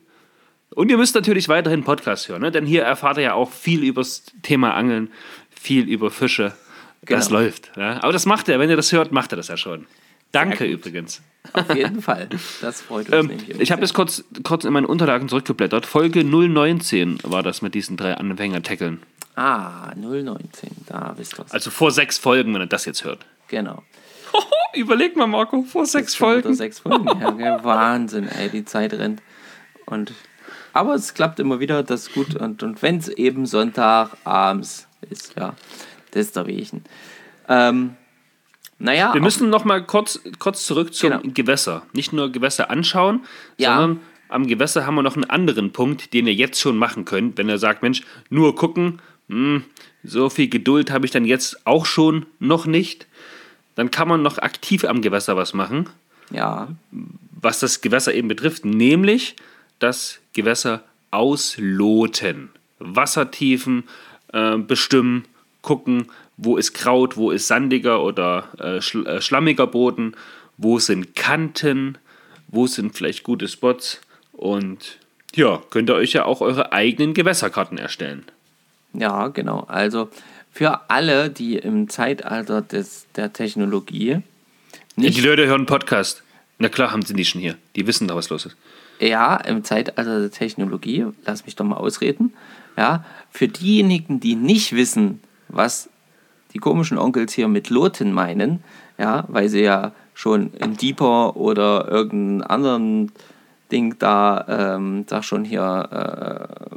Und 0.70 0.90
ihr 0.90 0.98
müsst 0.98 1.14
natürlich 1.14 1.48
weiterhin 1.48 1.84
Podcast 1.84 2.28
hören, 2.28 2.42
ne? 2.42 2.50
denn 2.50 2.66
hier 2.66 2.82
erfahrt 2.82 3.18
ihr 3.18 3.22
ja 3.22 3.34
auch 3.34 3.52
viel 3.52 3.84
über 3.84 4.00
das 4.00 4.24
Thema 4.42 4.74
Angeln, 4.74 5.08
viel 5.50 5.88
über 5.88 6.10
Fische. 6.10 6.52
Das 7.02 7.28
Genau. 7.28 7.40
läuft. 7.42 7.70
Ja? 7.76 8.02
Aber 8.02 8.12
das 8.12 8.26
macht 8.26 8.48
er, 8.48 8.58
wenn 8.58 8.70
ihr 8.70 8.76
das 8.76 8.90
hört, 8.90 9.12
macht 9.12 9.32
er 9.32 9.36
das 9.36 9.46
ja 9.46 9.56
schon. 9.56 9.86
Danke 10.32 10.64
übrigens. 10.66 11.22
Auf 11.52 11.74
jeden 11.74 12.02
Fall. 12.02 12.28
Das 12.60 12.82
freut 12.82 13.08
uns 13.08 13.30
Ähm, 13.30 13.38
ich 13.58 13.72
habe 13.72 13.80
jetzt 13.82 13.94
kurz, 13.94 14.24
kurz 14.42 14.64
in 14.64 14.72
meine 14.72 14.86
Unterlagen 14.86 15.28
zurückgeblättert. 15.28 15.86
Folge 15.86 16.24
019 16.24 17.18
war 17.22 17.42
das 17.42 17.62
mit 17.62 17.74
diesen 17.74 17.96
drei 17.96 18.14
Anfänger-Tackeln. 18.14 19.02
Ah, 19.36 19.92
019, 19.94 20.70
da 20.86 21.14
wisst 21.16 21.38
ihr 21.38 21.46
Also 21.50 21.70
vor 21.70 21.90
sechs 21.92 22.18
Folgen, 22.18 22.52
wenn 22.54 22.62
ihr 22.62 22.66
das 22.66 22.84
jetzt 22.84 23.04
hört. 23.04 23.24
Genau. 23.48 23.82
Überleg 24.74 25.16
mal, 25.16 25.26
Marco, 25.26 25.62
vor 25.62 25.86
sechs 25.86 26.14
Folgen. 26.14 26.54
Sechs 26.54 26.80
Folgen. 26.80 27.06
Ja? 27.38 27.62
Wahnsinn, 27.64 28.28
ey, 28.28 28.48
die 28.50 28.64
Zeit 28.64 28.92
rennt. 28.92 29.22
Und, 29.86 30.12
aber 30.72 30.94
es 30.94 31.14
klappt 31.14 31.40
immer 31.40 31.60
wieder, 31.60 31.82
das 31.82 32.08
ist 32.08 32.14
gut. 32.14 32.34
Und, 32.36 32.62
und 32.62 32.82
wenn 32.82 32.98
es 32.98 33.08
eben 33.08 33.46
Sonntag 33.46 34.16
abends 34.24 34.86
ist, 35.08 35.34
ja, 35.38 35.54
das 36.10 36.26
ist 36.26 36.36
der 36.36 36.46
Wegen. 36.46 36.84
Ähm, 37.48 37.96
naja, 38.78 39.12
Wir 39.14 39.20
müssen 39.20 39.50
noch 39.50 39.64
mal 39.64 39.82
kurz, 39.84 40.20
kurz 40.38 40.64
zurück 40.66 40.94
zum 40.94 41.10
Genau. 41.10 41.22
Gewässer. 41.34 41.82
Nicht 41.92 42.12
nur 42.12 42.30
Gewässer 42.30 42.70
anschauen, 42.70 43.24
Ja. 43.56 43.76
sondern 43.78 44.00
am 44.28 44.46
Gewässer 44.46 44.86
haben 44.86 44.94
wir 44.94 45.02
noch 45.02 45.16
einen 45.16 45.28
anderen 45.28 45.72
Punkt, 45.72 46.12
den 46.12 46.26
ihr 46.26 46.34
jetzt 46.34 46.60
schon 46.60 46.76
machen 46.76 47.04
könnt, 47.04 47.38
wenn 47.38 47.48
ihr 47.48 47.58
sagt, 47.58 47.82
Mensch, 47.82 48.02
nur 48.30 48.54
gucken, 48.54 49.00
hm, 49.28 49.64
so 50.04 50.28
viel 50.30 50.48
Geduld 50.48 50.90
habe 50.90 51.06
ich 51.06 51.10
dann 51.12 51.24
jetzt 51.24 51.66
auch 51.66 51.86
schon 51.86 52.26
noch 52.38 52.66
nicht. 52.66 53.06
Dann 53.74 53.90
kann 53.90 54.08
man 54.08 54.22
noch 54.22 54.38
aktiv 54.38 54.84
am 54.84 55.02
Gewässer 55.02 55.36
was 55.36 55.54
machen, 55.54 55.88
ja, 56.30 56.68
was 57.40 57.60
das 57.60 57.80
Gewässer 57.80 58.12
eben 58.14 58.28
betrifft, 58.28 58.64
nämlich 58.64 59.36
das 59.78 60.18
Gewässer 60.34 60.82
ausloten. 61.10 62.50
Wassertiefen 62.80 63.84
äh, 64.32 64.56
bestimmen, 64.58 65.24
gucken, 65.62 66.06
wo 66.38 66.56
ist 66.56 66.72
Kraut, 66.72 67.16
wo 67.16 67.30
ist 67.30 67.46
sandiger 67.46 68.02
oder 68.02 68.48
äh, 68.58 68.80
schl 68.80 69.06
äh, 69.06 69.20
schlammiger 69.20 69.66
Boden, 69.66 70.14
wo 70.56 70.78
sind 70.78 71.14
Kanten, 71.14 71.98
wo 72.46 72.66
sind 72.66 72.96
vielleicht 72.96 73.24
gute 73.24 73.48
Spots 73.48 74.00
und 74.32 74.98
ja, 75.34 75.60
könnt 75.70 75.90
ihr 75.90 75.94
euch 75.94 76.14
ja 76.14 76.24
auch 76.24 76.40
eure 76.40 76.72
eigenen 76.72 77.12
Gewässerkarten 77.12 77.76
erstellen. 77.76 78.24
Ja, 78.94 79.28
genau. 79.28 79.64
Also 79.68 80.08
für 80.50 80.88
alle, 80.88 81.28
die 81.28 81.56
im 81.56 81.88
Zeitalter 81.90 82.62
des, 82.62 83.06
der 83.14 83.32
Technologie 83.32 84.22
nicht 84.96 85.16
die 85.16 85.20
Leute 85.20 85.46
hören 85.46 85.66
Podcast. 85.66 86.24
Na 86.58 86.68
klar, 86.68 86.90
haben 86.90 87.02
sie 87.02 87.14
die 87.14 87.24
schon 87.24 87.40
hier. 87.40 87.56
Die 87.76 87.86
wissen 87.86 88.08
doch, 88.08 88.16
was 88.16 88.30
los 88.30 88.46
ist. 88.46 88.56
Ja, 88.98 89.36
im 89.36 89.62
Zeitalter 89.62 90.18
der 90.18 90.30
Technologie, 90.32 91.06
lass 91.24 91.46
mich 91.46 91.54
doch 91.54 91.64
mal 91.64 91.76
ausreden. 91.76 92.34
Ja, 92.76 93.04
für 93.30 93.46
diejenigen, 93.46 94.18
die 94.18 94.34
nicht 94.34 94.74
wissen, 94.74 95.20
was 95.48 95.88
die 96.52 96.58
komischen 96.58 96.98
Onkels 96.98 97.32
hier 97.32 97.48
mit 97.48 97.70
Loten 97.70 98.12
meinen, 98.12 98.62
ja, 98.98 99.24
weil 99.28 99.48
sie 99.48 99.62
ja 99.62 99.92
schon 100.14 100.52
in 100.54 100.76
Deeper 100.76 101.36
oder 101.36 101.88
irgendeinen 101.88 102.42
anderen 102.42 103.12
Ding 103.70 103.96
da, 103.98 104.44
ähm, 104.48 105.04
sag 105.08 105.24
schon 105.24 105.44
hier, 105.44 105.88
äh, 105.90 106.76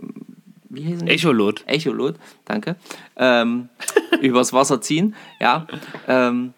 wie 0.69 0.85
heißen 0.85 1.05
die? 1.05 1.11
Echolot. 1.11 1.63
Echolot, 1.67 2.15
danke, 2.45 2.75
ähm, 3.15 3.69
übers 4.21 4.53
Wasser 4.53 4.81
ziehen, 4.81 5.15
ja, 5.39 5.65
ähm, 6.07 6.53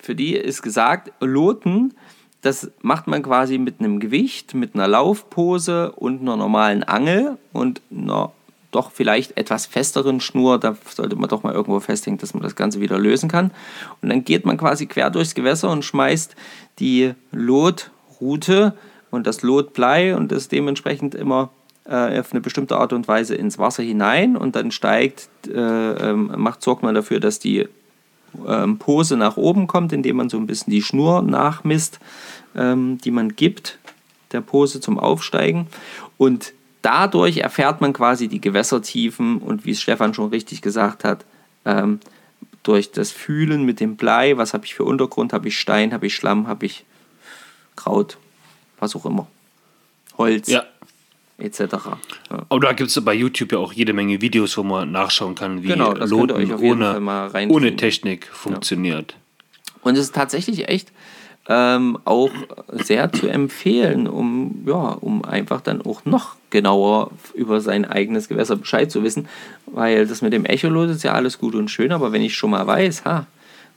für 0.00 0.14
die 0.14 0.34
ist 0.34 0.62
gesagt, 0.62 1.12
Loten, 1.20 1.94
das 2.42 2.70
macht 2.80 3.06
man 3.06 3.22
quasi 3.22 3.58
mit 3.58 3.80
einem 3.80 4.00
Gewicht, 4.00 4.54
mit 4.54 4.74
einer 4.74 4.88
Laufpose 4.88 5.92
und 5.92 6.22
einer 6.22 6.36
normalen 6.36 6.82
Angel 6.82 7.36
und 7.52 7.82
einer 7.90 8.32
doch 8.70 8.90
vielleicht 8.90 9.36
etwas 9.36 9.66
festeren 9.66 10.20
Schnur. 10.20 10.58
Da 10.58 10.76
sollte 10.88 11.16
man 11.16 11.28
doch 11.28 11.42
mal 11.42 11.54
irgendwo 11.54 11.80
festhängen, 11.80 12.18
dass 12.18 12.34
man 12.34 12.42
das 12.42 12.56
Ganze 12.56 12.80
wieder 12.80 12.98
lösen 12.98 13.28
kann. 13.28 13.50
Und 14.00 14.08
dann 14.08 14.24
geht 14.24 14.44
man 14.44 14.56
quasi 14.56 14.86
quer 14.86 15.10
durchs 15.10 15.34
Gewässer 15.34 15.70
und 15.70 15.84
schmeißt 15.84 16.36
die 16.78 17.14
Lotrute 17.32 18.74
und 19.10 19.26
das 19.26 19.42
Lotblei 19.42 20.16
und 20.16 20.30
das 20.32 20.48
dementsprechend 20.48 21.14
immer 21.14 21.50
äh, 21.86 22.20
auf 22.20 22.32
eine 22.32 22.40
bestimmte 22.40 22.76
Art 22.76 22.92
und 22.92 23.08
Weise 23.08 23.34
ins 23.34 23.58
Wasser 23.58 23.82
hinein 23.82 24.36
und 24.36 24.54
dann 24.56 24.70
steigt, 24.70 25.28
äh, 25.48 25.58
ähm, 25.58 26.32
macht, 26.36 26.62
sorgt 26.62 26.82
man 26.82 26.94
dafür, 26.94 27.20
dass 27.20 27.38
die 27.38 27.68
ähm, 28.46 28.78
Pose 28.78 29.16
nach 29.16 29.36
oben 29.36 29.66
kommt, 29.66 29.92
indem 29.92 30.16
man 30.16 30.28
so 30.28 30.36
ein 30.36 30.46
bisschen 30.46 30.70
die 30.70 30.82
Schnur 30.82 31.22
nachmisst, 31.22 31.98
ähm, 32.54 32.98
die 32.98 33.10
man 33.10 33.34
gibt, 33.34 33.78
der 34.32 34.40
Pose 34.40 34.80
zum 34.80 34.98
Aufsteigen. 34.98 35.66
Und 36.16 36.52
dadurch 36.82 37.38
erfährt 37.38 37.80
man 37.80 37.92
quasi 37.92 38.28
die 38.28 38.40
Gewässertiefen 38.40 39.38
und 39.38 39.64
wie 39.64 39.72
es 39.72 39.80
Stefan 39.82 40.14
schon 40.14 40.30
richtig 40.30 40.62
gesagt 40.62 41.04
hat, 41.04 41.24
ähm, 41.64 42.00
durch 42.62 42.92
das 42.92 43.10
Fühlen 43.10 43.64
mit 43.64 43.80
dem 43.80 43.96
Blei, 43.96 44.36
was 44.36 44.52
habe 44.54 44.66
ich 44.66 44.74
für 44.74 44.84
Untergrund, 44.84 45.32
habe 45.32 45.48
ich 45.48 45.58
Stein, 45.58 45.92
habe 45.92 46.06
ich 46.06 46.14
Schlamm, 46.14 46.46
habe 46.46 46.66
ich 46.66 46.84
Kraut, 47.76 48.18
was 48.78 48.94
auch 48.94 49.06
immer, 49.06 49.26
Holz 50.18 50.48
Ja. 50.48 50.64
etc. 51.38 51.60
Ja. 51.60 52.46
Aber 52.48 52.60
da 52.60 52.72
gibt 52.72 52.90
es 52.90 53.02
bei 53.02 53.14
YouTube 53.14 53.52
ja 53.52 53.58
auch 53.58 53.72
jede 53.72 53.92
Menge 53.94 54.20
Videos, 54.20 54.56
wo 54.58 54.62
man 54.62 54.90
nachschauen 54.92 55.34
kann, 55.34 55.62
wie 55.62 55.68
Genau, 55.68 55.92
Loten 55.94 56.52
ohne, 56.54 57.48
ohne 57.48 57.76
Technik 57.76 58.26
funktioniert. 58.26 59.16
Und 59.82 59.94
es 59.94 60.00
ist 60.06 60.14
tatsächlich 60.14 60.68
echt 60.68 60.92
ähm, 61.48 61.98
auch 62.04 62.30
sehr 62.72 63.10
zu 63.12 63.26
empfehlen, 63.28 64.06
um, 64.06 64.62
ja, 64.66 64.74
um 64.74 65.24
einfach 65.24 65.62
dann 65.62 65.80
auch 65.80 66.04
noch 66.04 66.36
genauer 66.50 67.10
über 67.34 67.60
sein 67.60 67.84
eigenes 67.84 68.28
Gewässer 68.28 68.56
Bescheid 68.56 68.90
zu 68.90 69.02
wissen. 69.02 69.28
Weil 69.66 70.06
das 70.06 70.22
mit 70.22 70.32
dem 70.32 70.44
Echolot 70.44 70.90
ist 70.90 71.04
ja 71.04 71.12
alles 71.12 71.38
gut 71.38 71.54
und 71.54 71.70
schön, 71.70 71.92
aber 71.92 72.12
wenn 72.12 72.22
ich 72.22 72.36
schon 72.36 72.50
mal 72.50 72.66
weiß, 72.66 73.04
ha, 73.04 73.26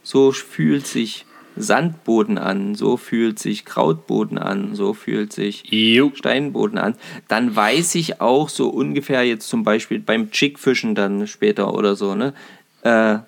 so 0.02 0.32
fühlt 0.32 0.86
sich 0.86 1.24
Sandboden 1.56 2.36
an, 2.36 2.74
so 2.74 2.96
fühlt 2.96 3.38
sich 3.38 3.64
Krautboden 3.64 4.38
an, 4.38 4.74
so 4.74 4.92
fühlt 4.92 5.32
sich 5.32 5.64
Jo. 5.70 6.10
Steinboden 6.14 6.78
an, 6.78 6.96
dann 7.28 7.54
weiß 7.54 7.94
ich 7.94 8.20
auch 8.20 8.48
so 8.48 8.68
ungefähr 8.68 9.24
jetzt 9.24 9.48
zum 9.48 9.62
Beispiel 9.62 10.00
beim 10.00 10.30
Chickfischen 10.30 10.94
dann 10.94 11.26
später 11.26 11.72
oder 11.74 11.94
so, 11.94 12.14
ne? 12.14 12.34
Äh, 12.82 13.18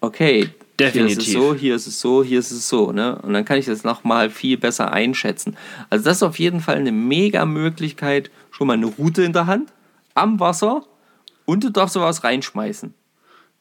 okay, 0.00 0.48
hier 0.80 0.86
ist 1.06 1.18
es 1.18 1.24
Definitiv. 1.24 1.32
so, 1.32 1.54
hier 1.54 1.74
ist 1.74 1.86
es 1.86 2.00
so, 2.00 2.22
hier 2.24 2.38
ist 2.38 2.50
es 2.50 2.68
so, 2.68 2.92
ne? 2.92 3.16
Und 3.22 3.32
dann 3.32 3.44
kann 3.44 3.58
ich 3.58 3.66
das 3.66 3.84
nochmal 3.84 4.30
viel 4.30 4.56
besser 4.56 4.92
einschätzen. 4.92 5.56
Also 5.90 6.04
das 6.04 6.18
ist 6.18 6.22
auf 6.22 6.38
jeden 6.38 6.60
Fall 6.60 6.76
eine 6.76 6.92
mega 6.92 7.44
Möglichkeit, 7.46 8.30
schon 8.50 8.68
mal 8.68 8.74
eine 8.74 8.86
Route 8.86 9.22
in 9.22 9.32
der 9.32 9.46
Hand, 9.46 9.72
am 10.14 10.38
Wasser 10.40 10.84
und 11.46 11.64
du 11.64 11.70
darfst 11.70 11.94
sowas 11.94 12.22
reinschmeißen. 12.24 12.94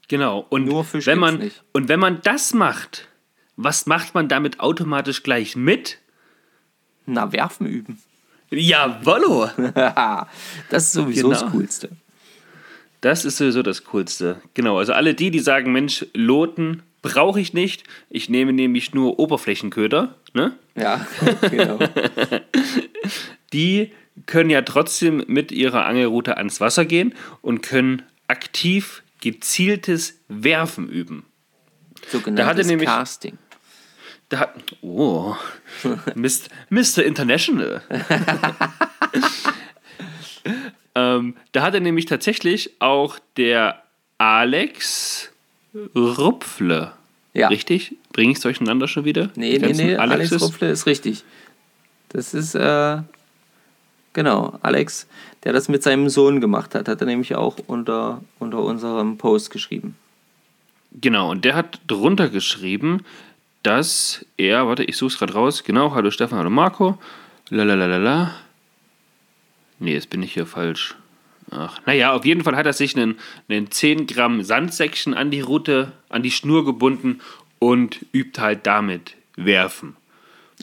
Genau. 0.07 0.45
Und 0.49 0.65
Nur 0.65 0.83
Fisch 0.83 1.05
wenn 1.07 1.19
man 1.19 1.39
nicht. 1.39 1.63
und 1.73 1.89
wenn 1.89 1.99
man 1.99 2.21
das 2.23 2.53
macht, 2.53 3.07
was 3.55 3.87
macht 3.87 4.13
man 4.13 4.27
damit 4.27 4.59
automatisch 4.59 5.23
gleich 5.23 5.55
mit? 5.55 5.97
Na, 7.05 7.31
werfen 7.31 7.65
üben. 7.67 7.99
Jawollo! 8.51 9.49
das 10.69 10.83
ist 10.85 10.91
sowieso 10.93 11.29
das 11.31 11.39
Genau. 11.41 11.51
Coolste. 11.51 11.89
Das 13.01 13.25
ist 13.25 13.37
sowieso 13.37 13.61
das 13.63 13.83
Coolste. 13.83 14.41
Genau, 14.53 14.77
also 14.77 14.93
alle 14.93 15.13
die, 15.13 15.31
die 15.31 15.39
sagen, 15.39 15.71
Mensch, 15.71 16.05
Loten 16.13 16.83
brauche 17.07 17.39
ich 17.39 17.53
nicht. 17.53 17.83
Ich 18.09 18.29
nehme 18.29 18.53
nämlich 18.53 18.93
nur 18.93 19.19
Oberflächenköder. 19.19 20.15
Ne? 20.33 20.53
Ja, 20.75 21.05
genau. 21.49 21.79
Die 23.53 23.91
können 24.25 24.49
ja 24.49 24.61
trotzdem 24.61 25.23
mit 25.27 25.51
ihrer 25.51 25.85
Angelrute 25.85 26.37
ans 26.37 26.59
Wasser 26.59 26.85
gehen 26.85 27.13
und 27.41 27.61
können 27.61 28.03
aktiv 28.27 29.03
gezieltes 29.21 30.19
Werfen 30.27 30.89
üben. 30.89 31.25
Sogenanntes 32.09 32.67
nämlich- 32.67 32.87
Casting. 32.87 33.37
Da 34.29 34.53
oh, 34.81 35.35
Mist- 36.15 36.49
Mr. 36.69 37.03
International. 37.03 37.81
ähm, 40.95 41.37
da 41.53 41.61
hatte 41.61 41.79
nämlich 41.79 42.05
tatsächlich 42.07 42.81
auch 42.81 43.19
der 43.37 43.83
Alex 44.17 45.31
Rupfle. 45.95 46.93
Ja. 47.37 47.49
Richtig? 47.49 47.95
Bringe 48.13 48.31
ich 48.31 48.37
es 48.37 48.41
durcheinander 48.41 48.87
schon 48.87 49.05
wieder? 49.05 49.29
Nee, 49.35 49.59
nee, 49.59 49.71
nee, 49.73 49.95
Alex 49.95 50.31
Alexes? 50.31 50.41
Rupfle 50.41 50.71
ist 50.71 50.87
richtig. 50.87 51.23
Das 52.09 52.33
ist, 52.33 52.55
äh, 52.55 52.97
genau, 54.13 54.57
Alex, 54.63 55.05
der 55.43 55.53
das 55.53 55.69
mit 55.69 55.83
seinem 55.83 56.09
Sohn 56.09 56.41
gemacht 56.41 56.73
hat, 56.73 56.87
hat 56.87 56.99
er 56.99 57.05
nämlich 57.05 57.35
auch 57.35 57.57
unter, 57.67 58.21
unter 58.39 58.63
unserem 58.63 59.19
Post 59.19 59.51
geschrieben. 59.51 59.95
Genau, 60.99 61.29
und 61.29 61.45
der 61.45 61.53
hat 61.53 61.79
drunter 61.85 62.29
geschrieben, 62.29 63.05
dass 63.61 64.25
er, 64.37 64.65
warte, 64.65 64.83
ich 64.85 64.97
suche 64.97 65.13
es 65.13 65.19
gerade 65.19 65.33
raus, 65.33 65.63
genau, 65.63 65.93
hallo 65.93 66.09
Stefan, 66.09 66.39
hallo 66.39 66.49
Marco, 66.49 66.97
lalalala. 67.49 68.33
Nee, 69.77 69.93
jetzt 69.93 70.09
bin 70.09 70.23
ich 70.23 70.33
hier 70.33 70.47
falsch. 70.47 70.95
Ach, 71.51 71.79
naja, 71.85 72.13
auf 72.13 72.25
jeden 72.25 72.43
Fall 72.43 72.55
hat 72.55 72.65
er 72.65 72.73
sich 72.73 72.95
einen, 72.97 73.17
einen 73.49 73.71
10 73.71 74.05
Gramm 74.07 74.43
Sandsäckchen 74.43 75.13
an 75.13 75.31
die 75.31 75.41
Route, 75.41 75.91
an 76.09 76.21
die 76.23 76.31
Schnur 76.31 76.65
gebunden 76.65 77.21
und 77.59 78.05
übt 78.13 78.41
halt 78.41 78.65
damit 78.67 79.15
werfen. 79.35 79.95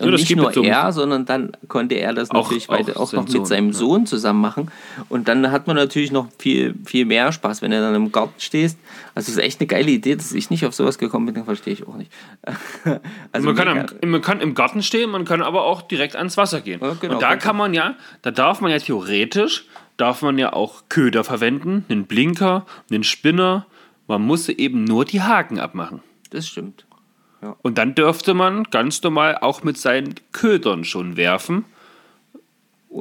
Und 0.01 0.07
Ja, 0.07 0.11
nicht 0.11 0.35
nur 0.35 0.53
so 0.53 0.64
er, 0.64 0.91
sondern 0.93 1.24
dann 1.24 1.53
konnte 1.68 1.95
er 1.95 2.12
das 2.12 2.28
Auch- 2.32 2.51
natürlich 2.51 2.68
auch 2.68 2.97
auch 2.97 3.12
noch 3.12 3.28
Sohn, 3.28 3.41
mit 3.43 3.47
seinem 3.47 3.66
ja. 3.68 3.72
Sohn 3.74 4.07
zusammen 4.07 4.41
machen. 4.41 4.72
Und 5.09 5.28
dann 5.28 5.53
hat 5.53 5.68
man 5.68 5.76
natürlich 5.76 6.11
noch 6.11 6.26
viel, 6.37 6.74
viel 6.85 7.05
mehr 7.05 7.30
Spaß, 7.30 7.62
wenn 7.62 7.70
du 7.70 7.78
dann 7.80 7.95
im 7.95 8.11
Garten 8.11 8.35
stehst. 8.39 8.76
Also 9.14 9.26
das 9.28 9.37
ist 9.37 9.39
echt 9.39 9.61
eine 9.61 9.68
geile 9.68 9.93
Idee, 9.93 10.16
dass 10.16 10.32
ich 10.32 10.51
nicht 10.51 10.66
auf 10.66 10.74
sowas 10.74 10.99
gekommen 10.99 11.32
bin, 11.32 11.45
verstehe 11.45 11.72
ich 11.74 11.87
auch 11.87 11.95
nicht. 11.95 12.11
Also 13.32 13.47
man, 13.47 13.55
kann 13.57 13.68
am, 13.68 14.11
man 14.11 14.20
kann 14.20 14.41
im 14.41 14.55
Garten 14.55 14.82
stehen, 14.82 15.11
man 15.11 15.24
kann 15.24 15.43
aber 15.43 15.62
auch 15.64 15.82
direkt 15.82 16.16
ans 16.16 16.37
Wasser 16.37 16.61
gehen. 16.61 16.80
Ja, 16.82 16.95
genau, 17.01 17.14
und 17.14 17.22
da 17.22 17.30
kann- 17.30 17.39
kann 17.39 17.57
man 17.57 17.72
ja, 17.74 17.95
da 18.22 18.30
darf 18.32 18.61
man 18.61 18.70
ja 18.72 18.78
theoretisch, 18.78 19.66
darf 19.97 20.22
man 20.22 20.38
ja 20.38 20.53
auch 20.53 20.84
Köder 20.88 21.24
verwenden, 21.24 21.84
einen 21.88 22.07
Blinker, 22.07 22.66
einen 22.90 23.05
Spinner. 23.05 23.66
Man 24.07 24.22
muss 24.22 24.49
eben 24.49 24.84
nur 24.84 25.05
die 25.05 25.22
Haken 25.22 25.59
abmachen. 25.59 26.01
das 26.30 26.47
stimmt. 26.49 26.84
Und 27.62 27.76
dann 27.76 27.95
dürfte 27.95 28.32
man 28.32 28.64
ganz 28.64 29.03
normal 29.03 29.36
auch 29.38 29.62
mit 29.62 29.76
seinen 29.76 30.14
Ködern 30.32 30.84
schon 30.84 31.16
werfen. 31.18 31.66
Die 32.32 32.38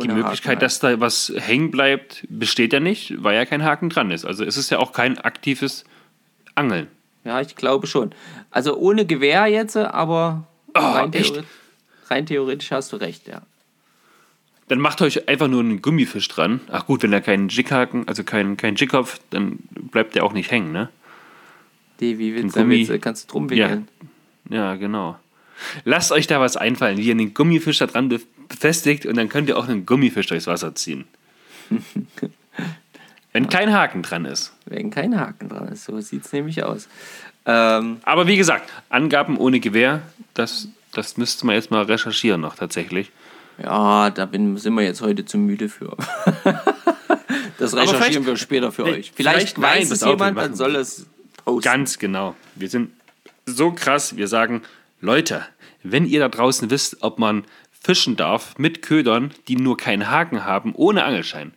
Ohne 0.10 0.14
Möglichkeit, 0.16 0.54
Haken. 0.58 0.60
dass 0.60 0.80
da 0.80 1.00
was 1.00 1.32
hängen 1.36 1.72
bleibt, 1.72 2.26
besteht 2.30 2.74
ja 2.74 2.80
nicht, 2.82 3.24
weil 3.24 3.36
ja 3.36 3.46
kein 3.46 3.64
Haken 3.64 3.90
dran 3.90 4.12
ist. 4.12 4.26
Also 4.26 4.44
es 4.44 4.58
ist 4.58 4.70
ja 4.70 4.80
auch 4.80 4.92
kein 4.92 5.18
aktives 5.18 5.86
Angeln. 6.56 6.88
Ja, 7.24 7.40
ich 7.40 7.56
glaube 7.56 7.88
schon. 7.88 8.12
Also 8.52 8.76
ohne 8.76 9.06
Gewehr 9.06 9.48
jetzt, 9.48 9.78
aber 9.78 10.46
rein, 10.76 10.84
Ah, 10.84 11.04
echt? 11.14 11.14
theoretisch, 11.36 11.44
rein 12.10 12.26
theoretisch 12.26 12.72
hast 12.72 12.92
du 12.92 12.98
recht, 12.98 13.28
ja. 13.28 13.44
Dann 14.74 14.80
macht 14.82 15.04
euch 15.04 15.30
einfach 15.30 15.48
nur 15.48 15.60
einen 15.60 15.84
Gummifisch 15.84 16.28
dran. 16.30 16.60
Ach 16.72 16.88
gut, 16.88 17.04
wenn 17.04 17.14
er 17.14 17.22
keinen 17.22 17.48
Jickhaken, 17.50 18.08
also 18.08 18.24
keinen 18.24 18.58
kein 18.58 18.74
Jickkopf, 18.74 19.20
dann 19.30 19.60
bleibt 19.70 20.16
der 20.16 20.24
auch 20.24 20.34
nicht 20.34 20.50
hängen, 20.50 20.72
ne? 20.72 20.90
Die, 22.00 22.18
wie 22.18 22.34
willst, 22.34 22.58
du- 22.58 22.98
kannst 23.00 23.30
du 23.30 23.32
drum 23.34 23.52
wickeln. 23.52 23.88
Ja, 24.50 24.74
genau. 24.74 25.20
Lasst 25.86 26.12
euch 26.12 26.26
da 26.26 26.40
was 26.40 26.58
einfallen, 26.58 26.98
wie 26.98 27.04
ihr 27.04 27.12
einen 27.12 27.36
Gummifisch 27.36 27.78
da 27.78 27.86
dran 27.86 28.10
be- 28.10 28.20
befestigt 28.50 29.06
und 29.06 29.16
dann 29.16 29.30
könnt 29.30 29.48
ihr 29.48 29.60
auch 29.60 29.68
einen 29.68 29.86
Gummifisch 29.86 30.26
durchs 30.26 30.48
Wasser 30.48 30.74
ziehen. 30.74 31.06
wenn 33.32 33.48
kein 33.50 33.72
Haken 33.74 34.02
dran 34.02 34.26
ist. 34.26 34.54
Wenn 34.66 34.90
kein 34.90 35.20
Haken 35.20 35.50
dran 35.50 35.68
ist. 35.68 35.86
So 35.86 36.00
sieht 36.02 36.26
es 36.26 36.34
nämlich 36.34 36.64
aus. 36.64 36.88
Ähm, 37.46 37.98
Aber 38.04 38.26
wie 38.26 38.38
gesagt, 38.38 38.72
Angaben 38.90 39.38
ohne 39.38 39.60
Gewehr, 39.60 40.02
das, 40.34 40.68
das 40.94 41.18
müsste 41.18 41.46
man 41.46 41.54
jetzt 41.54 41.70
mal 41.70 41.84
recherchieren 41.84 42.42
noch 42.42 42.56
tatsächlich. 42.56 43.12
Ja, 43.62 44.10
da 44.10 44.26
bin, 44.26 44.58
sind 44.58 44.74
wir 44.76 44.84
jetzt 44.84 45.02
heute 45.02 45.26
zu 45.26 45.38
müde 45.38 45.70
für. 45.70 45.96
Das 47.60 47.74
Aber 47.74 47.84
recherchieren 47.84 48.26
wir 48.26 48.36
später 48.36 48.72
für 48.72 48.84
Nee, 48.84 48.92
euch. 48.94 49.12
Vielleicht, 49.16 49.56
vielleicht- 49.56 49.62
weiß 49.62 49.92
es 49.92 50.02
jemand, 50.02 50.38
dann 50.38 50.56
soll 50.56 50.76
es 50.76 51.06
posten. 51.46 51.62
Ganz 51.62 51.98
genau. 52.00 52.36
Wir 52.56 52.70
sind 52.70 52.92
so 53.46 53.72
krass, 53.72 54.18
wir 54.18 54.28
sagen, 54.28 54.64
Leute, 55.02 55.46
wenn 55.84 56.06
ihr 56.06 56.20
da 56.20 56.30
draußen 56.30 56.70
wisst, 56.72 56.98
ob 57.02 57.20
man 57.20 57.46
fischen 57.72 58.16
darf 58.16 58.58
mit 58.58 58.82
Ködern, 58.82 59.32
die 59.48 59.56
nur 59.56 59.78
keinen 59.78 60.10
Haken 60.10 60.46
haben, 60.46 60.74
ohne 60.76 61.04
Angelschein, 61.06 61.54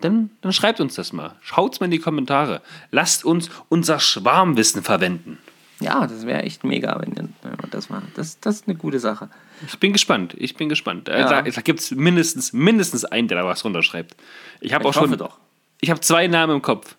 dann, 0.00 0.30
dann 0.40 0.52
schreibt 0.52 0.80
uns 0.80 0.94
das 0.94 1.12
mal. 1.12 1.36
Schaut's 1.42 1.78
mal 1.80 1.84
in 1.86 1.90
die 1.92 1.98
Kommentare. 1.98 2.62
Lasst 2.90 3.24
uns 3.24 3.50
unser 3.68 4.00
Schwarmwissen 4.00 4.82
verwenden. 4.82 5.38
Ja, 5.80 6.06
das 6.06 6.26
wäre 6.26 6.42
echt 6.42 6.64
mega, 6.64 7.00
wenn 7.00 7.14
wir 7.16 7.68
das 7.70 7.90
machen. 7.90 8.10
Das, 8.16 8.40
das 8.40 8.56
ist 8.56 8.68
eine 8.68 8.76
gute 8.76 8.98
Sache. 8.98 9.28
Ich 9.66 9.78
bin 9.78 9.92
gespannt. 9.92 10.34
Ich 10.38 10.56
bin 10.56 10.68
gespannt. 10.68 11.08
Äh, 11.08 11.20
Ja. 11.20 11.28
Da, 11.28 11.42
da 11.42 11.60
gibt 11.60 11.80
es 11.80 11.90
mindestens, 11.90 12.52
mindestens 12.52 13.04
einen, 13.04 13.28
der 13.28 13.38
da 13.38 13.46
was 13.46 13.64
runterschreibt. 13.64 14.14
Ich 14.60 14.72
habe 14.72 14.86
auch 14.88 14.94
schon. 14.94 15.16
doch. 15.16 15.38
Ich 15.80 15.90
habe 15.90 16.00
zwei 16.00 16.26
Namen 16.26 16.56
im 16.56 16.62
Kopf. 16.62 16.94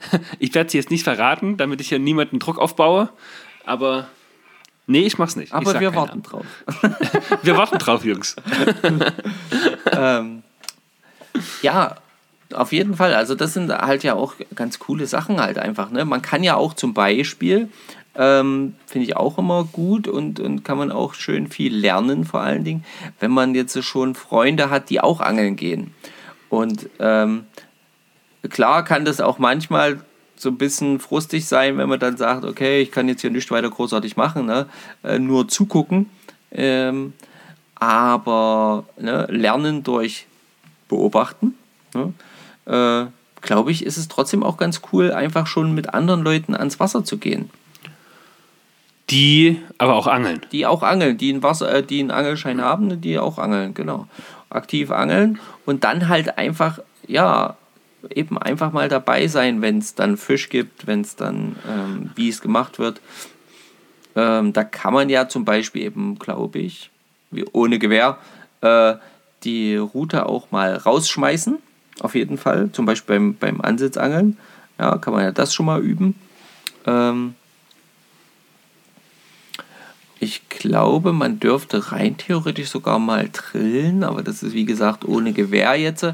Ich 0.38 0.54
werde 0.54 0.70
sie 0.70 0.78
jetzt 0.78 0.90
nicht 0.90 1.04
verraten, 1.04 1.56
damit 1.58 1.80
ich 1.80 1.90
hier 1.90 1.98
niemanden 1.98 2.38
Druck 2.38 2.58
aufbaue. 2.58 3.10
Aber 3.66 4.08
nee, 4.86 5.00
ich 5.06 5.18
mach's 5.18 5.36
nicht. 5.36 5.48
ich 5.48 5.54
Aber 5.54 5.78
wir 5.78 5.94
warten 5.94 6.22
drauf. 6.22 6.46
Namen. 6.82 6.96
Wir 7.42 7.56
warten 7.56 7.78
drauf, 7.78 8.02
Jungs. 8.04 8.34
ähm, 9.92 10.42
ja, 11.62 11.96
auf 12.54 12.72
jeden 12.72 12.96
Fall. 12.96 13.14
Also 13.14 13.34
das 13.34 13.52
sind 13.54 13.70
halt 13.70 14.02
ja 14.02 14.14
auch 14.14 14.34
ganz 14.54 14.78
coole 14.78 15.06
Sachen 15.06 15.40
halt 15.40 15.58
einfach. 15.58 15.90
Ne? 15.90 16.04
Man 16.04 16.22
kann 16.22 16.42
ja 16.42 16.56
auch 16.56 16.74
zum 16.74 16.94
Beispiel, 16.94 17.68
ähm, 18.20 18.74
finde 18.86 19.06
ich 19.06 19.16
auch 19.16 19.38
immer 19.38 19.64
gut 19.64 20.06
und, 20.06 20.40
und 20.40 20.62
kann 20.62 20.76
man 20.76 20.92
auch 20.92 21.14
schön 21.14 21.48
viel 21.48 21.74
lernen 21.74 22.24
vor 22.24 22.42
allen 22.42 22.64
Dingen, 22.64 22.84
wenn 23.18 23.30
man 23.30 23.54
jetzt 23.54 23.82
schon 23.82 24.14
Freunde 24.14 24.68
hat, 24.68 24.90
die 24.90 25.00
auch 25.00 25.20
angeln 25.20 25.56
gehen. 25.56 25.94
Und 26.50 26.90
ähm, 26.98 27.46
klar 28.50 28.84
kann 28.84 29.06
das 29.06 29.22
auch 29.22 29.38
manchmal 29.38 30.02
so 30.36 30.50
ein 30.50 30.58
bisschen 30.58 31.00
frustig 31.00 31.46
sein, 31.46 31.78
wenn 31.78 31.88
man 31.88 31.98
dann 31.98 32.18
sagt, 32.18 32.44
okay, 32.44 32.82
ich 32.82 32.90
kann 32.90 33.08
jetzt 33.08 33.22
hier 33.22 33.30
nicht 33.30 33.50
weiter 33.50 33.70
großartig 33.70 34.18
machen, 34.18 34.44
ne? 34.44 34.66
äh, 35.02 35.18
nur 35.18 35.48
zugucken. 35.48 36.10
Ähm, 36.52 37.14
aber 37.76 38.84
ne, 38.98 39.26
lernen 39.30 39.82
durch 39.82 40.26
beobachten, 40.88 41.54
ne? 41.94 42.12
äh, 42.66 43.10
glaube 43.40 43.70
ich, 43.70 43.86
ist 43.86 43.96
es 43.96 44.08
trotzdem 44.08 44.42
auch 44.42 44.58
ganz 44.58 44.82
cool, 44.92 45.12
einfach 45.12 45.46
schon 45.46 45.74
mit 45.74 45.94
anderen 45.94 46.22
Leuten 46.22 46.54
ans 46.54 46.80
Wasser 46.80 47.04
zu 47.04 47.16
gehen, 47.16 47.48
Die 49.10 49.60
aber 49.78 49.94
auch 49.94 50.06
angeln. 50.06 50.40
die 50.52 50.66
auch 50.66 50.82
angeln, 50.82 51.18
die 51.18 51.30
einen, 51.30 51.42
Wasser, 51.42 51.72
äh, 51.72 51.82
die 51.82 52.00
einen 52.00 52.10
Angelschein 52.10 52.60
haben, 52.60 53.00
die 53.00 53.18
auch 53.18 53.38
angeln, 53.38 53.74
genau. 53.74 54.06
Aktiv 54.50 54.90
angeln 54.90 55.38
und 55.66 55.84
dann 55.84 56.08
halt 56.08 56.38
einfach, 56.38 56.80
ja, 57.06 57.56
eben 58.08 58.38
einfach 58.38 58.72
mal 58.72 58.88
dabei 58.88 59.26
sein, 59.26 59.62
wenn 59.62 59.78
es 59.78 59.94
dann 59.94 60.16
Fisch 60.16 60.48
gibt, 60.48 60.86
wenn 60.86 61.02
es 61.02 61.16
dann, 61.16 61.56
ähm, 61.68 62.10
wie 62.14 62.28
es 62.28 62.40
gemacht 62.40 62.78
wird. 62.78 63.00
Ähm, 64.16 64.52
da 64.52 64.64
kann 64.64 64.92
man 64.92 65.08
ja 65.08 65.28
zum 65.28 65.44
Beispiel 65.44 65.82
eben, 65.82 66.18
glaube 66.18 66.58
ich, 66.58 66.90
wie 67.30 67.44
ohne 67.52 67.78
Gewehr, 67.78 68.18
äh, 68.60 68.94
die 69.44 69.76
Route 69.76 70.26
auch 70.26 70.50
mal 70.50 70.74
rausschmeißen. 70.74 71.58
Auf 72.00 72.14
jeden 72.14 72.38
Fall. 72.38 72.70
Zum 72.72 72.86
Beispiel 72.86 73.16
beim, 73.16 73.34
beim 73.34 73.60
Ansitzangeln. 73.60 74.38
Ja, 74.78 74.96
kann 74.98 75.12
man 75.12 75.22
ja 75.22 75.32
das 75.32 75.54
schon 75.54 75.66
mal 75.66 75.80
üben. 75.80 76.14
Ähm, 76.86 77.34
ich 80.20 80.48
glaube, 80.50 81.12
man 81.14 81.40
dürfte 81.40 81.92
rein 81.92 82.18
theoretisch 82.18 82.68
sogar 82.68 82.98
mal 82.98 83.30
trillen, 83.30 84.04
aber 84.04 84.22
das 84.22 84.42
ist 84.42 84.52
wie 84.52 84.66
gesagt 84.66 85.06
ohne 85.06 85.32
Gewehr 85.32 85.74
jetzt. 85.76 86.06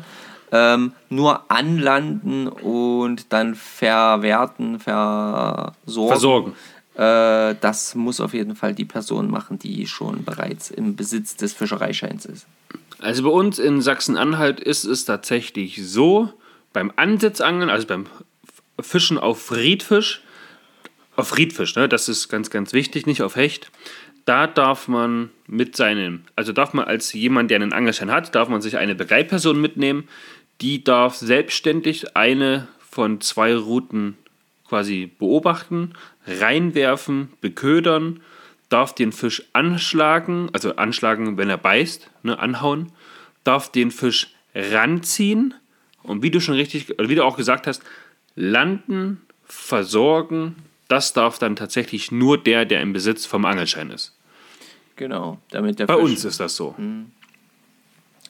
Ähm, 0.52 0.92
nur 1.11 1.50
anlanden 1.50 2.46
und 2.46 3.32
dann 3.32 3.57
verwerten, 3.57 4.78
versorgen. 4.78 5.74
Versorgen. 5.84 6.52
Äh, 6.94 7.57
das 7.61 7.96
muss 7.96 8.20
auf 8.20 8.32
jeden 8.32 8.54
Fall 8.54 8.74
die 8.74 8.84
Person 8.84 9.28
machen, 9.28 9.59
die 9.59 9.88
schon 9.88 10.24
bereits 10.24 10.70
im 10.70 10.94
Besitz 10.94 11.34
des 11.34 11.52
Fischereischeins 11.52 12.26
ist. 12.26 12.46
Also 13.00 13.24
bei 13.24 13.28
uns 13.28 13.59
in 13.59 13.82
Sachsen-Anhalt 13.82 14.61
ist 14.61 14.84
es 14.84 15.04
tatsächlich 15.04 15.84
so, 15.84 16.32
beim 16.72 16.92
Ansitzangeln, 16.94 17.68
also 17.68 17.88
beim 17.88 18.07
Fischen 18.80 19.18
auf 19.18 19.50
Riedfisch, 19.50 20.22
auf 21.17 21.37
Riedfisch, 21.37 21.75
ne, 21.77 21.89
das 21.89 22.09
ist 22.09 22.29
ganz, 22.29 22.51
ganz 22.51 22.73
wichtig, 22.73 23.07
nicht 23.07 23.23
auf 23.23 23.37
Hecht, 23.37 23.71
da 24.25 24.47
darf 24.47 24.89
man 24.89 25.31
mit 25.47 25.77
seinem, 25.77 26.23
also 26.35 26.53
darf 26.53 26.73
man 26.73 26.85
als 26.85 27.12
jemand, 27.12 27.51
der 27.51 27.57
einen 27.57 27.73
Angelschein 27.73 28.11
hat, 28.11 28.35
darf 28.35 28.49
man 28.49 28.61
sich 28.61 28.77
eine 28.77 28.95
Begleitperson 28.95 29.61
mitnehmen, 29.61 30.09
die 30.61 30.83
darf 30.83 31.17
selbstständig 31.17 32.17
eine 32.17 32.69
von 32.79 33.21
zwei 33.21 33.55
Routen 33.55 34.17
quasi 34.69 35.11
beobachten, 35.19 35.95
reinwerfen, 36.27 37.33
beködern, 37.41 38.21
darf 38.69 38.95
den 38.95 39.12
Fisch 39.12 39.45
anschlagen, 39.53 40.51
also 40.53 40.75
anschlagen, 40.77 41.37
wenn 41.37 41.51
er 41.51 41.59
beißt, 41.59 42.11
ne, 42.23 42.39
anhauen, 42.39 42.91
darf 43.45 43.71
den 43.71 43.91
Fisch 43.91 44.35
ranziehen 44.55 45.55
und 46.03 46.23
wie 46.23 46.31
du 46.31 46.41
schon 46.41 46.55
richtig, 46.55 46.99
oder 46.99 47.09
wie 47.09 47.14
du 47.14 47.25
auch 47.25 47.37
gesagt 47.37 47.67
hast, 47.67 47.83
landen, 48.35 49.21
versorgen, 49.45 50.57
das 50.89 51.12
darf 51.12 51.39
dann 51.39 51.57
tatsächlich 51.57 52.12
nur 52.12 52.43
der, 52.43 52.64
der 52.64 52.80
im 52.80 52.93
Besitz 52.93 53.26
vom 53.26 53.45
Angelschein 53.45 53.91
ist. 53.91 54.12
Genau, 54.97 55.39
damit 55.51 55.78
der 55.78 55.87
Bei 55.87 55.95
Fisch 55.97 56.05
uns 56.05 56.24
ist 56.24 56.41
das 56.41 56.57
so. 56.57 56.74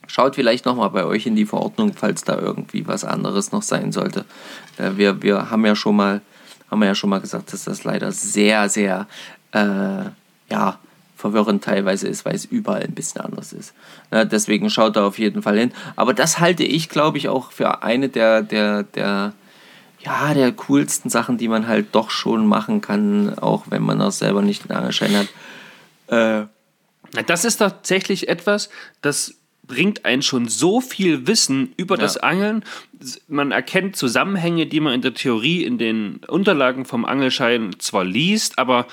Schaut 0.09 0.35
vielleicht 0.35 0.65
nochmal 0.65 0.91
bei 0.91 1.05
euch 1.05 1.27
in 1.27 1.37
die 1.37 1.47
Verordnung, 1.47 1.93
falls 1.95 2.25
da 2.25 2.39
irgendwie 2.39 2.87
was 2.87 3.05
anderes 3.05 3.53
noch 3.53 3.63
sein 3.63 3.93
sollte. 3.93 4.25
Äh, 4.79 4.93
wir, 4.97 5.23
wir 5.23 5.51
haben 5.51 5.65
ja 5.67 5.75
schon 5.75 5.97
mal, 5.97 6.21
haben 6.71 6.83
ja 6.83 6.95
schon 6.95 7.11
mal 7.11 7.21
gesagt, 7.21 7.53
dass 7.53 7.65
das 7.65 7.85
leider 7.85 8.13
sehr, 8.13 8.69
sehr 8.69 9.07
äh, 9.53 10.11
ja, 10.51 10.79
verwirrend 11.17 11.65
teilweise 11.65 12.09
ist, 12.09 12.25
weil 12.25 12.35
es 12.35 12.45
überall 12.45 12.83
ein 12.83 12.95
bisschen 12.95 13.21
anders 13.21 13.53
ist. 13.53 13.75
Ja, 14.13 14.25
deswegen 14.25 14.71
schaut 14.71 14.97
da 14.97 15.07
auf 15.07 15.19
jeden 15.19 15.43
Fall 15.43 15.59
hin. 15.59 15.73
Aber 15.97 16.15
das 16.15 16.39
halte 16.39 16.63
ich, 16.63 16.89
glaube 16.89 17.19
ich, 17.19 17.29
auch 17.29 17.51
für 17.51 17.83
eine 17.83 18.09
der, 18.09 18.43
der, 18.43 18.85
der, 18.85 19.33
ja, 20.07 20.33
der 20.35 20.53
coolsten 20.53 21.11
Sachen, 21.11 21.37
die 21.37 21.49
man 21.49 21.67
halt 21.67 21.89
doch 21.93 22.11
schon 22.11 22.47
machen 22.47 22.81
kann, 22.81 23.37
auch 23.39 23.65
wenn 23.69 23.83
man 23.83 24.01
auch 24.01 24.13
selber 24.13 24.41
nicht 24.41 24.63
einen 24.71 24.79
Angelschein 24.79 25.17
hat. 25.17 25.29
Äh, 26.43 26.47
Das 27.27 27.45
ist 27.45 27.57
tatsächlich 27.59 28.29
etwas, 28.29 28.69
das 29.03 29.35
bringt 29.67 30.05
einen 30.05 30.23
schon 30.23 30.49
so 30.49 30.81
viel 30.81 31.27
Wissen 31.27 31.73
über 31.77 31.97
Ja. 31.97 32.03
das 32.03 32.17
Angeln. 32.19 32.65
Man 33.27 33.51
erkennt 33.53 33.97
Zusammenhänge, 33.97 34.67
die 34.67 34.81
man 34.81 34.93
in 34.95 35.03
der 35.03 35.15
Theorie 35.15 35.65
in 35.65 35.77
den 35.79 36.21
Unterlagen 36.29 36.85
vom 36.85 37.05
Angelschein 37.05 37.75
zwar 37.79 38.05
liest, 38.05 38.59
aber 38.59 38.87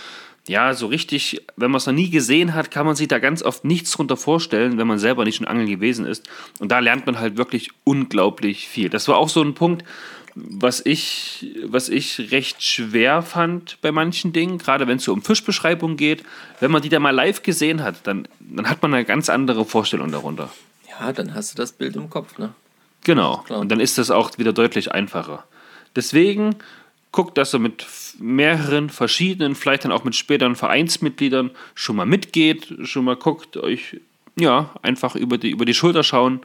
ja, 0.48 0.74
so 0.74 0.88
richtig, 0.88 1.42
wenn 1.56 1.72
man 1.72 1.78
es 1.78 1.86
noch 1.86 1.94
nie 1.94 2.10
gesehen 2.10 2.54
hat, 2.54 2.70
kann 2.70 2.86
man 2.86 2.96
sich 2.96 3.08
da 3.08 3.20
ganz 3.20 3.44
oft 3.44 3.64
nichts 3.66 3.92
drunter 3.92 4.18
vorstellen, 4.18 4.78
wenn 4.78 4.88
man 4.88 5.00
selber 5.00 5.24
nicht 5.24 5.38
schon 5.38 5.48
angeln 5.48 5.70
gewesen 5.70 6.06
ist. 6.06 6.28
Und 6.60 6.70
da 6.72 6.80
lernt 6.80 7.06
man 7.06 7.18
halt 7.20 7.38
wirklich 7.38 7.70
unglaublich 7.86 8.68
viel. 8.68 8.90
Das 8.90 9.08
war 9.08 9.18
auch 9.18 9.30
so 9.30 9.42
ein 9.42 9.54
Punkt, 9.54 9.86
was 10.36 10.82
ich, 10.86 11.54
was 11.66 11.90
ich 11.90 12.32
recht 12.32 12.64
schwer 12.64 13.22
fand 13.22 13.78
bei 13.82 13.92
manchen 13.92 14.34
Dingen, 14.34 14.58
gerade 14.58 14.88
wenn 14.88 14.98
es 14.98 15.04
so 15.04 15.14
um 15.14 15.22
Fischbeschreibung 15.22 15.96
geht. 15.98 16.24
Wenn 16.60 16.72
man 16.72 16.82
die 16.82 16.90
da 16.90 17.00
mal 17.00 17.12
live 17.12 17.44
gesehen 17.44 17.84
hat, 17.84 18.08
dann, 18.08 18.28
dann 18.40 18.70
hat 18.70 18.82
man 18.82 18.94
eine 18.94 19.06
ganz 19.06 19.30
andere 19.30 19.66
Vorstellung 19.66 20.12
darunter. 20.12 20.50
ja, 20.90 21.14
dann 21.14 21.34
hast 21.34 21.54
du 21.54 21.58
das 21.58 21.72
Bild 21.72 21.96
im 21.96 22.10
Kopf, 22.10 22.38
ne? 22.38 22.54
Genau. 23.04 23.38
Klar. 23.40 23.60
Und 23.60 23.70
dann 23.70 23.80
ist 23.80 23.98
das 23.98 24.12
auch 24.12 24.38
wieder 24.38 24.54
deutlich 24.54 24.92
einfacher. 24.92 25.44
Deswegen 25.96 26.56
guckt, 27.12 27.38
dass 27.38 27.54
ihr 27.54 27.60
mit 27.60 27.86
mehreren 28.18 28.90
verschiedenen, 28.90 29.56
vielleicht 29.56 29.86
dann 29.86 29.92
auch 29.92 30.04
mit 30.04 30.16
späteren 30.16 30.56
Vereinsmitgliedern 30.56 31.52
schon 31.76 31.96
mal 31.96 32.06
mitgeht, 32.06 32.74
schon 32.84 33.06
mal 33.06 33.16
guckt, 33.16 33.58
euch 33.58 34.00
ja 34.36 34.72
einfach 34.82 35.16
über 35.16 35.38
die, 35.38 35.52
über 35.52 35.66
die 35.66 35.74
Schulter 35.74 36.04
schauen, 36.04 36.42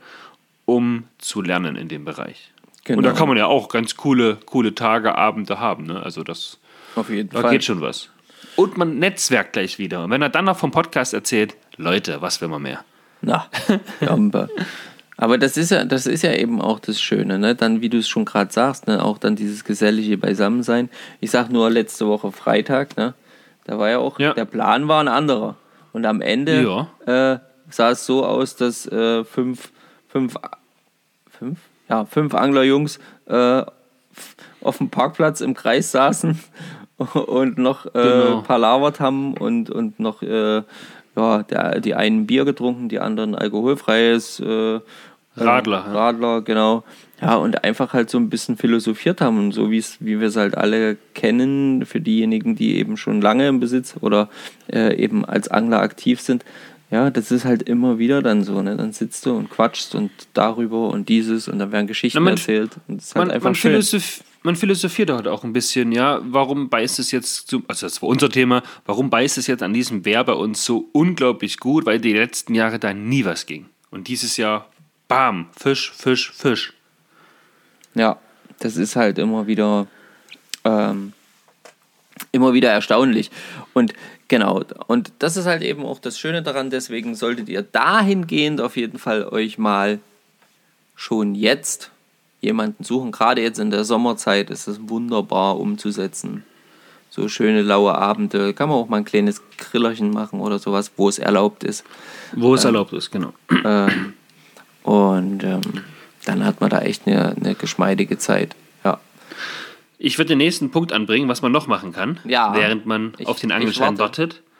um 0.66 1.04
zu 1.18 1.40
lernen 1.40 1.76
in 1.76 1.88
dem 1.88 2.04
Bereich. 2.04 2.50
Genau. 2.88 2.98
Und 2.98 3.04
da 3.04 3.12
kann 3.12 3.28
man 3.28 3.36
ja 3.36 3.46
auch 3.46 3.68
ganz 3.68 3.96
coole, 3.96 4.38
coole 4.46 4.74
Tage, 4.74 5.14
Abende 5.16 5.60
haben. 5.60 5.84
Ne? 5.84 6.02
Also 6.02 6.22
das, 6.24 6.58
Auf 6.96 7.10
jeden 7.10 7.28
da 7.30 7.42
Fall. 7.42 7.50
geht 7.52 7.64
schon 7.64 7.80
was. 7.82 8.08
Und 8.56 8.76
man 8.76 8.98
netzwerkt 8.98 9.52
gleich 9.52 9.78
wieder. 9.78 10.04
Und 10.04 10.10
wenn 10.10 10.22
er 10.22 10.30
dann 10.30 10.46
noch 10.46 10.56
vom 10.58 10.70
Podcast 10.70 11.12
erzählt, 11.14 11.54
Leute, 11.76 12.20
was 12.22 12.40
will 12.40 12.48
man 12.48 12.62
mehr? 12.62 12.82
Na, 13.20 13.46
Jamba. 14.00 14.48
Aber 15.18 15.36
das 15.36 15.56
ist 15.56 15.70
ja, 15.70 15.84
das 15.84 16.06
ist 16.06 16.22
ja 16.22 16.32
eben 16.32 16.60
auch 16.62 16.80
das 16.80 17.00
Schöne, 17.00 17.38
ne? 17.38 17.54
Dann, 17.54 17.80
wie 17.82 17.88
du 17.88 17.98
es 17.98 18.08
schon 18.08 18.24
gerade 18.24 18.52
sagst, 18.52 18.86
ne? 18.86 19.04
auch 19.04 19.18
dann 19.18 19.36
dieses 19.36 19.64
gesellige 19.64 20.16
Beisammensein. 20.16 20.88
Ich 21.20 21.30
sag 21.30 21.50
nur 21.50 21.68
letzte 21.70 22.06
Woche 22.06 22.32
Freitag, 22.32 22.96
ne? 22.96 23.14
Da 23.64 23.78
war 23.78 23.90
ja 23.90 23.98
auch, 23.98 24.18
Ja. 24.18 24.32
der 24.32 24.44
Plan 24.46 24.88
war 24.88 25.00
ein 25.02 25.08
anderer. 25.08 25.56
Und 25.92 26.06
am 26.06 26.20
Ende 26.20 26.86
äh, 27.06 27.38
sah 27.70 27.90
es 27.90 28.06
so 28.06 28.24
aus, 28.24 28.56
dass 28.56 28.86
äh, 28.86 29.24
fünf, 29.24 29.72
fünf, 30.08 30.36
fünf, 31.38 31.58
ja, 31.88 32.04
fünf 32.04 32.34
Anglerjungs 32.34 32.98
äh, 33.26 33.62
auf 34.62 34.78
dem 34.78 34.90
Parkplatz 34.90 35.40
im 35.40 35.54
Kreis 35.54 35.90
saßen 35.92 36.38
und 37.14 37.58
noch 37.58 37.86
äh, 37.86 37.90
Genau. 37.92 38.42
palavert 38.42 39.00
haben 39.00 39.34
und, 39.34 39.70
und 39.70 40.00
noch 40.00 40.22
äh, 40.22 40.62
ja, 41.16 41.42
der, 41.42 41.80
die 41.80 41.94
einen 41.94 42.26
Bier 42.26 42.44
getrunken, 42.44 42.88
die 42.88 43.00
anderen 43.00 43.34
alkoholfreies 43.34 44.40
äh, 44.40 44.80
Radler, 45.36 45.84
äh, 45.86 45.92
ja. 45.92 45.92
Radler, 45.92 46.42
genau. 46.42 46.84
Ja, 47.20 47.34
und 47.34 47.64
einfach 47.64 47.92
halt 47.94 48.10
so 48.10 48.18
ein 48.18 48.30
bisschen 48.30 48.56
philosophiert 48.56 49.20
haben 49.20 49.38
und 49.38 49.52
so 49.52 49.70
wie 49.72 49.78
es, 49.78 49.96
wie 50.00 50.20
wir 50.20 50.28
es 50.28 50.36
halt 50.36 50.56
alle 50.56 50.96
kennen, 51.14 51.84
für 51.84 52.00
diejenigen, 52.00 52.54
die 52.54 52.76
eben 52.78 52.96
schon 52.96 53.20
lange 53.20 53.48
im 53.48 53.58
Besitz 53.58 53.96
oder 54.00 54.28
äh, 54.72 54.94
eben 54.96 55.24
als 55.24 55.48
Angler 55.48 55.80
aktiv 55.80 56.20
sind. 56.20 56.44
Ja, 56.90 57.10
das 57.10 57.30
ist 57.30 57.44
halt 57.44 57.62
immer 57.64 57.98
wieder 57.98 58.22
dann 58.22 58.42
so, 58.44 58.62
ne? 58.62 58.74
Dann 58.76 58.92
sitzt 58.92 59.26
du 59.26 59.36
und 59.36 59.50
quatschst 59.50 59.94
und 59.94 60.10
darüber 60.32 60.88
und 60.88 61.08
dieses 61.10 61.46
und 61.46 61.58
dann 61.58 61.70
werden 61.70 61.86
Geschichten 61.86 62.16
Na, 62.18 62.24
man- 62.24 62.34
erzählt. 62.34 62.78
Und 62.88 62.98
das 62.98 63.08
ist 63.08 63.14
halt 63.14 63.26
Man, 63.26 63.34
einfach 63.34 63.44
man, 63.50 63.54
schön. 63.54 63.70
philosoph 63.72 64.22
man 64.44 64.54
philosophiert 64.56 65.10
halt 65.10 65.26
auch 65.28 65.42
ein 65.44 65.52
bisschen, 65.52 65.90
ja, 65.92 66.20
warum 66.22 66.68
beißt 66.70 67.00
es 67.00 67.10
jetzt, 67.10 67.50
so, 67.50 67.60
also 67.66 67.86
das 67.86 68.00
war 68.00 68.08
unser 68.08 68.30
Thema, 68.30 68.62
warum 68.86 69.10
beißt 69.10 69.36
es 69.36 69.48
jetzt 69.48 69.62
an 69.64 69.74
diesem 69.74 70.04
Wehr 70.04 70.22
bei 70.24 70.32
uns 70.32 70.64
so 70.64 70.88
unglaublich 70.92 71.58
gut, 71.58 71.84
weil 71.86 71.98
die 72.00 72.12
letzten 72.14 72.54
Jahre 72.54 72.78
da 72.78 72.94
nie 72.94 73.24
was 73.24 73.46
ging. 73.46 73.66
Und 73.90 74.06
dieses 74.08 74.36
Jahr, 74.36 74.68
bam, 75.08 75.48
Fisch, 75.58 75.92
Fisch, 75.92 76.32
Fisch. 76.32 76.72
Ja, 77.94 78.18
das 78.60 78.76
ist 78.76 78.94
halt 78.96 79.18
immer 79.18 79.46
wieder, 79.48 79.88
ähm, 80.64 81.12
immer 82.32 82.52
wieder 82.52 82.70
erstaunlich. 82.70 83.30
Und 83.74 83.92
genau, 84.28 84.62
und 84.86 85.12
das 85.18 85.36
ist 85.36 85.46
halt 85.46 85.62
eben 85.62 85.84
auch 85.84 85.98
das 85.98 86.18
Schöne 86.18 86.42
daran, 86.42 86.70
deswegen 86.70 87.14
solltet 87.14 87.48
ihr 87.48 87.62
dahingehend 87.62 88.60
auf 88.60 88.76
jeden 88.76 88.98
Fall 88.98 89.24
euch 89.24 89.58
mal 89.58 89.98
schon 90.94 91.34
jetzt 91.34 91.90
jemanden 92.40 92.84
suchen. 92.84 93.12
Gerade 93.12 93.42
jetzt 93.42 93.58
in 93.58 93.70
der 93.70 93.84
Sommerzeit 93.84 94.50
ist 94.50 94.66
es 94.68 94.78
wunderbar 94.88 95.58
umzusetzen. 95.58 96.44
So 97.10 97.28
schöne 97.28 97.62
laue 97.62 97.94
Abende, 97.96 98.52
kann 98.52 98.68
man 98.68 98.78
auch 98.78 98.88
mal 98.88 98.98
ein 98.98 99.04
kleines 99.04 99.42
Grillerchen 99.56 100.10
machen 100.10 100.40
oder 100.40 100.58
sowas, 100.58 100.92
wo 100.96 101.08
es 101.08 101.18
erlaubt 101.18 101.64
ist. 101.64 101.84
Wo 102.32 102.54
es 102.54 102.64
erlaubt 102.64 102.92
ist, 102.92 103.10
genau. 103.10 103.32
Ähm, 103.64 104.12
und 104.82 105.42
ähm, 105.42 105.62
dann 106.26 106.44
hat 106.44 106.60
man 106.60 106.70
da 106.70 106.80
echt 106.80 107.06
eine, 107.06 107.34
eine 107.34 107.54
geschmeidige 107.54 108.18
Zeit. 108.18 108.54
Ich 109.98 110.16
würde 110.18 110.28
den 110.30 110.38
nächsten 110.38 110.70
Punkt 110.70 110.92
anbringen, 110.92 111.28
was 111.28 111.42
man 111.42 111.50
noch 111.52 111.66
machen 111.66 111.92
kann, 111.92 112.20
Ja. 112.24 112.54
während 112.54 112.86
man 112.86 113.14
Ich- 113.18 113.26
auf 113.26 113.40
den 113.40 113.52
Angelschein 113.52 113.98
warte. 113.98 114.22
wartet. 114.22 114.42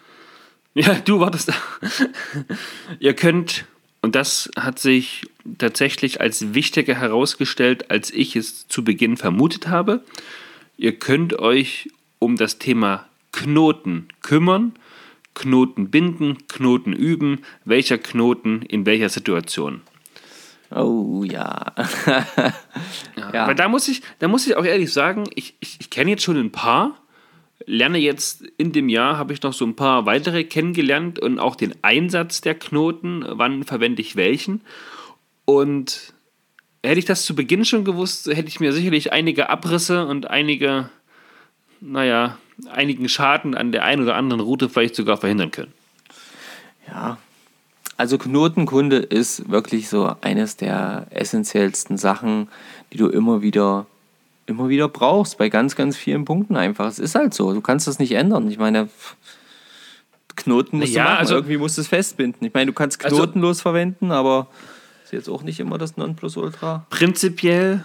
Ja, 0.74 0.94
du 0.94 1.18
wartest. 1.18 1.52
Ihr 3.00 3.14
könnt, 3.14 3.64
und 4.00 4.14
das 4.14 4.48
hat 4.56 4.78
sich 4.78 5.26
tatsächlich 5.58 6.20
als 6.20 6.54
wichtiger 6.54 6.94
herausgestellt, 6.94 7.90
als 7.90 8.10
ich 8.12 8.36
es 8.36 8.68
zu 8.68 8.84
Beginn 8.84 9.16
vermutet 9.16 9.66
habe. 9.68 10.04
Ihr 10.76 10.96
könnt 10.98 11.36
euch 11.38 11.88
um 12.20 12.36
das 12.36 12.58
Thema 12.58 13.06
Knoten 13.32 14.08
kümmern, 14.22 14.72
Knoten 15.34 15.90
binden, 15.90 16.46
Knoten 16.48 16.92
üben, 16.92 17.40
welcher 17.64 17.98
Knoten 17.98 18.62
in 18.62 18.86
welcher 18.86 19.08
Situation. 19.08 19.80
Oh 20.70 21.24
ja. 21.24 21.72
ja. 23.16 23.46
Weil 23.46 23.54
da 23.54 23.68
muss 23.68 23.88
ich, 23.88 24.02
da 24.18 24.28
muss 24.28 24.46
ich 24.46 24.56
auch 24.56 24.64
ehrlich 24.64 24.92
sagen, 24.92 25.24
ich, 25.34 25.54
ich, 25.60 25.78
ich 25.80 25.90
kenne 25.90 26.10
jetzt 26.10 26.22
schon 26.22 26.36
ein 26.36 26.52
paar, 26.52 27.00
lerne 27.64 27.98
jetzt 27.98 28.42
in 28.58 28.72
dem 28.72 28.88
Jahr, 28.88 29.16
habe 29.16 29.32
ich 29.32 29.42
noch 29.42 29.52
so 29.52 29.64
ein 29.64 29.76
paar 29.76 30.06
weitere 30.06 30.44
kennengelernt 30.44 31.18
und 31.18 31.38
auch 31.38 31.56
den 31.56 31.74
Einsatz 31.82 32.40
der 32.40 32.54
Knoten, 32.54 33.24
wann 33.26 33.64
verwende 33.64 34.02
ich 34.02 34.16
welchen. 34.16 34.60
Und 35.44 36.12
hätte 36.84 36.98
ich 36.98 37.06
das 37.06 37.24
zu 37.24 37.34
Beginn 37.34 37.64
schon 37.64 37.84
gewusst, 37.84 38.26
hätte 38.26 38.48
ich 38.48 38.60
mir 38.60 38.72
sicherlich 38.72 39.12
einige 39.12 39.48
Abrisse 39.48 40.06
und 40.06 40.28
einige, 40.28 40.90
naja, 41.80 42.38
einigen 42.70 43.08
Schaden 43.08 43.54
an 43.54 43.72
der 43.72 43.84
einen 43.84 44.02
oder 44.02 44.16
anderen 44.16 44.40
Route 44.40 44.68
vielleicht 44.68 44.96
sogar 44.96 45.16
verhindern 45.16 45.50
können. 45.50 45.72
ja. 46.86 47.18
Also 47.98 48.16
Knotenkunde 48.16 48.96
ist 48.96 49.50
wirklich 49.50 49.88
so 49.88 50.14
eines 50.20 50.56
der 50.56 51.06
essentiellsten 51.10 51.98
Sachen, 51.98 52.48
die 52.92 52.96
du 52.96 53.08
immer 53.08 53.42
wieder, 53.42 53.86
immer 54.46 54.68
wieder 54.70 54.88
brauchst, 54.88 55.36
bei 55.36 55.48
ganz, 55.50 55.74
ganz 55.76 55.96
vielen 55.96 56.24
Punkten 56.24 56.56
einfach. 56.56 56.86
Es 56.86 56.98
ist 57.00 57.14
halt 57.16 57.34
so, 57.34 57.52
du 57.52 57.60
kannst 57.60 57.86
das 57.86 57.98
nicht 57.98 58.12
ändern. 58.12 58.48
Ich 58.50 58.58
meine, 58.58 58.88
Knoten 60.36 60.78
musst 60.78 60.92
Ja, 60.94 61.02
du 61.02 61.08
machen, 61.10 61.18
also- 61.18 61.34
irgendwie 61.34 61.56
musst 61.56 61.76
du 61.76 61.82
es 61.82 61.88
festbinden. 61.88 62.46
Ich 62.46 62.54
meine, 62.54 62.66
du 62.66 62.72
kannst 62.72 63.04
Also- 63.04 63.16
knotenlos 63.16 63.60
verwenden, 63.60 64.12
aber 64.12 64.46
ist 65.04 65.12
jetzt 65.12 65.28
auch 65.28 65.42
nicht 65.42 65.58
immer 65.58 65.76
das 65.78 65.96
Nonplusultra. 65.96 66.86
prinzipiell 66.90 67.84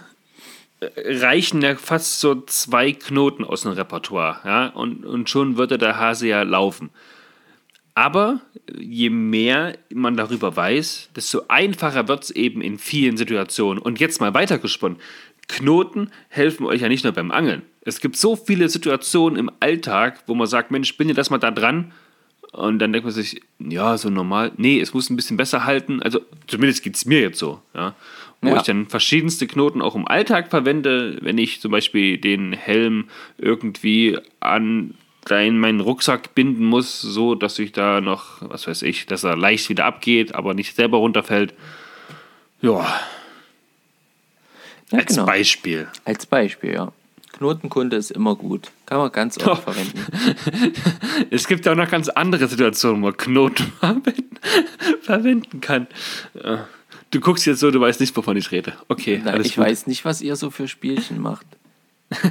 äh, 0.80 0.86
reichen 1.18 1.60
ja 1.62 1.74
fast 1.74 2.20
so 2.20 2.40
zwei 2.42 2.92
Knoten 2.92 3.44
aus 3.44 3.62
dem 3.62 3.72
Repertoire, 3.72 4.36
ja, 4.44 4.66
und, 4.68 5.04
und 5.04 5.28
schon 5.30 5.56
würde 5.56 5.78
der 5.78 5.98
Hase 5.98 6.28
ja 6.28 6.42
laufen. 6.42 6.90
Aber 7.94 8.40
je 8.76 9.10
mehr 9.10 9.76
man 9.92 10.16
darüber 10.16 10.56
weiß, 10.56 11.10
desto 11.14 11.42
einfacher 11.48 12.08
wird 12.08 12.24
es 12.24 12.30
eben 12.30 12.60
in 12.60 12.78
vielen 12.78 13.16
Situationen. 13.16 13.80
Und 13.80 14.00
jetzt 14.00 14.20
mal 14.20 14.34
weitergesponnen. 14.34 14.98
Knoten 15.46 16.10
helfen 16.28 16.64
euch 16.66 16.80
ja 16.80 16.88
nicht 16.88 17.04
nur 17.04 17.12
beim 17.12 17.30
Angeln. 17.30 17.62
Es 17.82 18.00
gibt 18.00 18.16
so 18.16 18.34
viele 18.34 18.68
Situationen 18.68 19.38
im 19.38 19.50
Alltag, 19.60 20.22
wo 20.26 20.34
man 20.34 20.46
sagt, 20.46 20.70
Mensch, 20.70 20.96
bin 20.96 21.08
dir 21.08 21.14
das 21.14 21.30
mal 21.30 21.38
da 21.38 21.50
dran? 21.50 21.92
Und 22.52 22.78
dann 22.78 22.92
denkt 22.92 23.04
man 23.04 23.12
sich, 23.12 23.42
ja, 23.58 23.98
so 23.98 24.10
normal. 24.10 24.52
Nee, 24.56 24.80
es 24.80 24.94
muss 24.94 25.10
ein 25.10 25.16
bisschen 25.16 25.36
besser 25.36 25.64
halten. 25.64 26.00
Also 26.02 26.20
zumindest 26.46 26.82
geht 26.82 26.94
es 26.96 27.04
mir 27.04 27.20
jetzt 27.20 27.38
so. 27.38 27.60
Ja? 27.74 27.94
Wo 28.40 28.48
Ja. 28.48 28.56
ich 28.56 28.62
dann 28.62 28.86
verschiedenste 28.86 29.46
Knoten 29.46 29.82
auch 29.82 29.94
im 29.94 30.06
Alltag 30.08 30.50
verwende, 30.50 31.18
wenn 31.20 31.36
ich 31.36 31.60
zum 31.60 31.72
Beispiel 31.72 32.16
den 32.18 32.52
Helm 32.52 33.08
irgendwie 33.38 34.18
an 34.40 34.94
dein, 35.26 35.58
meinen 35.58 35.80
Rucksack 35.80 36.34
binden 36.34 36.64
muss, 36.64 37.00
so 37.00 37.34
dass 37.34 37.58
ich 37.58 37.72
da 37.72 38.00
noch, 38.00 38.36
was 38.40 38.66
weiß 38.66 38.82
ich, 38.82 39.06
dass 39.06 39.24
er 39.24 39.36
leicht 39.36 39.68
wieder 39.68 39.84
abgeht, 39.86 40.34
aber 40.34 40.54
nicht 40.54 40.74
selber 40.76 40.98
runterfällt. 40.98 41.54
Ja, 42.62 43.00
Ja, 44.90 44.98
als 44.98 45.08
genau. 45.08 45.26
Beispiel. 45.26 45.88
Als 46.04 46.26
Beispiel, 46.26 46.74
ja. 46.74 46.92
Knotenkunde 47.32 47.96
ist 47.96 48.10
immer 48.12 48.36
gut. 48.36 48.70
Kann 48.86 48.98
man 48.98 49.10
ganz 49.10 49.38
oft 49.38 49.66
Oh. 49.66 49.72
verwenden. 49.72 50.06
Es 51.30 51.48
gibt 51.48 51.66
ja 51.66 51.72
auch 51.72 51.76
noch 51.76 51.90
ganz 51.90 52.08
andere 52.08 52.46
Situationen, 52.46 53.02
wo 53.02 53.06
man 53.06 53.16
Knoten 53.16 53.72
verwenden, 55.02 55.60
kann. 55.60 55.88
Du 57.10 57.20
guckst 57.20 57.44
jetzt 57.46 57.60
so, 57.60 57.70
du 57.72 57.80
weißt 57.80 58.00
nicht, 58.00 58.16
wovon 58.16 58.36
ich 58.36 58.50
rede. 58.52 58.74
Okay, 58.88 59.20
Na, 59.24 59.36
ich 59.40 59.56
gut. 59.56 59.64
weiß 59.64 59.86
nicht, 59.88 60.04
was 60.04 60.20
ihr 60.22 60.36
so 60.36 60.50
für 60.50 60.68
Spielchen 60.68 61.20
macht. 61.20 61.46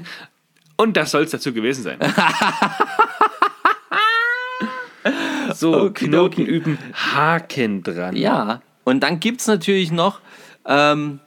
Und 0.83 0.97
das 0.97 1.11
soll 1.11 1.23
es 1.23 1.31
dazu 1.31 1.53
gewesen 1.53 1.81
sein. 1.81 1.97
so, 5.53 5.83
Okidoki. 5.83 6.09
Knoten 6.09 6.45
üben, 6.45 6.77
Haken 6.93 7.83
dran. 7.83 8.17
Ja, 8.17 8.61
und 8.83 8.99
dann 8.99 9.21
gibt 9.21 9.39
es 9.39 9.47
natürlich 9.47 9.93
noch, 9.93 10.19
ähm, 10.65 11.21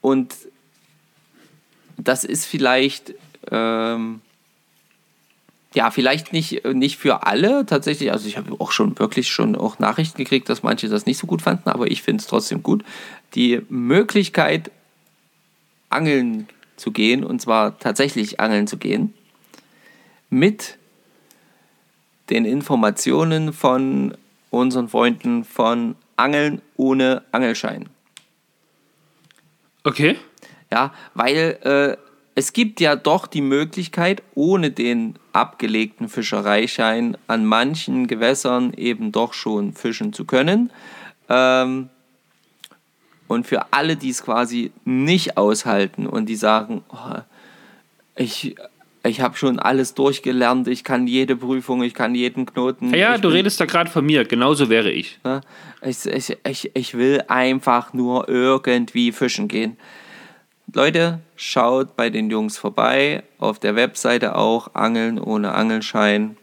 und 0.00 0.34
das 1.98 2.24
ist 2.24 2.46
vielleicht, 2.46 3.14
ähm, 3.52 4.22
ja, 5.72 5.92
vielleicht 5.92 6.32
nicht, 6.32 6.64
nicht 6.64 6.96
für 6.96 7.28
alle 7.28 7.64
tatsächlich. 7.66 8.10
Also 8.10 8.26
ich 8.26 8.36
habe 8.36 8.56
auch 8.58 8.72
schon 8.72 8.98
wirklich 8.98 9.28
schon 9.28 9.54
auch 9.54 9.78
Nachrichten 9.78 10.18
gekriegt, 10.18 10.48
dass 10.48 10.64
manche 10.64 10.88
das 10.88 11.06
nicht 11.06 11.18
so 11.18 11.28
gut 11.28 11.42
fanden, 11.42 11.70
aber 11.70 11.88
ich 11.88 12.02
finde 12.02 12.22
es 12.22 12.26
trotzdem 12.26 12.64
gut. 12.64 12.82
Die 13.36 13.62
Möglichkeit, 13.68 14.72
angeln 15.90 16.48
zu 16.80 16.90
gehen, 16.90 17.22
und 17.24 17.40
zwar 17.40 17.78
tatsächlich 17.78 18.40
angeln 18.40 18.66
zu 18.66 18.78
gehen, 18.78 19.14
mit 20.30 20.78
den 22.30 22.44
Informationen 22.44 23.52
von 23.52 24.14
unseren 24.50 24.88
Freunden 24.88 25.44
von 25.44 25.96
Angeln 26.16 26.62
ohne 26.76 27.22
Angelschein. 27.32 27.88
Okay. 29.84 30.16
Ja, 30.72 30.92
weil 31.14 31.58
äh, 31.62 31.96
es 32.34 32.52
gibt 32.52 32.80
ja 32.80 32.94
doch 32.96 33.26
die 33.26 33.40
Möglichkeit, 33.40 34.22
ohne 34.34 34.70
den 34.70 35.16
abgelegten 35.32 36.08
Fischereischein 36.08 37.16
an 37.26 37.44
manchen 37.44 38.06
Gewässern 38.06 38.72
eben 38.74 39.12
doch 39.12 39.34
schon 39.34 39.72
fischen 39.72 40.12
zu 40.12 40.24
können. 40.24 40.70
Ähm, 41.28 41.88
und 43.30 43.46
für 43.46 43.72
alle, 43.72 43.94
die 43.96 44.10
es 44.10 44.24
quasi 44.24 44.72
nicht 44.84 45.36
aushalten 45.36 46.08
und 46.08 46.26
die 46.26 46.34
sagen, 46.34 46.82
oh, 46.92 47.20
ich, 48.16 48.56
ich 49.04 49.20
habe 49.20 49.36
schon 49.36 49.60
alles 49.60 49.94
durchgelernt, 49.94 50.66
ich 50.66 50.82
kann 50.82 51.06
jede 51.06 51.36
Prüfung, 51.36 51.84
ich 51.84 51.94
kann 51.94 52.16
jeden 52.16 52.44
Knoten. 52.44 52.92
Ja, 52.92 53.14
du 53.18 53.28
bin- 53.28 53.36
redest 53.36 53.60
da 53.60 53.66
gerade 53.66 53.88
von 53.88 54.04
mir, 54.04 54.24
genauso 54.24 54.68
wäre 54.68 54.90
ich. 54.90 55.20
Ne? 55.22 55.42
Ich, 55.82 56.04
ich, 56.06 56.36
ich, 56.44 56.70
ich 56.74 56.94
will 56.98 57.22
einfach 57.28 57.92
nur 57.92 58.28
irgendwie 58.28 59.12
fischen 59.12 59.46
gehen. 59.46 59.76
Leute, 60.74 61.20
schaut 61.36 61.94
bei 61.94 62.10
den 62.10 62.30
Jungs 62.30 62.58
vorbei. 62.58 63.22
Auf 63.38 63.60
der 63.60 63.76
Webseite 63.76 64.34
auch 64.34 64.74
Angeln 64.74 65.20
ohne 65.20 65.52
Angelschein. 65.52 66.36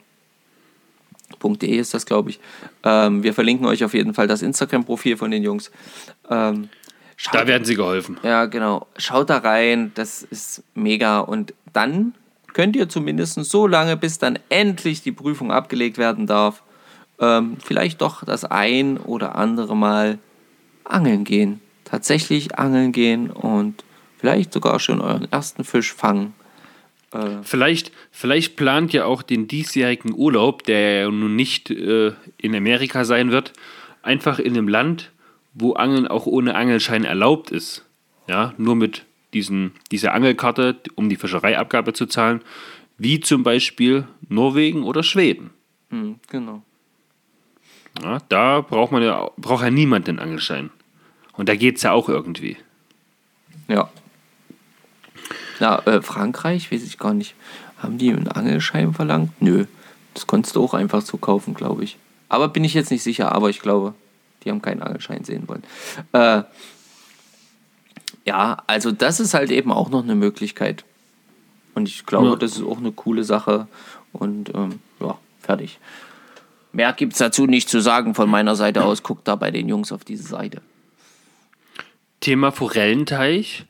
.de 1.41 1.75
ist 1.77 1.93
das, 1.93 2.05
glaube 2.05 2.29
ich. 2.31 2.39
Ähm, 2.83 3.23
wir 3.23 3.33
verlinken 3.33 3.65
euch 3.65 3.83
auf 3.83 3.93
jeden 3.93 4.13
Fall 4.13 4.27
das 4.27 4.41
Instagram-Profil 4.41 5.17
von 5.17 5.31
den 5.31 5.43
Jungs. 5.43 5.71
Ähm, 6.29 6.69
schaut, 7.15 7.35
Da 7.35 7.47
werden 7.47 7.65
sie 7.65 7.75
geholfen. 7.75 8.17
ja, 8.23 8.45
genau. 8.45 8.87
Schaut 8.97 9.29
da 9.29 9.37
rein, 9.37 9.91
das 9.95 10.23
ist 10.23 10.63
mega. 10.75 11.19
Und 11.19 11.53
dann 11.73 12.13
könnt 12.53 12.75
ihr 12.75 12.89
zumindest 12.89 13.43
so 13.45 13.67
lange, 13.67 13.97
bis 13.97 14.17
dann 14.17 14.39
endlich 14.49 15.01
die 15.03 15.11
Prüfung 15.11 15.51
abgelegt 15.51 15.97
werden 15.97 16.25
darf, 16.27 16.63
ähm, 17.19 17.57
vielleicht 17.63 18.01
doch 18.01 18.23
das 18.23 18.45
ein 18.45 18.97
oder 18.97 19.35
andere 19.35 19.75
Mal 19.75 20.19
angeln 20.83 21.23
gehen. 21.23 21.61
Tatsächlich 21.83 22.57
angeln 22.59 22.91
gehen 22.91 23.29
und 23.29 23.83
vielleicht 24.17 24.51
sogar 24.53 24.79
schon 24.79 25.01
euren 25.01 25.31
ersten 25.31 25.63
Fisch 25.63 25.93
fangen. 25.93 26.33
Äh, 27.13 27.43
vielleicht, 27.43 27.91
vielleicht 28.11 28.55
plant 28.55 28.93
ihr 28.93 29.07
auch 29.07 29.21
den 29.21 29.47
diesjährigen 29.47 30.13
Urlaub, 30.13 30.63
der 30.63 31.01
ja 31.01 31.11
nun 31.11 31.35
nicht 31.35 31.69
äh, 31.69 32.13
in 32.37 32.55
Amerika 32.55 33.05
sein 33.05 33.31
wird, 33.31 33.53
einfach 34.01 34.39
in 34.39 34.53
einem 34.53 34.67
Land, 34.67 35.11
wo 35.53 35.73
Angeln 35.73 36.07
auch 36.07 36.25
ohne 36.25 36.55
Angelschein 36.55 37.03
erlaubt 37.03 37.51
ist. 37.51 37.85
Ja, 38.27 38.53
nur 38.57 38.75
mit 38.75 39.05
diesen, 39.33 39.71
dieser 39.91 40.13
Angelkarte, 40.13 40.75
um 40.95 41.09
die 41.09 41.15
Fischereiabgabe 41.15 41.93
zu 41.93 42.05
zahlen, 42.07 42.41
wie 42.97 43.19
zum 43.19 43.43
Beispiel 43.43 44.07
Norwegen 44.27 44.83
oder 44.83 45.03
Schweden. 45.03 45.51
Mhm, 45.89 46.19
genau. 46.29 46.63
Ja, 48.01 48.19
da 48.29 48.61
braucht 48.61 48.91
man 48.91 49.01
ja, 49.01 49.29
braucht 49.37 49.63
ja 49.63 49.71
niemand 49.71 50.07
den 50.07 50.19
Angelschein. 50.19 50.69
Und 51.33 51.49
da 51.49 51.55
geht 51.55 51.77
es 51.77 51.83
ja 51.83 51.91
auch 51.91 52.09
irgendwie. 52.09 52.57
Ja. 53.67 53.89
Na, 55.59 55.79
äh, 55.85 56.01
Frankreich, 56.01 56.71
weiß 56.71 56.83
ich 56.83 56.97
gar 56.97 57.13
nicht. 57.13 57.35
Haben 57.77 57.97
die 57.97 58.11
einen 58.11 58.27
Angelschein 58.27 58.93
verlangt? 58.93 59.41
Nö. 59.41 59.65
Das 60.13 60.27
konntest 60.27 60.55
du 60.55 60.63
auch 60.63 60.73
einfach 60.73 61.01
so 61.01 61.17
kaufen, 61.17 61.53
glaube 61.53 61.83
ich. 61.83 61.97
Aber 62.29 62.47
bin 62.49 62.63
ich 62.63 62.73
jetzt 62.73 62.91
nicht 62.91 63.03
sicher, 63.03 63.31
aber 63.31 63.49
ich 63.49 63.59
glaube, 63.59 63.93
die 64.43 64.49
haben 64.49 64.61
keinen 64.61 64.81
Angelschein 64.81 65.23
sehen 65.23 65.47
wollen. 65.47 65.63
Äh, 66.11 66.43
ja, 68.25 68.57
also 68.67 68.91
das 68.91 69.19
ist 69.19 69.33
halt 69.33 69.51
eben 69.51 69.71
auch 69.71 69.89
noch 69.89 70.03
eine 70.03 70.15
Möglichkeit. 70.15 70.83
Und 71.75 71.87
ich 71.87 72.05
glaube, 72.05 72.29
ja. 72.29 72.35
das 72.35 72.53
ist 72.57 72.63
auch 72.63 72.77
eine 72.77 72.91
coole 72.91 73.23
Sache. 73.23 73.67
Und 74.11 74.53
ähm, 74.55 74.79
ja, 74.99 75.17
fertig. 75.39 75.79
Mehr 76.71 76.93
gibt 76.93 77.13
es 77.13 77.19
dazu 77.19 77.45
nicht 77.45 77.69
zu 77.69 77.79
sagen 77.79 78.15
von 78.15 78.29
meiner 78.29 78.55
Seite 78.55 78.83
aus. 78.83 79.03
Guckt 79.03 79.27
da 79.27 79.35
bei 79.35 79.51
den 79.51 79.69
Jungs 79.69 79.91
auf 79.91 80.03
diese 80.03 80.27
Seite. 80.27 80.61
Thema 82.19 82.51
Forellenteich, 82.51 83.65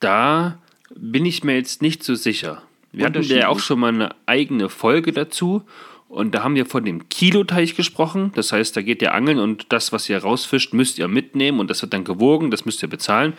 da 0.00 0.58
bin 0.96 1.26
ich 1.26 1.44
mir 1.44 1.54
jetzt 1.54 1.82
nicht 1.82 2.02
so 2.02 2.14
sicher. 2.14 2.62
Wir 2.92 3.06
hatten 3.06 3.22
ja 3.22 3.48
auch 3.48 3.58
schon 3.58 3.80
mal 3.80 3.88
eine 3.88 4.14
eigene 4.26 4.68
Folge 4.68 5.12
dazu 5.12 5.62
und 6.08 6.34
da 6.34 6.42
haben 6.42 6.54
wir 6.54 6.66
von 6.66 6.84
dem 6.84 7.08
Kiloteich 7.08 7.74
gesprochen. 7.74 8.32
Das 8.34 8.52
heißt, 8.52 8.76
da 8.76 8.82
geht 8.82 9.00
ihr 9.00 9.14
angeln 9.14 9.38
und 9.38 9.72
das, 9.72 9.92
was 9.92 10.10
ihr 10.10 10.18
rausfischt, 10.18 10.74
müsst 10.74 10.98
ihr 10.98 11.08
mitnehmen 11.08 11.58
und 11.58 11.70
das 11.70 11.80
wird 11.80 11.94
dann 11.94 12.04
gewogen, 12.04 12.50
das 12.50 12.66
müsst 12.66 12.82
ihr 12.82 12.88
bezahlen. 12.88 13.32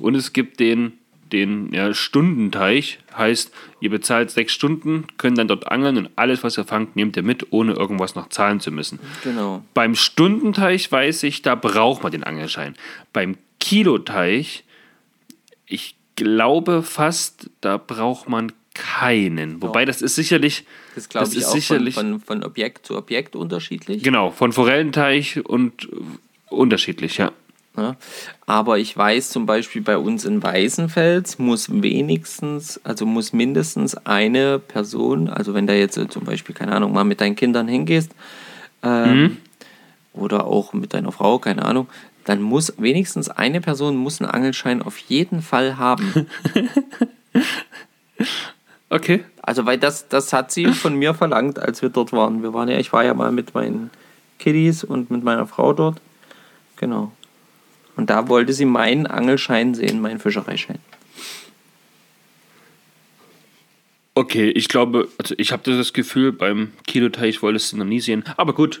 Und 0.00 0.14
es 0.14 0.32
gibt 0.32 0.58
den, 0.58 0.94
den 1.32 1.70
ja, 1.74 1.92
Stundenteich, 1.92 2.98
heißt, 3.14 3.52
ihr 3.80 3.90
bezahlt 3.90 4.30
sechs 4.30 4.54
Stunden, 4.54 5.04
könnt 5.18 5.36
dann 5.36 5.48
dort 5.48 5.70
angeln 5.70 5.98
und 5.98 6.10
alles, 6.16 6.42
was 6.42 6.56
ihr 6.56 6.64
fangt, 6.64 6.96
nehmt 6.96 7.14
ihr 7.18 7.22
mit, 7.22 7.52
ohne 7.52 7.74
irgendwas 7.74 8.14
noch 8.14 8.30
zahlen 8.30 8.58
zu 8.58 8.72
müssen. 8.72 9.00
Genau. 9.22 9.62
Beim 9.74 9.94
Stundenteich 9.94 10.90
weiß 10.90 11.24
ich, 11.24 11.42
da 11.42 11.54
braucht 11.54 12.02
man 12.02 12.10
den 12.10 12.24
Angelschein. 12.24 12.74
Beim 13.12 13.36
Kiloteich, 13.60 14.64
ich 15.66 15.96
glaube 16.16 16.82
fast, 16.82 17.50
da 17.60 17.76
braucht 17.76 18.28
man 18.28 18.52
keinen. 18.74 19.62
Wobei 19.62 19.84
das 19.84 20.02
ist 20.02 20.16
sicherlich. 20.16 20.64
Das 20.94 21.08
glaube 21.08 21.28
ich 21.28 21.38
ist 21.38 21.46
auch 21.46 21.52
sicherlich, 21.52 21.94
von, 21.94 22.20
von, 22.20 22.20
von, 22.20 22.44
Objekt 22.44 22.86
zu 22.86 22.96
Objekt 22.96 23.36
unterschiedlich. 23.36 24.02
Genau, 24.02 24.30
von 24.30 24.52
Forellenteich 24.52 25.44
und 25.44 25.88
unterschiedlich, 26.50 27.18
ja. 27.18 27.32
ja. 27.76 27.96
Aber 28.46 28.78
ich 28.78 28.96
weiß 28.96 29.30
zum 29.30 29.46
Beispiel 29.46 29.82
bei 29.82 29.96
uns 29.96 30.24
in 30.24 30.42
Weißenfels 30.42 31.38
muss 31.38 31.70
wenigstens, 31.82 32.80
also 32.84 33.06
muss 33.06 33.32
mindestens 33.32 33.94
eine 34.06 34.58
Person, 34.58 35.28
also 35.28 35.54
wenn 35.54 35.66
da 35.66 35.72
jetzt 35.72 35.98
zum 36.10 36.24
Beispiel, 36.24 36.54
keine 36.54 36.72
Ahnung, 36.72 36.92
mal 36.92 37.04
mit 37.04 37.20
deinen 37.20 37.36
Kindern 37.36 37.68
hingehst, 37.68 38.10
ähm, 38.82 39.22
mhm. 39.22 39.36
oder 40.12 40.46
auch 40.46 40.72
mit 40.72 40.94
deiner 40.94 41.12
Frau, 41.12 41.38
keine 41.38 41.64
Ahnung, 41.64 41.88
dann 42.24 42.42
muss 42.42 42.74
wenigstens 42.78 43.28
eine 43.28 43.60
Person 43.60 43.96
muss 43.96 44.20
einen 44.20 44.30
Angelschein 44.30 44.82
auf 44.82 44.98
jeden 44.98 45.42
Fall 45.42 45.78
haben. 45.78 46.26
Okay. 48.94 49.24
Also, 49.42 49.66
weil 49.66 49.76
das, 49.76 50.08
das 50.08 50.32
hat 50.32 50.52
sie 50.52 50.66
von 50.72 50.94
mir 50.94 51.14
verlangt, 51.14 51.58
als 51.58 51.82
wir 51.82 51.88
dort 51.88 52.12
waren. 52.12 52.42
Wir 52.44 52.54
waren 52.54 52.68
ja, 52.68 52.78
ich 52.78 52.92
war 52.92 53.04
ja 53.04 53.12
mal 53.12 53.32
mit 53.32 53.52
meinen 53.52 53.90
Kiddies 54.38 54.84
und 54.84 55.10
mit 55.10 55.24
meiner 55.24 55.48
Frau 55.48 55.72
dort. 55.72 56.00
Genau. 56.76 57.10
Und 57.96 58.08
da 58.08 58.28
wollte 58.28 58.52
sie 58.52 58.66
meinen 58.66 59.08
Angelschein 59.08 59.74
sehen, 59.74 60.00
meinen 60.00 60.20
Fischereischein. 60.20 60.78
Okay, 64.14 64.48
ich 64.50 64.68
glaube, 64.68 65.08
also 65.18 65.34
ich 65.38 65.50
habe 65.50 65.76
das 65.76 65.92
Gefühl, 65.92 66.30
beim 66.30 66.72
Kiloteich 66.86 67.42
wolltest 67.42 67.72
du 67.72 67.78
noch 67.78 67.84
nie 67.84 68.00
sehen. 68.00 68.22
Aber 68.36 68.54
gut. 68.54 68.80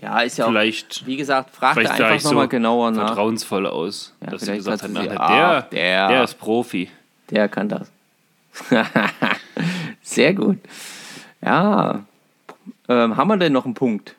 Ja, 0.00 0.20
ist 0.20 0.38
ja 0.38 0.46
vielleicht, 0.46 1.00
auch, 1.02 1.06
wie 1.06 1.16
gesagt, 1.16 1.54
frag 1.54 1.74
da 1.74 1.90
einfach 1.90 2.22
nochmal 2.24 2.44
so 2.44 2.48
genauer 2.48 2.90
nach. 2.92 3.08
Vertrauensvoll 3.08 3.66
aus, 3.66 4.14
ja, 4.20 4.30
dass 4.30 4.42
sie 4.42 4.54
gesagt 4.54 4.82
hat, 4.82 4.90
sie, 4.90 4.94
der, 4.94 5.20
ah, 5.20 5.62
der, 5.62 6.08
der 6.08 6.24
ist 6.24 6.38
Profi. 6.38 6.88
Der 7.30 7.48
kann 7.48 7.68
das. 7.68 7.90
Sehr 10.02 10.34
gut. 10.34 10.58
Ja. 11.42 12.04
Ähm, 12.88 13.16
haben 13.16 13.28
wir 13.28 13.36
denn 13.36 13.52
noch 13.52 13.64
einen 13.64 13.74
Punkt? 13.74 14.14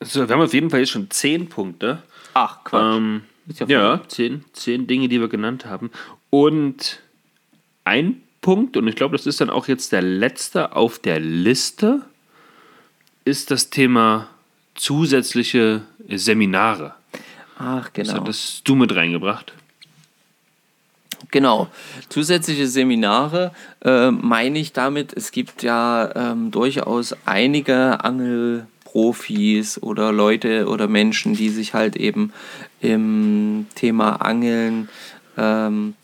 So, 0.00 0.26
wir 0.28 0.34
haben 0.34 0.42
auf 0.42 0.54
jeden 0.54 0.70
Fall 0.70 0.80
jetzt 0.80 0.90
schon 0.90 1.10
zehn 1.10 1.48
Punkte. 1.48 2.02
Ach, 2.34 2.64
Quatsch. 2.64 2.96
Ähm, 2.96 3.22
ja, 3.58 3.66
ja 3.66 4.00
zehn, 4.08 4.44
zehn 4.52 4.86
Dinge, 4.86 5.08
die 5.08 5.20
wir 5.20 5.28
genannt 5.28 5.66
haben. 5.66 5.90
Und 6.30 7.00
ein 7.84 8.22
Punkt, 8.40 8.76
und 8.76 8.86
ich 8.86 8.96
glaube, 8.96 9.16
das 9.16 9.26
ist 9.26 9.40
dann 9.40 9.50
auch 9.50 9.68
jetzt 9.68 9.92
der 9.92 10.02
letzte 10.02 10.74
auf 10.74 10.98
der 10.98 11.20
Liste, 11.20 12.02
ist 13.24 13.50
das 13.50 13.68
Thema 13.68 14.28
zusätzliche 14.80 15.82
Seminare. 16.08 16.94
Ach, 17.58 17.92
genau. 17.92 18.12
Das 18.12 18.20
hattest 18.20 18.68
du 18.68 18.74
mit 18.74 18.94
reingebracht. 18.94 19.52
Genau. 21.30 21.68
Zusätzliche 22.08 22.66
Seminare 22.66 23.52
äh, 23.84 24.10
meine 24.10 24.58
ich 24.58 24.72
damit, 24.72 25.12
es 25.12 25.32
gibt 25.32 25.62
ja 25.62 26.10
ähm, 26.14 26.50
durchaus 26.50 27.14
einige 27.26 28.02
Angelprofis 28.02 29.80
oder 29.82 30.12
Leute 30.12 30.66
oder 30.66 30.88
Menschen, 30.88 31.34
die 31.34 31.50
sich 31.50 31.74
halt 31.74 31.96
eben 31.96 32.32
im 32.80 33.66
Thema 33.74 34.22
Angeln 34.22 34.88
ähm, 35.36 35.94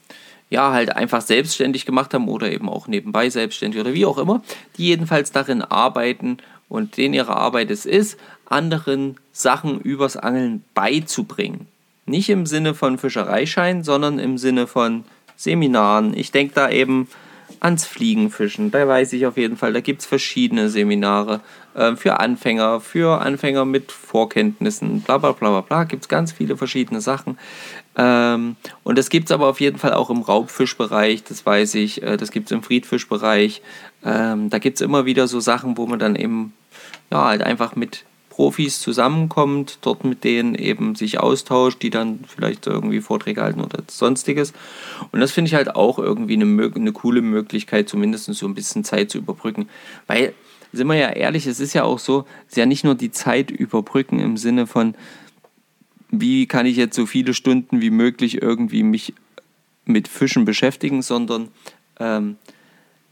ja, 0.51 0.73
halt 0.73 0.95
einfach 0.95 1.23
selbstständig 1.23 1.87
gemacht 1.87 2.15
haben 2.15 2.29
oder 2.29 2.53
eben 2.53 2.69
auch 2.69 2.87
nebenbei 2.87 3.31
selbstständig 3.31 3.81
oder 3.81 3.95
wie 3.95 4.07
auch 4.07 4.19
immer, 4.19 4.43
die 4.77 4.85
jedenfalls 4.85 5.33
darin 5.33 5.63
arbeiten 5.63 6.39
und 6.69 6.97
denen 6.97 7.15
ihre 7.15 7.37
Arbeit 7.37 7.71
es 7.71 7.87
ist, 7.87 8.19
anderen 8.47 9.17
Sachen 9.33 9.81
übers 9.81 10.17
Angeln 10.17 10.65
beizubringen. 10.75 11.67
Nicht 12.07 12.29
im 12.29 12.47
Sinne 12.47 12.75
von 12.75 12.99
Fischereischein, 12.99 13.83
sondern 13.83 14.19
im 14.19 14.39
Sinne 14.39 14.67
von 14.67 15.05
Seminaren. 15.37 16.17
Ich 16.17 16.31
denke 16.31 16.55
da 16.55 16.71
eben 16.71 17.09
ans 17.61 17.85
Fliegenfischen. 17.85 18.71
Da 18.71 18.87
weiß 18.87 19.13
ich 19.13 19.27
auf 19.27 19.37
jeden 19.37 19.57
Fall, 19.57 19.73
da 19.73 19.81
gibt 19.81 20.03
es 20.03 20.07
verschiedene 20.07 20.69
Seminare 20.69 21.41
äh, 21.75 21.97
für 21.97 22.21
Anfänger, 22.21 22.81
für 22.81 23.21
Anfänger 23.21 23.65
mit 23.65 23.93
Vorkenntnissen, 23.93 25.01
bla 25.01 25.19
bla 25.19 25.33
bla 25.33 25.51
bla 25.51 25.61
bla. 25.63 25.85
Gibt 25.85 26.05
es 26.05 26.09
ganz 26.09 26.33
viele 26.33 26.57
verschiedene 26.57 27.01
Sachen. 27.01 27.39
Ähm, 27.97 28.57
und 28.85 28.99
das 28.99 29.09
gibt 29.09 29.27
es 29.27 29.33
aber 29.33 29.49
auf 29.49 29.61
jeden 29.61 29.79
Fall 29.79 29.95
auch 29.95 30.11
im 30.11 30.23
Raubfischbereich, 30.23 31.25
das 31.25 31.47
weiß 31.47 31.75
ich. 31.77 32.03
Äh, 32.03 32.17
das 32.17 32.31
gibt 32.31 32.47
es 32.47 32.53
im 32.53 32.63
Friedfischbereich. 32.63 33.63
Ähm, 34.05 34.51
da 34.51 34.59
gibt 34.59 34.77
es 34.77 34.81
immer 34.83 35.07
wieder 35.07 35.27
so 35.29 35.41
Sachen, 35.41 35.77
wo 35.77 35.87
man 35.87 35.99
dann 35.99 36.17
eben 36.17 36.53
ja, 37.11 37.25
halt 37.25 37.43
einfach 37.43 37.77
mit 37.77 38.05
Profis 38.37 38.81
zusammenkommt, 38.81 39.79
dort 39.81 40.05
mit 40.05 40.23
denen 40.23 40.55
eben 40.57 40.95
sich 40.95 41.19
austauscht, 41.19 41.81
die 41.81 41.89
dann 41.89 42.21
vielleicht 42.29 42.67
irgendwie 42.67 43.01
Vorträge 43.01 43.41
halten 43.41 43.63
oder 43.63 43.83
sonstiges. 43.89 44.53
Und 45.11 45.21
das 45.21 45.33
finde 45.33 45.49
ich 45.49 45.55
halt 45.55 45.75
auch 45.75 45.99
irgendwie 45.99 46.35
eine, 46.35 46.71
eine 46.75 46.93
coole 46.93 47.23
Möglichkeit, 47.23 47.89
zumindest 47.89 48.27
so 48.27 48.47
ein 48.47 48.55
bisschen 48.55 48.85
Zeit 48.85 49.11
zu 49.11 49.17
überbrücken. 49.17 49.71
Weil, 50.07 50.35
sind 50.75 50.87
wir 50.87 50.97
ja 50.97 51.09
ehrlich, 51.09 51.47
es 51.47 51.61
ist 51.61 51.73
ja 51.73 51.85
auch 51.85 51.99
so, 51.99 52.27
es 52.43 52.53
ist 52.53 52.57
ja 52.59 52.67
nicht 52.67 52.85
nur 52.85 52.95
die 52.95 53.11
Zeit 53.11 53.51
überbrücken 53.51 54.19
im 54.19 54.37
Sinne 54.37 54.67
von, 54.67 54.95
wie 56.11 56.45
kann 56.45 56.67
ich 56.67 56.77
jetzt 56.77 56.95
so 56.95 57.07
viele 57.07 57.33
Stunden 57.33 57.81
wie 57.81 57.89
möglich 57.89 58.43
irgendwie 58.43 58.83
mich 58.83 59.15
mit 59.87 60.09
Fischen 60.09 60.45
beschäftigen, 60.45 61.01
sondern 61.01 61.49
ähm, 61.99 62.37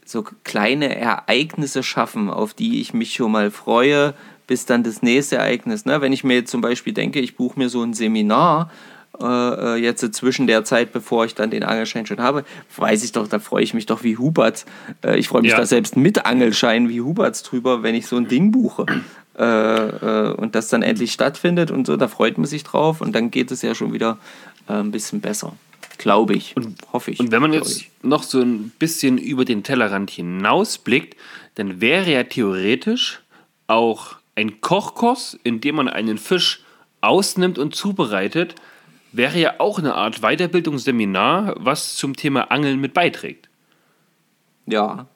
so 0.04 0.22
kleine 0.22 0.94
Ereignisse 0.94 1.82
schaffen, 1.82 2.28
auf 2.28 2.52
die 2.52 2.82
ich 2.82 2.92
mich 2.92 3.14
schon 3.14 3.32
mal 3.32 3.50
freue, 3.50 4.12
bis 4.46 4.66
dann 4.66 4.82
das 4.82 5.02
nächste 5.02 5.36
Ereignis. 5.36 5.84
Ne? 5.84 6.00
Wenn 6.00 6.12
ich 6.12 6.24
mir 6.24 6.34
jetzt 6.34 6.50
zum 6.50 6.60
Beispiel 6.60 6.92
denke, 6.92 7.20
ich 7.20 7.36
buche 7.36 7.58
mir 7.58 7.68
so 7.68 7.82
ein 7.82 7.94
Seminar, 7.94 8.70
äh, 9.20 9.24
äh, 9.24 9.76
jetzt 9.76 10.12
zwischen 10.14 10.48
der 10.48 10.64
Zeit, 10.64 10.92
bevor 10.92 11.24
ich 11.24 11.36
dann 11.36 11.50
den 11.50 11.62
Angelschein 11.62 12.04
schon 12.04 12.20
habe, 12.20 12.44
weiß 12.76 13.04
ich 13.04 13.12
doch, 13.12 13.28
da 13.28 13.38
freue 13.38 13.62
ich 13.62 13.72
mich 13.72 13.86
doch 13.86 14.02
wie 14.02 14.16
Huberts. 14.16 14.66
Äh, 15.04 15.18
ich 15.18 15.28
freue 15.28 15.42
mich 15.42 15.52
ja. 15.52 15.58
da 15.58 15.66
selbst 15.66 15.96
mit 15.96 16.26
Angelschein 16.26 16.88
wie 16.88 17.00
Huberts 17.00 17.44
drüber, 17.44 17.84
wenn 17.84 17.94
ich 17.94 18.08
so 18.08 18.16
ein 18.16 18.28
Ding 18.28 18.50
buche. 18.50 18.86
Äh, 19.36 19.42
äh, 19.42 20.32
und 20.34 20.54
das 20.54 20.68
dann 20.68 20.82
endlich 20.82 21.10
stattfindet 21.10 21.72
und 21.72 21.88
so, 21.88 21.96
da 21.96 22.06
freut 22.06 22.38
man 22.38 22.46
sich 22.46 22.62
drauf 22.62 23.00
und 23.00 23.16
dann 23.16 23.32
geht 23.32 23.50
es 23.50 23.62
ja 23.62 23.74
schon 23.74 23.92
wieder 23.92 24.18
äh, 24.68 24.74
ein 24.74 24.92
bisschen 24.92 25.20
besser. 25.20 25.54
Glaube 25.98 26.34
ich. 26.34 26.56
Und, 26.56 26.76
hoffe 26.92 27.10
ich. 27.10 27.18
Und 27.18 27.32
wenn 27.32 27.42
man 27.42 27.52
jetzt 27.52 27.80
ich. 27.80 27.90
noch 28.02 28.22
so 28.22 28.40
ein 28.40 28.70
bisschen 28.78 29.18
über 29.18 29.44
den 29.44 29.64
Tellerrand 29.64 30.12
hinausblickt, 30.12 31.16
dann 31.56 31.80
wäre 31.80 32.12
ja 32.12 32.22
theoretisch 32.22 33.22
auch 33.66 34.18
ein 34.36 34.60
Kochkurs, 34.60 35.38
in 35.44 35.60
dem 35.60 35.76
man 35.76 35.88
einen 35.88 36.18
Fisch 36.18 36.62
ausnimmt 37.00 37.58
und 37.58 37.74
zubereitet, 37.74 38.54
wäre 39.12 39.38
ja 39.38 39.54
auch 39.58 39.78
eine 39.78 39.94
Art 39.94 40.20
Weiterbildungsseminar, 40.20 41.54
was 41.58 41.96
zum 41.96 42.16
Thema 42.16 42.50
Angeln 42.50 42.80
mit 42.80 42.94
beiträgt. 42.94 43.48
Ja, 44.66 45.06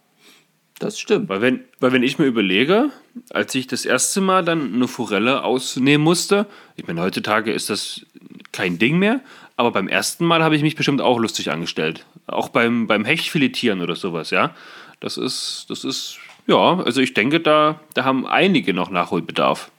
das 0.78 1.00
stimmt. 1.00 1.28
Weil 1.28 1.40
wenn, 1.40 1.64
weil 1.80 1.92
wenn 1.92 2.02
ich 2.02 2.18
mir 2.18 2.26
überlege, 2.26 2.90
als 3.30 3.54
ich 3.54 3.66
das 3.66 3.84
erste 3.84 4.20
Mal 4.20 4.44
dann 4.44 4.74
eine 4.74 4.86
Forelle 4.86 5.42
ausnehmen 5.42 6.04
musste, 6.04 6.46
ich 6.76 6.86
meine, 6.86 7.00
heutzutage 7.00 7.52
ist 7.52 7.70
das 7.70 8.06
kein 8.52 8.78
Ding 8.78 8.98
mehr, 8.98 9.20
aber 9.56 9.72
beim 9.72 9.88
ersten 9.88 10.24
Mal 10.24 10.44
habe 10.44 10.54
ich 10.54 10.62
mich 10.62 10.76
bestimmt 10.76 11.00
auch 11.00 11.18
lustig 11.18 11.50
angestellt. 11.50 12.04
Auch 12.28 12.48
beim, 12.48 12.86
beim 12.86 13.04
Hechtfiletieren 13.04 13.80
oder 13.80 13.96
sowas, 13.96 14.30
ja. 14.30 14.54
Das 15.00 15.16
ist, 15.16 15.66
das 15.68 15.84
ist, 15.84 16.18
ja, 16.48 16.80
also 16.80 17.00
ich 17.00 17.14
denke, 17.14 17.38
da, 17.40 17.78
da 17.94 18.04
haben 18.04 18.26
einige 18.26 18.74
noch 18.74 18.90
Nachholbedarf. 18.90 19.70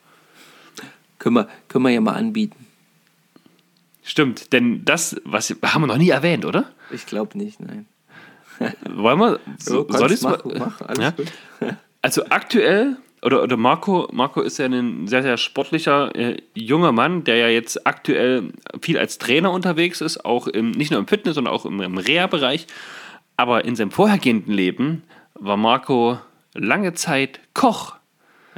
Können 1.18 1.36
wir, 1.36 1.48
können 1.68 1.84
wir 1.84 1.92
ja 1.92 2.00
mal 2.00 2.14
anbieten. 2.14 2.66
Stimmt, 4.04 4.54
denn 4.54 4.86
das, 4.86 5.18
was 5.26 5.54
haben 5.64 5.82
wir 5.82 5.88
noch 5.88 5.98
nie 5.98 6.10
erwähnt, 6.10 6.46
oder? 6.46 6.72
Ich 6.92 7.06
glaube 7.06 7.38
nicht, 7.38 7.60
nein. 7.60 7.86
Wollen 8.90 9.20
wir, 9.20 9.40
So, 9.58 9.86
soll 9.90 10.00
kannst 10.00 10.14
ich's 10.14 10.22
mal? 10.24 10.40
mach, 10.46 10.80
mach, 10.80 10.82
alles 10.88 11.04
Ja? 11.04 11.12
gut. 11.12 11.28
Also 12.02 12.24
aktuell, 12.30 12.96
oder, 13.22 13.44
oder 13.44 13.58
Marco, 13.58 14.08
Marco 14.14 14.40
ist 14.40 14.58
ja 14.58 14.68
ein 14.68 15.06
sehr, 15.10 15.22
sehr 15.22 15.36
sportlicher 15.36 16.16
äh, 16.16 16.38
junger 16.54 16.94
Mann, 16.94 17.26
der 17.26 17.36
ja 17.36 17.50
jetzt 17.50 17.86
aktuell 17.86 18.54
viel 18.82 18.98
als 18.98 19.18
Trainer 19.18 19.52
unterwegs 19.52 20.00
ist, 20.00 20.24
auch 20.24 20.48
im, 20.48 20.72
nicht 20.72 20.92
nur 20.92 21.00
im 21.02 21.08
Fitness, 21.08 21.36
sondern 21.36 21.54
auch 21.54 21.66
im, 21.66 21.82
im 21.82 21.98
Reha-Bereich. 21.98 22.68
Aber 23.36 23.66
in 23.66 23.76
seinem 23.76 23.92
vorhergehenden 23.92 24.54
Leben 24.54 25.04
war 25.34 25.58
Marco 25.58 26.20
lange 26.54 26.94
Zeit 26.94 27.40
Koch. 27.54 27.96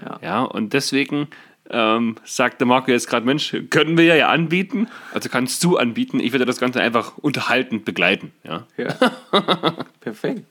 Ja. 0.03 0.19
Ja, 0.21 0.41
und 0.43 0.73
deswegen 0.73 1.27
ähm, 1.69 2.15
sagte 2.25 2.65
Marco 2.65 2.91
jetzt 2.91 3.07
gerade, 3.07 3.25
Mensch, 3.25 3.55
können 3.69 3.97
wir 3.97 4.15
ja 4.15 4.29
anbieten. 4.29 4.87
Also 5.13 5.29
kannst 5.29 5.63
du 5.63 5.77
anbieten. 5.77 6.19
Ich 6.19 6.31
werde 6.33 6.45
das 6.45 6.59
Ganze 6.59 6.81
einfach 6.81 7.17
unterhaltend 7.17 7.85
begleiten. 7.85 8.31
Ja. 8.43 8.65
Ja. 8.77 8.93
Perfekt. 9.99 10.43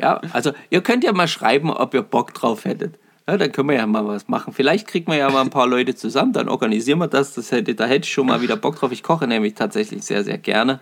Ja, 0.00 0.20
also 0.32 0.52
ihr 0.70 0.82
könnt 0.82 1.04
ja 1.04 1.12
mal 1.12 1.28
schreiben, 1.28 1.70
ob 1.70 1.94
ihr 1.94 2.02
Bock 2.02 2.34
drauf 2.34 2.64
hättet. 2.64 2.98
Ja, 3.28 3.36
dann 3.36 3.52
können 3.52 3.68
wir 3.68 3.76
ja 3.76 3.86
mal 3.86 4.06
was 4.06 4.28
machen. 4.28 4.52
Vielleicht 4.52 4.88
kriegen 4.88 5.10
wir 5.10 5.16
ja 5.16 5.30
mal 5.30 5.42
ein 5.42 5.50
paar 5.50 5.66
Leute 5.66 5.94
zusammen, 5.94 6.32
dann 6.32 6.48
organisieren 6.48 6.98
wir 6.98 7.06
das. 7.06 7.34
das 7.34 7.52
hätte, 7.52 7.74
da 7.74 7.84
hätte 7.84 8.06
ich 8.06 8.12
schon 8.12 8.26
mal 8.26 8.40
wieder 8.40 8.56
Bock 8.56 8.76
drauf. 8.76 8.90
Ich 8.90 9.02
koche 9.02 9.28
nämlich 9.28 9.54
tatsächlich 9.54 10.02
sehr, 10.02 10.24
sehr 10.24 10.38
gerne. 10.38 10.80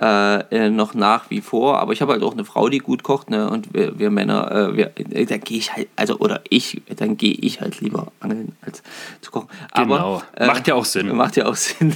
Äh, 0.00 0.66
äh, 0.66 0.70
noch 0.70 0.94
nach 0.94 1.28
wie 1.28 1.42
vor, 1.42 1.78
aber 1.78 1.92
ich 1.92 2.00
habe 2.00 2.12
halt 2.12 2.22
auch 2.22 2.32
eine 2.32 2.46
Frau, 2.46 2.70
die 2.70 2.78
gut 2.78 3.02
kocht, 3.02 3.28
ne? 3.28 3.50
Und 3.50 3.74
wir, 3.74 3.98
wir 3.98 4.10
Männer, 4.10 4.50
äh, 4.50 4.74
wir, 4.76 4.92
äh, 4.98 5.26
da 5.26 5.36
gehe 5.36 5.58
ich 5.58 5.76
halt, 5.76 5.88
also 5.94 6.16
oder 6.18 6.40
ich, 6.48 6.80
dann 6.96 7.18
gehe 7.18 7.34
ich 7.34 7.60
halt 7.60 7.82
lieber 7.82 8.10
angeln 8.18 8.56
als 8.62 8.82
zu 9.20 9.30
kochen. 9.30 9.48
Genau. 9.74 10.22
Aber, 10.34 10.46
Macht 10.46 10.66
ja 10.68 10.74
auch 10.74 10.86
Sinn. 10.86 11.14
Macht 11.14 11.36
ja 11.36 11.44
auch 11.44 11.54
Sinn. 11.54 11.94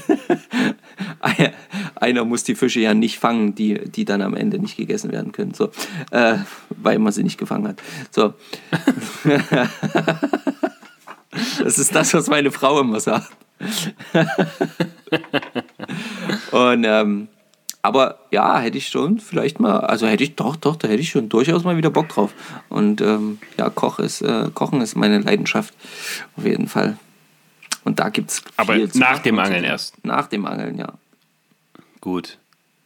Einer- 1.21 1.53
Einer 1.95 2.25
muss 2.27 2.45
die 2.45 2.55
Fische 2.55 2.81
ja 2.81 2.93
nicht 2.93 3.19
fangen, 3.19 3.55
die, 3.55 3.91
die 3.91 4.05
dann 4.05 4.21
am 4.21 4.35
Ende 4.35 4.59
nicht 4.59 4.77
gegessen 4.77 5.11
werden 5.11 5.33
können. 5.33 5.55
So, 5.55 5.71
äh, 6.11 6.37
weil 6.69 6.99
man 6.99 7.11
sie 7.13 7.23
nicht 7.25 7.39
gefangen 7.39 7.69
hat. 7.69 7.79
So. 8.11 8.35
das 11.63 11.79
ist 11.79 11.95
das, 11.95 12.13
was 12.13 12.29
meine 12.29 12.51
Frau 12.51 12.81
immer 12.81 13.01
sagt. 13.01 13.31
Und 16.53 16.85
ähm, 16.85 17.29
aber 17.85 18.19
ja, 18.31 18.61
hätte 18.61 18.79
ich 18.79 18.89
schon 18.89 19.19
vielleicht 19.19 19.61
mal, 19.61 19.81
also 19.81 20.07
hätte 20.07 20.25
ich 20.25 20.37
doch, 20.37 20.57
doch, 20.57 20.77
da 20.77 20.89
hätte 20.89 21.03
ich 21.03 21.11
schon 21.11 21.29
durchaus 21.29 21.65
mal 21.65 21.77
wieder 21.77 21.91
Bock 21.91 22.09
drauf. 22.09 22.33
Und 22.71 23.03
ähm, 23.03 23.39
ja, 23.59 23.69
Koch 23.69 23.99
ist, 23.99 24.23
äh, 24.23 24.49
Kochen 24.55 24.81
ist 24.81 24.97
meine 24.97 25.19
Leidenschaft, 25.19 25.75
auf 26.35 26.47
jeden 26.47 26.67
Fall. 26.67 26.97
Und 27.85 28.01
da 28.01 28.09
gibt 28.09 28.31
es 28.31 28.43
Aber 28.57 28.75
nach 28.95 29.19
dem 29.19 29.39
Angeln 29.39 29.65
erst. 29.65 30.03
Nach 30.03 30.29
dem 30.29 30.47
Angeln, 30.47 30.79
ja. 30.79 30.95
Gut. 32.01 32.39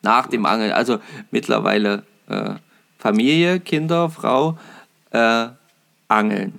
Nach 0.03 0.27
dem 0.27 0.45
Angeln. 0.45 0.73
Also 0.73 0.99
mittlerweile 1.31 2.03
äh, 2.29 2.55
Familie, 2.99 3.61
Kinder, 3.61 4.11
Frau, 4.11 4.59
äh, 5.13 5.47
Angeln. 6.09 6.59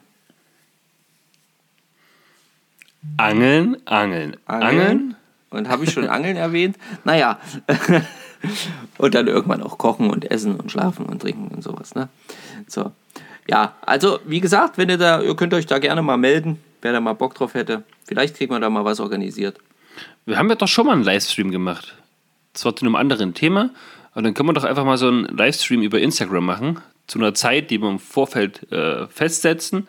Angeln, 3.17 3.85
Angeln, 3.85 4.37
Angeln. 4.45 5.15
Und 5.49 5.67
habe 5.67 5.83
ich 5.83 5.91
schon 5.91 6.07
Angeln 6.07 6.37
erwähnt? 6.37 6.77
Naja. 7.03 7.37
und 8.97 9.15
dann 9.15 9.27
irgendwann 9.27 9.61
auch 9.63 9.77
kochen 9.77 10.09
und 10.09 10.29
essen 10.29 10.55
und 10.55 10.71
schlafen 10.71 11.05
und 11.05 11.21
trinken 11.21 11.47
und 11.53 11.63
sowas. 11.63 11.95
Ne? 11.95 12.09
So. 12.67 12.91
Ja, 13.47 13.75
also 13.81 14.19
wie 14.25 14.39
gesagt, 14.39 14.77
wenn 14.77 14.89
ihr 14.89 14.97
da, 14.97 15.21
ihr 15.21 15.35
könnt 15.35 15.53
euch 15.53 15.65
da 15.65 15.79
gerne 15.79 16.01
mal 16.01 16.17
melden, 16.17 16.59
wer 16.81 16.93
da 16.93 16.99
mal 17.01 17.13
Bock 17.13 17.33
drauf 17.35 17.53
hätte. 17.53 17.83
Vielleicht 18.07 18.35
kriegen 18.37 18.53
wir 18.53 18.59
da 18.59 18.69
mal 18.69 18.85
was 18.85 18.99
organisiert. 18.99 19.57
Wir 20.25 20.37
haben 20.37 20.49
ja 20.49 20.55
doch 20.55 20.67
schon 20.67 20.85
mal 20.85 20.93
einen 20.93 21.03
Livestream 21.03 21.51
gemacht. 21.51 21.95
Zwar 22.53 22.75
zu 22.75 22.85
einem 22.85 22.95
anderen 22.95 23.33
Thema, 23.33 23.71
aber 24.11 24.21
dann 24.23 24.33
können 24.33 24.49
wir 24.49 24.53
doch 24.53 24.63
einfach 24.63 24.85
mal 24.85 24.97
so 24.97 25.07
einen 25.07 25.25
Livestream 25.25 25.81
über 25.81 25.99
Instagram 25.99 26.45
machen, 26.45 26.79
zu 27.07 27.19
einer 27.19 27.33
Zeit, 27.33 27.69
die 27.71 27.81
wir 27.81 27.89
im 27.89 27.99
Vorfeld 27.99 28.71
äh, 28.71 29.07
festsetzen. 29.07 29.87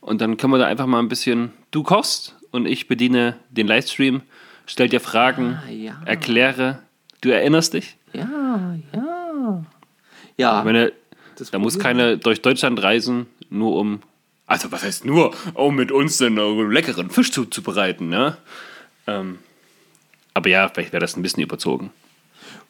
Und 0.00 0.20
dann 0.20 0.36
können 0.36 0.52
wir 0.52 0.58
da 0.58 0.66
einfach 0.66 0.86
mal 0.86 0.98
ein 0.98 1.08
bisschen, 1.08 1.52
du 1.70 1.82
kochst 1.82 2.36
und 2.50 2.66
ich 2.66 2.88
bediene 2.88 3.36
den 3.50 3.66
Livestream, 3.66 4.22
stell 4.66 4.88
dir 4.88 5.00
Fragen, 5.00 5.58
Ah, 5.66 5.70
ja. 5.70 5.96
erkläre. 6.04 6.78
Du 7.24 7.30
erinnerst 7.30 7.72
dich? 7.72 7.96
Ja, 8.12 8.76
ja. 8.92 9.64
Ja, 10.36 10.58
Ich 10.58 10.64
meine, 10.66 10.92
das 11.38 11.50
da 11.50 11.58
muss 11.58 11.78
probieren 11.78 11.82
keine 11.82 12.18
durch 12.18 12.42
Deutschland 12.42 12.82
reisen, 12.82 13.26
nur 13.48 13.76
um, 13.76 14.02
also 14.46 14.70
was 14.70 14.82
heißt 14.82 15.06
nur, 15.06 15.34
um 15.54 15.74
mit 15.74 15.90
uns 15.90 16.20
einen 16.20 16.70
leckeren 16.70 17.08
Fisch 17.08 17.32
zuzubereiten, 17.32 18.10
ne? 18.10 18.36
Ähm, 19.06 19.38
aber 20.34 20.50
ja, 20.50 20.68
vielleicht 20.68 20.92
wäre 20.92 21.00
das 21.00 21.16
ein 21.16 21.22
bisschen 21.22 21.42
überzogen. 21.42 21.92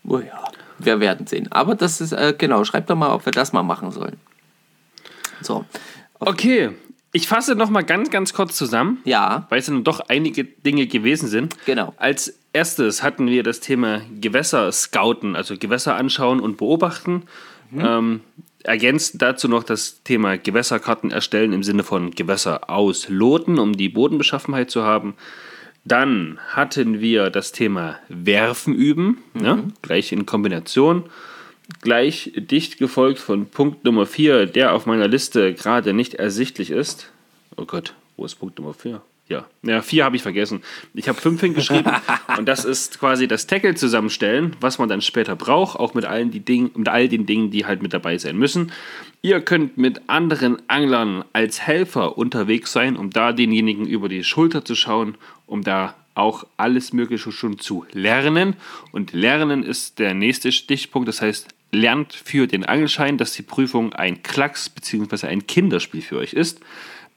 Oh 0.06 0.18
ja, 0.18 0.44
wir 0.78 1.00
werden 1.00 1.26
sehen. 1.26 1.50
Aber 1.50 1.74
das 1.74 2.00
ist, 2.00 2.12
äh, 2.12 2.32
genau, 2.38 2.62
schreibt 2.62 2.90
doch 2.90 2.96
mal, 2.96 3.10
ob 3.12 3.24
wir 3.26 3.32
das 3.32 3.52
mal 3.52 3.64
machen 3.64 3.90
sollen. 3.90 4.18
So. 5.40 5.64
Okay, 6.20 6.70
ich 7.12 7.26
fasse 7.26 7.56
noch 7.56 7.70
mal 7.70 7.82
ganz, 7.82 8.08
ganz 8.10 8.32
kurz 8.32 8.56
zusammen, 8.56 9.00
Ja, 9.04 9.46
weil 9.48 9.58
es 9.58 9.66
dann 9.66 9.82
doch 9.82 9.98
einige 10.08 10.44
Dinge 10.44 10.86
gewesen 10.86 11.26
sind. 11.28 11.56
Genau. 11.66 11.92
Als 11.96 12.38
erstes 12.54 13.02
hatten 13.02 13.26
wir 13.26 13.42
das 13.42 13.60
Thema 13.60 14.00
Gewässer 14.20 14.72
scouten, 14.72 15.36
also 15.36 15.56
Gewässer 15.58 15.96
anschauen 15.96 16.40
und 16.40 16.56
beobachten. 16.56 17.24
Ähm, 17.76 18.20
ergänzt 18.62 19.20
dazu 19.20 19.48
noch 19.48 19.62
das 19.62 20.02
Thema 20.04 20.38
Gewässerkarten 20.38 21.10
erstellen 21.10 21.52
im 21.52 21.62
Sinne 21.62 21.82
von 21.82 22.12
Gewässer 22.12 22.70
ausloten, 22.70 23.58
um 23.58 23.76
die 23.76 23.88
Bodenbeschaffenheit 23.88 24.70
zu 24.70 24.82
haben. 24.82 25.14
Dann 25.84 26.38
hatten 26.48 27.00
wir 27.00 27.28
das 27.28 27.52
Thema 27.52 27.98
Werfen 28.08 28.74
üben, 28.74 29.18
ne? 29.34 29.64
gleich 29.82 30.12
in 30.12 30.24
Kombination. 30.24 31.04
Gleich 31.82 32.32
dicht 32.36 32.78
gefolgt 32.78 33.18
von 33.18 33.46
Punkt 33.46 33.84
Nummer 33.84 34.06
4, 34.06 34.46
der 34.46 34.72
auf 34.72 34.86
meiner 34.86 35.08
Liste 35.08 35.54
gerade 35.54 35.92
nicht 35.92 36.14
ersichtlich 36.14 36.70
ist. 36.70 37.10
Oh 37.56 37.64
Gott, 37.64 37.94
wo 38.16 38.24
ist 38.24 38.36
Punkt 38.36 38.58
Nummer 38.58 38.74
4? 38.74 39.02
Ja, 39.26 39.46
ja, 39.62 39.80
vier 39.80 40.04
habe 40.04 40.16
ich 40.16 40.22
vergessen. 40.22 40.62
Ich 40.92 41.08
habe 41.08 41.18
fünf 41.18 41.40
hingeschrieben 41.40 41.90
und 42.38 42.46
das 42.46 42.66
ist 42.66 43.00
quasi 43.00 43.26
das 43.26 43.46
Tackle 43.46 43.74
zusammenstellen, 43.74 44.54
was 44.60 44.78
man 44.78 44.90
dann 44.90 45.00
später 45.00 45.34
braucht, 45.34 45.78
auch 45.78 45.94
mit 45.94 46.04
allen 46.04 46.30
die 46.30 46.40
Dingen, 46.40 46.70
mit 46.74 46.88
all 46.88 47.08
den 47.08 47.24
Dingen, 47.24 47.50
die 47.50 47.64
halt 47.64 47.82
mit 47.82 47.94
dabei 47.94 48.18
sein 48.18 48.36
müssen. 48.36 48.70
Ihr 49.22 49.40
könnt 49.40 49.78
mit 49.78 50.02
anderen 50.08 50.58
Anglern 50.68 51.24
als 51.32 51.62
Helfer 51.62 52.18
unterwegs 52.18 52.72
sein, 52.72 52.96
um 52.96 53.08
da 53.08 53.32
denjenigen 53.32 53.86
über 53.86 54.10
die 54.10 54.24
Schulter 54.24 54.62
zu 54.62 54.74
schauen, 54.74 55.16
um 55.46 55.62
da 55.62 55.94
auch 56.14 56.46
alles 56.58 56.92
Mögliche 56.92 57.32
schon 57.32 57.58
zu 57.58 57.86
lernen. 57.92 58.56
Und 58.92 59.12
Lernen 59.12 59.62
ist 59.62 59.98
der 59.98 60.12
nächste 60.12 60.52
Stichpunkt, 60.52 61.08
das 61.08 61.22
heißt, 61.22 61.48
lernt 61.72 62.12
für 62.12 62.46
den 62.46 62.64
Angelschein, 62.64 63.18
dass 63.18 63.32
die 63.32 63.42
Prüfung 63.42 63.94
ein 63.94 64.22
Klacks 64.22 64.68
bzw. 64.68 65.26
ein 65.26 65.46
Kinderspiel 65.46 66.02
für 66.02 66.18
euch 66.18 66.34
ist. 66.34 66.60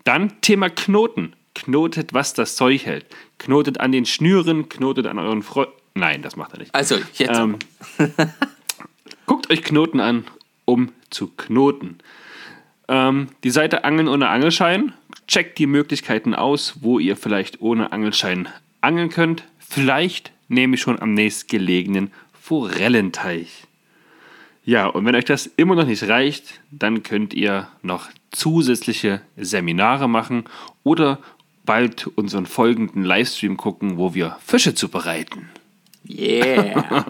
Dann 0.04 0.42
Thema 0.42 0.70
Knoten. 0.70 1.34
Knotet, 1.58 2.14
was 2.14 2.36
das 2.36 2.56
Zeug 2.56 2.86
hält. 2.86 3.08
Knotet 3.40 3.80
an 3.80 3.92
den 3.92 4.06
Schnüren, 4.06 4.70
knotet 4.70 5.08
an 5.08 5.18
euren 5.18 5.42
Freunden. 5.42 5.74
Nein, 5.96 6.22
das 6.22 6.36
macht 6.36 6.54
er 6.54 6.60
nicht. 6.60 6.76
also 6.76 6.98
jetzt. 7.16 7.36
Ähm, 7.36 7.58
guckt 9.26 9.50
euch 9.50 9.64
Knoten 9.64 10.00
an, 10.00 10.26
um 10.66 10.92
zu 11.10 11.30
knoten. 11.36 11.98
Ähm, 12.88 13.30
die 13.44 13.50
Seite 13.50 13.86
Angeln 13.86 14.08
ohne 14.08 14.30
Angelschein. 14.30 14.94
Checkt 15.28 15.58
die 15.58 15.66
Möglichkeiten 15.66 16.36
aus, 16.36 16.76
wo 16.82 17.00
ihr 17.00 17.18
vielleicht 17.18 17.60
ohne 17.60 17.92
Angelschein 17.92 18.48
angeln 18.82 19.10
könnt. 19.10 19.44
Vielleicht 19.58 20.32
nehme 20.48 20.76
ich 20.76 20.82
schon 20.82 21.02
am 21.02 21.16
nächstgelegenen 21.16 22.12
Forellenteich. 22.40 23.64
Ja, 24.64 24.86
und 24.86 25.06
wenn 25.06 25.16
euch 25.16 25.26
das 25.26 25.48
immer 25.48 25.74
noch 25.74 25.88
nicht 25.88 26.04
reicht, 26.04 26.62
dann 26.70 27.02
könnt 27.02 27.34
ihr 27.34 27.68
noch 27.82 28.10
zusätzliche 28.30 29.22
Seminare 29.38 30.08
machen 30.08 30.44
oder 30.84 31.20
bald 31.68 32.08
unseren 32.08 32.48
folgenden 32.48 33.04
Livestream 33.04 33.58
gucken, 33.58 33.98
wo 33.98 34.16
wir 34.16 34.38
Fische 34.44 34.74
zubereiten. 34.74 35.50
Yeah. 36.10 37.06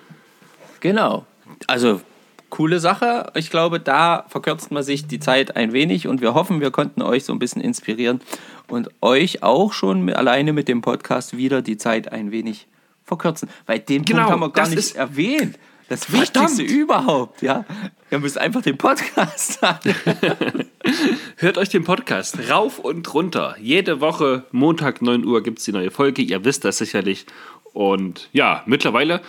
genau. 0.80 1.26
Also, 1.66 2.00
coole 2.48 2.80
Sache. 2.80 3.30
Ich 3.34 3.50
glaube, 3.50 3.80
da 3.80 4.24
verkürzt 4.28 4.70
man 4.70 4.82
sich 4.82 5.06
die 5.06 5.20
Zeit 5.20 5.56
ein 5.56 5.72
wenig 5.72 6.06
und 6.06 6.22
wir 6.22 6.32
hoffen, 6.32 6.60
wir 6.60 6.70
konnten 6.70 7.02
euch 7.02 7.24
so 7.24 7.32
ein 7.32 7.38
bisschen 7.38 7.60
inspirieren 7.60 8.20
und 8.68 8.88
euch 9.02 9.42
auch 9.42 9.72
schon 9.72 10.02
mit, 10.02 10.16
alleine 10.16 10.52
mit 10.52 10.68
dem 10.68 10.80
Podcast 10.80 11.36
wieder 11.36 11.60
die 11.60 11.76
Zeit 11.76 12.12
ein 12.12 12.30
wenig 12.30 12.68
verkürzen, 13.04 13.50
weil 13.66 13.80
den 13.80 14.04
Genau, 14.04 14.20
Punkt 14.20 14.32
haben 14.32 14.40
wir 14.40 14.50
gar 14.50 14.68
nicht 14.68 14.94
erwähnt. 14.96 15.58
Das 15.88 16.04
Verdammt. 16.04 16.58
Wichtigste 16.58 16.62
überhaupt, 16.62 17.42
ja. 17.42 17.64
Ihr 18.10 18.18
müsst 18.18 18.38
einfach 18.38 18.62
den 18.62 18.78
Podcast 18.78 19.62
an. 19.64 19.78
Hört 21.36 21.58
euch 21.58 21.68
den 21.68 21.84
Podcast 21.84 22.38
rauf 22.50 22.78
und 22.78 23.12
runter. 23.12 23.56
Jede 23.60 24.00
Woche, 24.00 24.44
Montag 24.52 25.02
9 25.02 25.24
Uhr, 25.24 25.42
gibt 25.42 25.58
es 25.58 25.64
die 25.64 25.72
neue 25.72 25.90
Folge. 25.90 26.22
Ihr 26.22 26.44
wisst 26.44 26.64
das 26.64 26.78
sicherlich. 26.78 27.26
Und 27.72 28.28
ja, 28.32 28.62
mittlerweile 28.66 29.20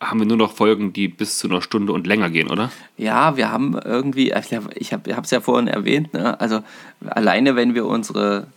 haben 0.00 0.18
wir 0.18 0.26
nur 0.26 0.36
noch 0.36 0.54
Folgen, 0.54 0.92
die 0.92 1.08
bis 1.08 1.38
zu 1.38 1.48
einer 1.48 1.62
Stunde 1.62 1.92
und 1.92 2.06
länger 2.06 2.30
gehen, 2.30 2.50
oder? 2.50 2.72
Ja, 2.96 3.36
wir 3.36 3.50
haben 3.50 3.78
irgendwie, 3.84 4.32
ich 4.32 4.92
habe 4.92 5.10
es 5.22 5.30
ja 5.30 5.40
vorhin 5.40 5.68
erwähnt, 5.68 6.12
ne? 6.12 6.40
also 6.40 6.62
alleine 7.06 7.54
wenn 7.54 7.74
wir 7.74 7.86
unsere 7.86 8.48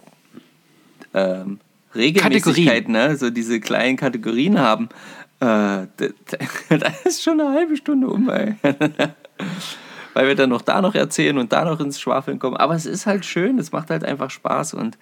ähm, 1.14 1.60
Regelmäßigkeit, 1.94 2.90
ne? 2.90 3.16
so 3.16 3.30
diese 3.30 3.60
kleinen 3.60 3.98
Kategorien 3.98 4.60
haben, 4.60 4.90
äh, 5.40 5.88
da 6.70 6.88
ist 7.04 7.24
schon 7.24 7.40
eine 7.40 7.52
halbe 7.52 7.76
Stunde 7.78 8.08
um, 8.08 8.30
ey. 8.30 8.56
Weil 10.14 10.28
wir 10.28 10.36
dann 10.36 10.50
noch 10.50 10.62
da 10.62 10.82
noch 10.82 10.96
erzählen 10.96 11.38
und 11.38 11.52
da 11.52 11.66
noch 11.66 11.82
ins 11.82 12.00
Schwafeln 12.00 12.40
kommen. 12.40 12.56
Aber 12.56 12.74
es 12.74 12.86
ist 12.86 13.06
halt 13.06 13.26
schön, 13.26 13.60
es 13.60 13.74
macht 13.74 13.90
halt 13.90 14.06
einfach 14.06 14.30
Spaß 14.30 14.74
und 14.76 14.98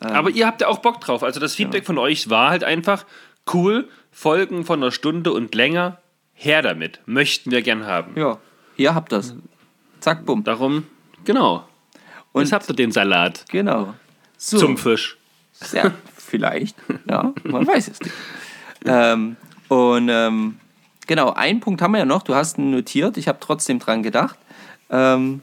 Aber 0.00 0.28
ihr 0.28 0.46
habt 0.46 0.60
ja 0.60 0.68
auch 0.68 0.80
Bock 0.80 1.00
drauf. 1.00 1.22
Also 1.22 1.40
das 1.40 1.54
Feedback 1.54 1.86
von 1.86 1.96
euch 1.96 2.28
war 2.28 2.50
halt 2.50 2.64
einfach 2.64 3.06
cool. 3.54 3.88
Folgen 4.10 4.66
von 4.66 4.82
einer 4.82 4.92
Stunde 4.92 5.32
und 5.32 5.54
länger. 5.54 5.98
Her 6.34 6.60
damit. 6.60 7.00
Möchten 7.06 7.50
wir 7.50 7.62
gern 7.62 7.86
haben. 7.86 8.12
ja, 8.14 8.38
ihr 8.76 8.94
habt 8.94 9.10
das. 9.10 9.34
Zack, 10.00 10.26
bumm. 10.26 10.44
Darum, 10.44 10.84
genau. 11.24 11.66
Und 12.32 12.42
Jetzt 12.42 12.52
habt 12.52 12.68
ihr 12.68 12.76
den 12.76 12.92
Salat 12.92 13.46
genau. 13.48 13.94
So. 14.36 14.58
zum 14.58 14.76
Fisch. 14.76 15.16
Ja, 15.72 15.92
vielleicht. 16.16 16.76
Ja, 17.08 17.32
man 17.44 17.66
weiß 17.66 17.88
es 17.88 18.00
nicht. 18.00 18.14
Ähm, 18.84 19.36
und 19.68 20.08
ähm, 20.10 20.58
genau, 21.06 21.32
einen 21.32 21.60
Punkt 21.60 21.80
haben 21.82 21.92
wir 21.92 21.98
ja 21.98 22.04
noch. 22.04 22.22
Du 22.22 22.34
hast 22.34 22.58
ihn 22.58 22.70
notiert. 22.70 23.16
Ich 23.16 23.28
habe 23.28 23.38
trotzdem 23.40 23.78
dran 23.78 24.02
gedacht. 24.02 24.38
Ähm, 24.90 25.42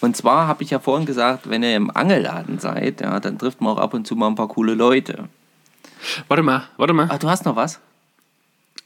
und 0.00 0.16
zwar 0.16 0.46
habe 0.46 0.62
ich 0.62 0.70
ja 0.70 0.78
vorhin 0.78 1.06
gesagt, 1.06 1.48
wenn 1.48 1.62
ihr 1.62 1.74
im 1.76 1.90
Angelladen 1.94 2.58
seid, 2.58 3.00
ja, 3.00 3.18
dann 3.20 3.38
trifft 3.38 3.60
man 3.60 3.72
auch 3.76 3.80
ab 3.80 3.94
und 3.94 4.06
zu 4.06 4.14
mal 4.16 4.28
ein 4.28 4.34
paar 4.34 4.48
coole 4.48 4.74
Leute. 4.74 5.28
Warte 6.28 6.42
mal, 6.42 6.68
warte 6.76 6.92
mal. 6.92 7.08
Ah, 7.10 7.18
du 7.18 7.28
hast 7.28 7.44
noch 7.46 7.56
was? 7.56 7.80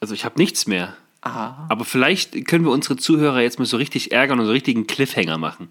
Also 0.00 0.14
ich 0.14 0.24
habe 0.24 0.38
nichts 0.38 0.66
mehr. 0.68 0.94
Ah, 1.22 1.66
Aber 1.68 1.84
vielleicht 1.84 2.46
können 2.46 2.64
wir 2.64 2.70
unsere 2.70 2.96
Zuhörer 2.96 3.40
jetzt 3.40 3.58
mal 3.58 3.64
so 3.64 3.76
richtig 3.76 4.12
ärgern 4.12 4.38
und 4.38 4.46
so 4.46 4.52
richtigen 4.52 4.86
Cliffhanger 4.86 5.36
machen. 5.38 5.68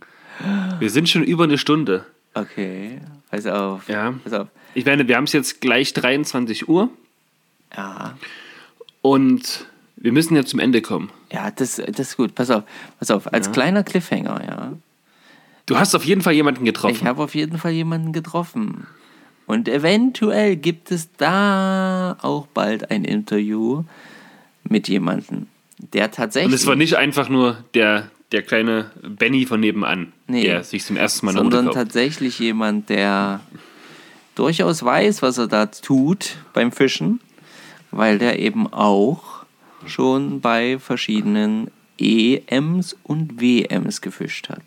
Wir 0.80 0.90
sind 0.90 1.08
schon 1.10 1.24
über 1.24 1.46
eine 1.46 1.58
Stunde. 1.58 2.06
okay. 2.34 3.00
Pass 3.32 3.46
auf. 3.46 3.90
Ja. 3.90 4.14
Pass 4.24 4.34
auf. 4.34 4.48
Ich 4.74 4.86
meine, 4.86 5.08
wir 5.08 5.16
haben 5.18 5.24
es 5.26 5.34
jetzt 5.34 5.60
gleich 5.60 5.94
23 5.94 6.70
Uhr 6.70 6.90
Ja. 7.76 8.14
Und 9.02 9.66
wir 9.96 10.12
müssen 10.12 10.36
ja 10.36 10.46
zum 10.46 10.60
Ende 10.60 10.82
kommen. 10.82 11.10
Ja, 11.32 11.50
das, 11.52 11.76
das 11.78 12.00
ist 12.00 12.18
gut. 12.18 12.36
Pass 12.36 12.50
auf. 12.52 12.64
Pass 13.00 13.12
auf. 13.12 13.34
Als 13.34 13.52
kleiner 13.52 13.84
Cliffhanger, 13.84 14.42
ja. 14.48 14.74
Du 15.66 15.78
hast 15.78 15.96
auf 15.96 16.06
jeden 16.06 16.22
Fall 16.22 16.34
jemanden 16.34 16.66
Ich 16.66 16.74
getroffen. 16.74 17.08
habe 17.08 17.24
auf 17.24 17.36
jeden 17.36 17.58
Fall 17.58 17.72
jemanden 17.72 18.14
getroffen. 18.14 18.88
Und 19.48 19.68
eventuell 19.68 20.56
gibt 20.56 20.92
es 20.92 21.10
da 21.18 22.18
auch 22.22 22.48
bald 22.48 22.92
ein 22.92 23.04
Interview 23.06 23.84
mit 24.64 24.88
jemandem, 24.88 25.48
der 25.94 26.06
Und 26.06 26.14
tatsächlich, 26.16 26.54
es 26.54 26.68
war 26.68 26.76
nicht 26.76 26.96
einfach 26.96 27.30
nur 27.30 27.64
der, 27.74 28.12
der 28.34 28.44
kleine 28.44 28.92
Benny 29.02 29.46
von 29.46 29.60
nebenan, 29.62 30.12
Nee. 30.28 30.44
der 30.44 30.64
sich 30.64 30.84
zum 30.86 30.98
ersten 30.98 31.26
Mal 31.26 31.34
sondern 31.34 31.72
tatsächlich 31.72 32.40
jemand, 32.40 32.90
der 32.90 33.40
durchaus 34.36 34.84
weiß, 34.84 35.22
was 35.22 35.38
er 35.38 35.48
da 35.48 35.66
tut 35.68 36.36
beim 36.54 36.72
Fischen, 36.74 37.20
weil 37.92 38.18
der 38.18 38.40
eben 38.40 38.72
auch 38.72 39.46
schon 39.86 40.42
bei 40.42 40.80
verschiedenen 40.80 41.72
EMs 42.00 42.96
und 43.04 43.42
WMs 43.42 44.02
gefischt 44.02 44.50
hat. 44.50 44.62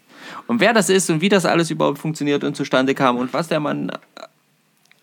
Und 0.46 0.60
wer 0.60 0.72
das 0.72 0.88
ist 0.90 1.10
und 1.10 1.20
wie 1.20 1.28
das 1.28 1.44
alles 1.44 1.70
überhaupt 1.70 1.98
funktioniert 1.98 2.44
und 2.44 2.56
zustande 2.56 2.94
kam 2.94 3.16
und 3.16 3.32
was 3.32 3.48
der 3.48 3.60
Mann 3.60 3.90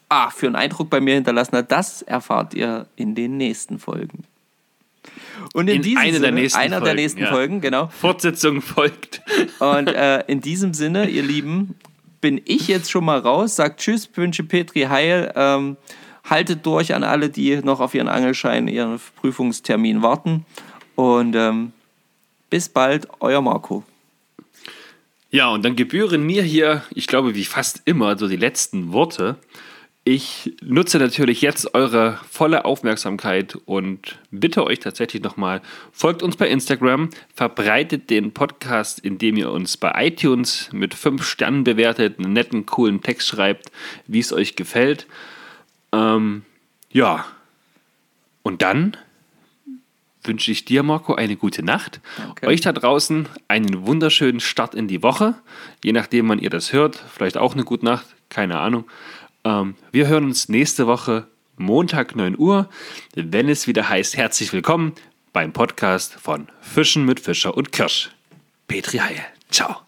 ah, 0.09 0.29
für 0.29 0.47
einen 0.47 0.55
Eindruck 0.55 0.89
bei 0.89 0.99
mir 0.99 1.15
hinterlassen 1.15 1.57
hat, 1.57 1.71
das 1.71 2.01
erfahrt 2.01 2.53
ihr 2.53 2.87
in 2.95 3.15
den 3.15 3.37
nächsten 3.37 3.79
Folgen. 3.79 4.23
Und 5.53 5.69
in, 5.69 5.77
In 5.77 5.81
diesem 5.81 5.97
einer 5.99 6.11
der 6.11 6.19
Sinne, 6.19 6.41
nächsten 6.41 6.59
einer 6.59 6.69
der 6.69 6.79
Folgen, 6.79 6.95
nächsten 6.95 7.21
ja. 7.21 7.27
Folgen, 7.27 7.61
genau. 7.61 7.87
Fortsetzung 7.87 8.61
folgt. 8.61 9.21
Und 9.59 9.87
äh, 9.87 10.23
in 10.27 10.41
diesem 10.41 10.73
Sinne, 10.73 11.09
ihr 11.09 11.23
Lieben, 11.23 11.75
bin 12.21 12.41
ich 12.45 12.67
jetzt 12.67 12.91
schon 12.91 13.05
mal 13.05 13.19
raus. 13.19 13.55
Sagt 13.55 13.79
Tschüss, 13.79 14.09
wünsche 14.15 14.43
Petri 14.43 14.81
Heil. 14.83 15.31
Ähm, 15.35 15.77
haltet 16.29 16.65
durch 16.65 16.93
an 16.93 17.03
alle, 17.03 17.29
die 17.29 17.57
noch 17.57 17.79
auf 17.79 17.95
ihren 17.95 18.07
Angelschein, 18.07 18.67
ihren 18.67 18.99
Prüfungstermin 19.17 20.01
warten. 20.01 20.45
Und 20.95 21.35
ähm, 21.35 21.71
bis 22.49 22.69
bald, 22.69 23.07
euer 23.19 23.41
Marco. 23.41 23.83
Ja, 25.29 25.49
und 25.49 25.63
dann 25.65 25.75
gebühren 25.75 26.25
mir 26.25 26.43
hier, 26.43 26.83
ich 26.91 27.07
glaube, 27.07 27.35
wie 27.35 27.45
fast 27.45 27.81
immer, 27.85 28.17
so 28.17 28.27
die 28.27 28.37
letzten 28.37 28.93
Worte. 28.93 29.35
Ich 30.05 30.53
nutze 30.63 30.99
natürlich 30.99 31.41
jetzt 31.41 31.73
eure 31.73 32.17
volle 32.31 32.63
Aufmerksamkeit 32.63 33.57
und 33.65 34.17
bitte 34.31 34.65
euch 34.65 34.79
tatsächlich 34.79 35.21
nochmal, 35.21 35.61
folgt 35.91 36.23
uns 36.23 36.37
bei 36.37 36.47
Instagram, 36.47 37.09
verbreitet 37.35 38.09
den 38.09 38.31
Podcast, 38.31 38.99
indem 38.99 39.35
ihr 39.35 39.51
uns 39.51 39.75
bei 39.75 40.07
iTunes 40.07 40.69
mit 40.71 40.93
fünf 40.93 41.27
Sternen 41.27 41.65
bewertet, 41.65 42.19
einen 42.19 42.31
netten, 42.31 42.65
coolen 42.65 43.01
Text 43.01 43.27
schreibt, 43.27 43.69
wie 44.07 44.19
es 44.19 44.31
euch 44.31 44.55
gefällt. 44.55 45.07
Ähm, 45.91 46.43
ja, 46.91 47.25
und 48.43 48.61
dann 48.61 48.97
wünsche 50.23 50.51
ich 50.51 50.65
dir, 50.65 50.83
Marco, 50.83 51.15
eine 51.15 51.35
gute 51.35 51.63
Nacht. 51.63 52.01
Danke. 52.17 52.47
Euch 52.47 52.61
da 52.61 52.73
draußen 52.73 53.27
einen 53.47 53.87
wunderschönen 53.87 54.39
Start 54.39 54.75
in 54.75 54.87
die 54.87 55.01
Woche. 55.01 55.35
Je 55.83 55.93
nachdem, 55.93 56.29
wann 56.29 56.39
ihr 56.39 56.49
das 56.49 56.73
hört, 56.73 57.01
vielleicht 57.13 57.37
auch 57.37 57.53
eine 57.53 57.63
gute 57.63 57.85
Nacht, 57.85 58.05
keine 58.29 58.59
Ahnung. 58.59 58.85
Ähm, 59.43 59.75
wir 59.91 60.07
hören 60.07 60.25
uns 60.25 60.49
nächste 60.49 60.87
Woche 60.87 61.27
Montag 61.55 62.15
9 62.15 62.37
Uhr, 62.37 62.69
wenn 63.15 63.49
es 63.49 63.67
wieder 63.67 63.89
heißt, 63.89 64.15
herzlich 64.15 64.53
willkommen 64.53 64.93
beim 65.33 65.53
Podcast 65.53 66.13
von 66.13 66.47
Fischen 66.61 67.05
mit 67.05 67.19
Fischer 67.19 67.55
und 67.55 67.71
Kirsch. 67.71 68.11
Petri 68.67 68.97
Heil. 68.97 69.25
Ciao. 69.49 69.86